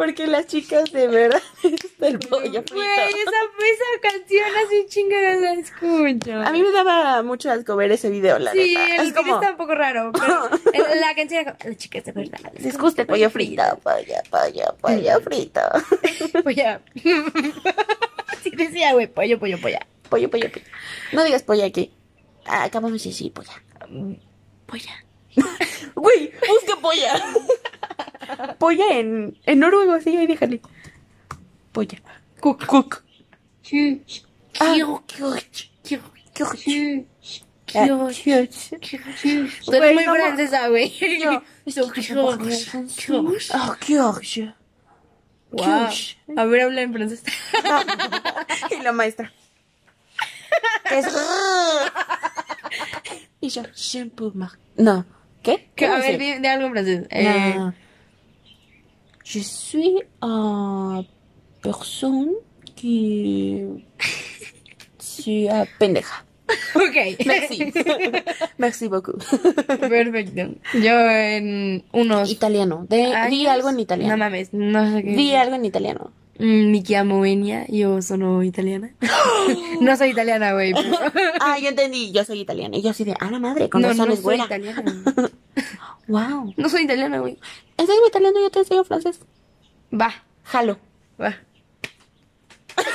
Porque 0.00 0.26
las 0.26 0.46
chicas 0.46 0.92
de 0.92 1.08
verdad 1.08 1.42
del 1.98 2.18
pollo 2.20 2.62
frito. 2.62 2.74
Güey, 2.74 2.88
esa, 2.88 3.30
esa 3.74 4.00
canción 4.00 4.46
así 4.64 4.86
chingada 4.88 5.34
la 5.36 5.52
escucho. 5.52 6.40
A 6.40 6.50
mí 6.52 6.62
me 6.62 6.70
daba 6.72 7.22
mucho 7.22 7.50
asco 7.50 7.76
ver 7.76 7.92
ese 7.92 8.08
video, 8.08 8.38
la 8.38 8.52
Sí, 8.52 8.74
neta. 8.78 8.96
el 9.02 9.08
es 9.08 9.12
como. 9.12 9.24
video 9.24 9.40
está 9.40 9.50
un 9.50 9.56
poco 9.58 9.74
raro, 9.74 10.10
pero 10.14 10.48
la 11.00 11.14
canción 11.14 11.42
era 11.42 11.52
como, 11.54 11.70
las 11.70 11.76
chicas 11.76 12.02
de 12.06 12.12
verdad. 12.12 12.38
Les 12.58 12.78
gusta 12.78 13.02
el 13.02 13.08
pollo 13.08 13.28
frito, 13.28 13.62
pollo, 13.82 14.14
pollo, 14.30 14.74
pollo 14.80 15.20
frito. 15.20 15.60
Pollo. 16.44 16.80
Sí 18.42 18.50
decía, 18.56 18.94
güey, 18.94 19.06
pollo, 19.06 19.38
pollo, 19.38 19.60
pollo. 19.60 19.78
Pollo, 20.08 20.30
pollo, 20.30 20.50
pollo. 20.50 20.64
No 21.12 21.24
digas 21.24 21.42
pollo 21.42 21.66
aquí. 21.66 21.92
Ah, 22.46 22.64
acabamos 22.64 23.02
de 23.02 23.10
decir 23.10 23.30
polla. 23.34 23.52
Polla. 24.66 25.04
Güey, 25.94 26.32
busca 26.48 26.76
polla. 26.80 27.22
Polla 28.58 28.84
en, 28.92 29.38
en 29.46 29.58
noruego, 29.58 29.94
así, 29.94 30.16
ahí 30.16 30.26
déjale. 30.26 30.60
Polla. 31.72 31.98
Cook, 32.40 32.66
cook. 32.66 33.02
去 33.62 34.00
Ah, 34.58 34.74
去 34.74 34.84
Ah, 37.72 37.86
Tú 39.64 39.72
eres 39.72 39.94
muy 39.94 40.04
francesa, 40.04 40.68
güey. 40.68 40.92
Oh, 43.54 43.76
George. 43.80 44.52
Wow. 45.52 45.64
George. 45.64 46.16
A 46.36 46.44
ver, 46.44 46.62
habla 46.62 46.82
en 46.82 46.92
francés. 46.92 47.22
Y 48.70 48.82
la 48.82 48.92
maestra. 48.92 49.32
Es... 50.90 51.06
y 53.40 53.48
yo, 53.48 53.62
shampoo 53.74 54.32
mar... 54.34 54.50
No. 54.76 55.04
¿Qué? 55.42 55.70
Que, 55.76 55.86
¿Cómo 55.86 55.98
a 55.98 56.00
ver, 56.00 56.18
di 56.18 56.46
algo 56.46 56.66
en 56.66 56.72
francés. 56.72 57.06
Eh, 57.10 57.54
No. 57.56 57.74
Je 59.32 59.38
suis 59.40 59.94
una 60.22 61.04
personne 61.62 62.32
qui... 62.74 63.62
suis 64.98 65.48
ah, 65.48 65.66
pendeja. 65.78 66.24
ok. 66.74 66.96
Merci. 67.26 67.72
Merci 68.58 68.88
beaucoup. 68.88 69.14
Perfecto. 69.78 70.50
Yo 70.74 70.94
en 70.98 71.84
unos 71.92 72.28
Italiano. 72.30 72.86
De, 72.88 72.96
di 73.30 73.46
años- 73.46 73.48
algo 73.54 73.68
en 73.68 73.76
No 73.76 73.82
italiano. 73.82 74.16
mames, 74.16 74.48
no 74.52 74.82
sé 74.92 75.02
qué. 75.04 75.14
Di 75.14 75.34
algo 75.34 75.54
en 75.54 75.64
italiano. 75.64 76.10
Mm, 76.40 76.70
Mi 76.70 76.82
chiamo 76.82 77.24
Enya, 77.24 77.66
yo 77.68 78.00
sono 78.02 78.42
italiana. 78.42 78.90
no 79.80 79.96
soy 79.96 80.10
italiana, 80.10 80.52
güey. 80.52 80.72
pero- 80.74 81.32
Ah, 81.40 81.58
yo 81.58 81.68
entendí. 81.68 82.12
Yo 82.12 82.24
soy 82.24 82.40
italiana. 82.40 82.76
Y 82.76 82.82
yo 82.82 82.90
así 82.90 83.04
de, 83.04 83.14
ah, 83.20 83.30
la 83.30 83.38
madre, 83.38 83.68
con 83.68 83.82
no, 83.82 83.88
razón 83.88 84.08
no 84.08 84.14
es 84.14 84.20
soy 84.20 84.24
buena. 84.24 84.44
italiana. 84.46 84.84
Wow. 86.08 86.54
No 86.56 86.68
soy 86.68 86.82
italiana, 86.82 87.20
güey. 87.20 87.38
Enseño 87.76 88.00
italiano 88.08 88.40
y 88.40 88.42
yo 88.42 88.50
te 88.50 88.58
enseño 88.60 88.82
francés. 88.82 89.20
Va, 89.92 90.12
Jalo. 90.44 90.78
va. 91.20 91.36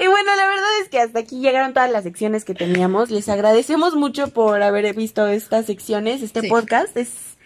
Y 0.00 0.06
bueno, 0.06 0.36
la 0.36 0.46
verdad 0.46 0.68
es 0.82 0.88
que 0.88 1.00
hasta 1.00 1.18
aquí 1.18 1.40
llegaron 1.40 1.72
todas 1.74 1.90
las 1.90 2.04
secciones 2.04 2.44
que 2.44 2.54
teníamos. 2.54 3.10
Les 3.10 3.28
agradecemos 3.28 3.96
mucho 3.96 4.28
por 4.28 4.62
haber 4.62 4.94
visto 4.94 5.26
estas 5.26 5.66
secciones, 5.66 6.22
este 6.22 6.42
Sí. 6.42 6.48
podcast. 6.48 6.96
Es 6.96 7.36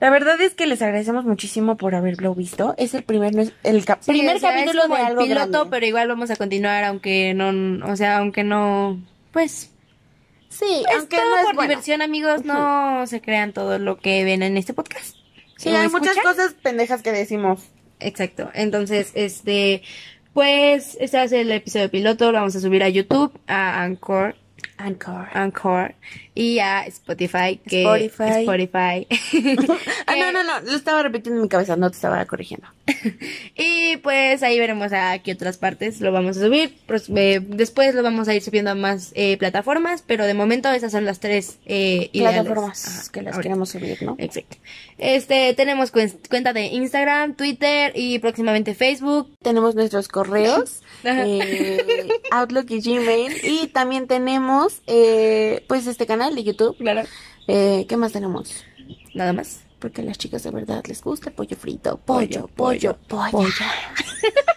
la 0.00 0.10
verdad 0.10 0.40
es 0.40 0.54
que 0.54 0.66
les 0.66 0.82
agradecemos 0.82 1.24
muchísimo 1.24 1.76
por 1.76 1.94
haberlo 1.94 2.34
visto. 2.34 2.74
Es 2.78 2.94
el 2.94 3.02
primer 3.02 3.34
no 3.34 3.42
es- 3.42 3.52
el 3.62 3.82
Sí, 3.82 3.92
primer 4.06 4.36
o 4.36 4.38
sea, 4.38 4.50
es 4.50 4.56
capítulo 4.64 4.82
como 4.82 4.94
de 4.96 5.00
el 5.00 5.06
algo 5.06 5.22
piloto, 5.22 5.50
grande. 5.50 5.70
pero 5.70 5.86
igual 5.86 6.08
vamos 6.08 6.30
a 6.30 6.36
continuar 6.36 6.84
aunque 6.84 7.32
no, 7.34 7.86
o 7.90 7.96
sea, 7.96 8.18
aunque 8.18 8.44
no, 8.44 9.00
pues, 9.32 9.70
Sí, 10.48 10.82
pues 10.84 10.96
aunque 10.98 11.16
todo 11.16 11.30
no 11.30 11.36
es 11.38 11.44
por 11.46 11.54
bueno. 11.56 11.68
diversión, 11.70 12.02
amigos, 12.02 12.44
no 12.44 13.06
se 13.06 13.20
crean 13.20 13.52
todo 13.52 13.78
lo 13.78 13.98
que 13.98 14.24
ven 14.24 14.42
en 14.42 14.56
este 14.56 14.72
podcast. 14.74 15.16
Sí, 15.58 15.70
¿Lo 15.70 15.78
hay 15.78 15.88
muchas 15.88 16.16
cosas 16.18 16.54
pendejas 16.62 17.02
que 17.02 17.12
decimos. 17.12 17.60
Exacto. 18.00 18.50
Entonces, 18.54 19.10
este, 19.14 19.82
pues, 20.34 20.96
este 21.00 21.22
es 21.24 21.32
el 21.32 21.50
episodio 21.50 21.90
piloto, 21.90 22.30
lo 22.32 22.38
vamos 22.38 22.54
a 22.56 22.60
subir 22.60 22.82
a 22.82 22.88
YouTube, 22.90 23.32
a 23.46 23.82
Anchor, 23.82 24.36
Anchor. 24.78 25.28
Anchor 25.32 25.94
y 26.34 26.58
a 26.58 26.84
Spotify, 26.86 27.58
que 27.66 27.82
Spotify. 28.06 28.40
Spotify. 28.42 29.06
Ah, 30.06 30.14
no, 30.16 30.30
no, 30.32 30.44
no, 30.44 30.60
lo 30.60 30.76
estaba 30.76 31.02
repitiendo 31.02 31.38
en 31.38 31.42
mi 31.42 31.48
cabeza, 31.48 31.76
no 31.76 31.90
te 31.90 31.96
estaba 31.96 32.24
corrigiendo. 32.26 32.66
Y 33.56 33.96
pues 33.98 34.42
ahí 34.42 34.58
veremos 34.58 34.92
a 34.92 35.18
qué 35.20 35.32
otras 35.32 35.56
partes 35.56 36.00
lo 36.00 36.12
vamos 36.12 36.36
a 36.36 36.40
subir. 36.40 36.76
Pues, 36.86 37.08
eh, 37.14 37.40
después 37.42 37.94
lo 37.94 38.02
vamos 38.02 38.28
a 38.28 38.34
ir 38.34 38.42
subiendo 38.42 38.70
a 38.70 38.74
más 38.74 39.12
eh, 39.14 39.36
plataformas, 39.38 40.02
pero 40.06 40.26
de 40.26 40.34
momento 40.34 40.70
esas 40.70 40.92
son 40.92 41.04
las 41.04 41.20
tres 41.20 41.58
eh. 41.66 42.10
Plataformas 42.12 42.86
Ajá, 42.86 43.12
que 43.12 43.22
las 43.22 43.34
ahorita. 43.34 43.42
queremos 43.42 43.70
subir, 43.70 44.02
¿no? 44.02 44.14
Exacto. 44.18 44.56
Este, 44.98 45.54
tenemos 45.54 45.92
cuen- 45.92 46.16
cuenta 46.28 46.52
de 46.52 46.66
Instagram, 46.66 47.34
Twitter 47.34 47.92
y 47.94 48.18
próximamente 48.18 48.74
Facebook. 48.74 49.34
Tenemos 49.42 49.74
nuestros 49.74 50.08
correos. 50.08 50.82
Eh, 51.06 52.08
Outlook 52.30 52.66
y 52.70 52.80
Gmail. 52.80 53.40
Y 53.44 53.68
también 53.68 54.06
tenemos, 54.06 54.82
eh, 54.86 55.64
pues, 55.68 55.86
este 55.86 56.06
canal 56.06 56.34
de 56.34 56.44
YouTube. 56.44 56.76
Claro. 56.78 57.02
Eh, 57.48 57.86
¿Qué 57.88 57.96
más 57.96 58.12
tenemos? 58.12 58.64
Nada 59.14 59.32
más. 59.32 59.62
Porque 59.78 60.00
a 60.00 60.04
las 60.04 60.18
chicas 60.18 60.42
de 60.42 60.50
verdad 60.50 60.82
les 60.86 61.02
gusta 61.02 61.28
el 61.28 61.34
pollo 61.34 61.56
frito. 61.56 61.98
Pollo, 61.98 62.48
Pollo, 62.48 62.98
pollo, 63.06 63.28
pollo. 63.30 63.48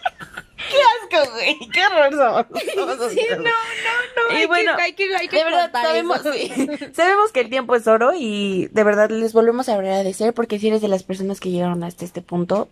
¡Qué 0.70 1.18
asco, 1.18 1.32
güey! 1.32 1.58
¡Qué 1.70 1.86
horror 1.86 2.12
somos! 2.12 2.62
Somos 2.74 3.12
Sí, 3.12 3.20
no, 3.30 3.36
no, 3.36 3.42
no. 3.42 4.32
Y 4.32 4.36
hay 4.36 4.46
bueno, 4.46 4.76
que, 4.76 4.82
hay 4.82 4.92
que, 4.92 5.16
hay 5.16 5.28
que 5.28 5.36
de 5.36 5.44
verdad, 5.44 5.62
cortar 5.62 5.84
sabemos, 5.84 6.20
sí, 6.32 6.68
sabemos 6.92 7.32
que 7.32 7.40
el 7.40 7.50
tiempo 7.50 7.74
es 7.74 7.86
oro 7.86 8.12
y 8.16 8.68
de 8.72 8.84
verdad 8.84 9.10
les 9.10 9.32
volvemos 9.32 9.68
a 9.68 9.74
agradecer 9.74 10.32
porque 10.34 10.58
si 10.58 10.68
eres 10.68 10.80
de 10.80 10.88
las 10.88 11.02
personas 11.02 11.40
que 11.40 11.50
llegaron 11.50 11.82
hasta 11.82 12.04
este 12.04 12.22
punto, 12.22 12.68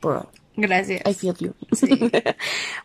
bro. 0.00 0.28
Gracias. 0.56 1.02
I 1.06 1.14
feel 1.14 1.34
you. 1.38 1.54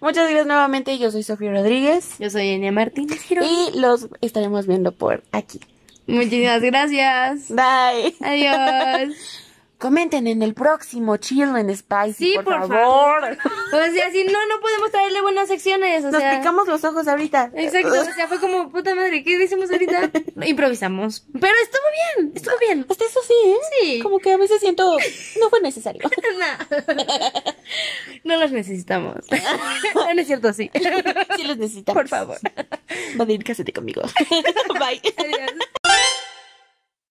Muchas 0.02 0.24
gracias 0.24 0.48
nuevamente. 0.48 0.98
Yo 0.98 1.12
soy 1.12 1.24
Sofía 1.24 1.52
Rodríguez. 1.52 2.16
Yo 2.20 2.30
soy 2.30 2.50
Enya 2.50 2.72
Martínez. 2.72 3.20
Y 3.30 3.78
los 3.78 4.08
estaremos 4.22 4.68
viendo 4.68 4.92
por 4.92 5.24
aquí. 5.32 5.60
Muchísimas 6.08 6.62
gracias. 6.62 7.50
Bye. 7.50 8.16
Adiós. 8.22 9.16
Comenten 9.78 10.26
en 10.26 10.42
el 10.42 10.56
próximo 10.56 11.18
Chill 11.18 11.44
and 11.44 11.70
Spicy, 11.76 12.14
Sí, 12.14 12.34
por, 12.36 12.46
por 12.46 12.68
favor. 12.68 13.38
O 13.68 13.92
sea, 13.92 14.12
si 14.12 14.24
no, 14.24 14.46
no 14.48 14.60
podemos 14.60 14.90
traerle 14.90 15.22
buenas 15.22 15.48
secciones. 15.48 16.04
O 16.04 16.10
Nos 16.10 16.20
sea, 16.20 16.40
picamos 16.40 16.68
los 16.68 16.84
ojos 16.84 17.08
ahorita. 17.08 17.52
Exacto, 17.54 17.90
o 18.02 18.04
sea, 18.06 18.28
fue 18.28 18.40
como, 18.40 18.72
puta 18.72 18.96
madre, 18.96 19.24
¿qué 19.24 19.38
decimos 19.38 19.70
ahorita? 19.72 20.10
Improvisamos. 20.48 21.28
Pero 21.32 21.54
estuvo 21.62 21.82
bien, 22.18 22.32
estuvo 22.36 22.56
bien. 22.60 22.86
Hasta 22.90 23.06
eso 23.06 23.20
sí, 23.28 23.34
¿eh? 23.46 23.56
Sí. 23.82 24.00
Como 24.02 24.18
que 24.18 24.34
a 24.34 24.38
veces 24.38 24.60
siento, 24.60 24.98
no 25.40 25.50
fue 25.50 25.62
necesario. 25.62 26.02
No. 26.38 28.34
No 28.36 28.38
los 28.38 28.52
necesitamos. 28.52 29.16
No, 29.96 30.14
no 30.14 30.22
es 30.22 30.28
cierto, 30.28 30.54
sí. 30.54 30.70
Sí 31.36 31.44
los 31.44 31.58
necesitamos. 31.58 32.02
Por 32.02 32.08
favor. 32.08 32.38
Va 33.20 33.26
a 33.26 33.32
ir 33.32 33.44
cásate 33.44 33.74
conmigo. 33.74 34.02
Bye. 34.80 35.02
Adiós. 35.18 35.52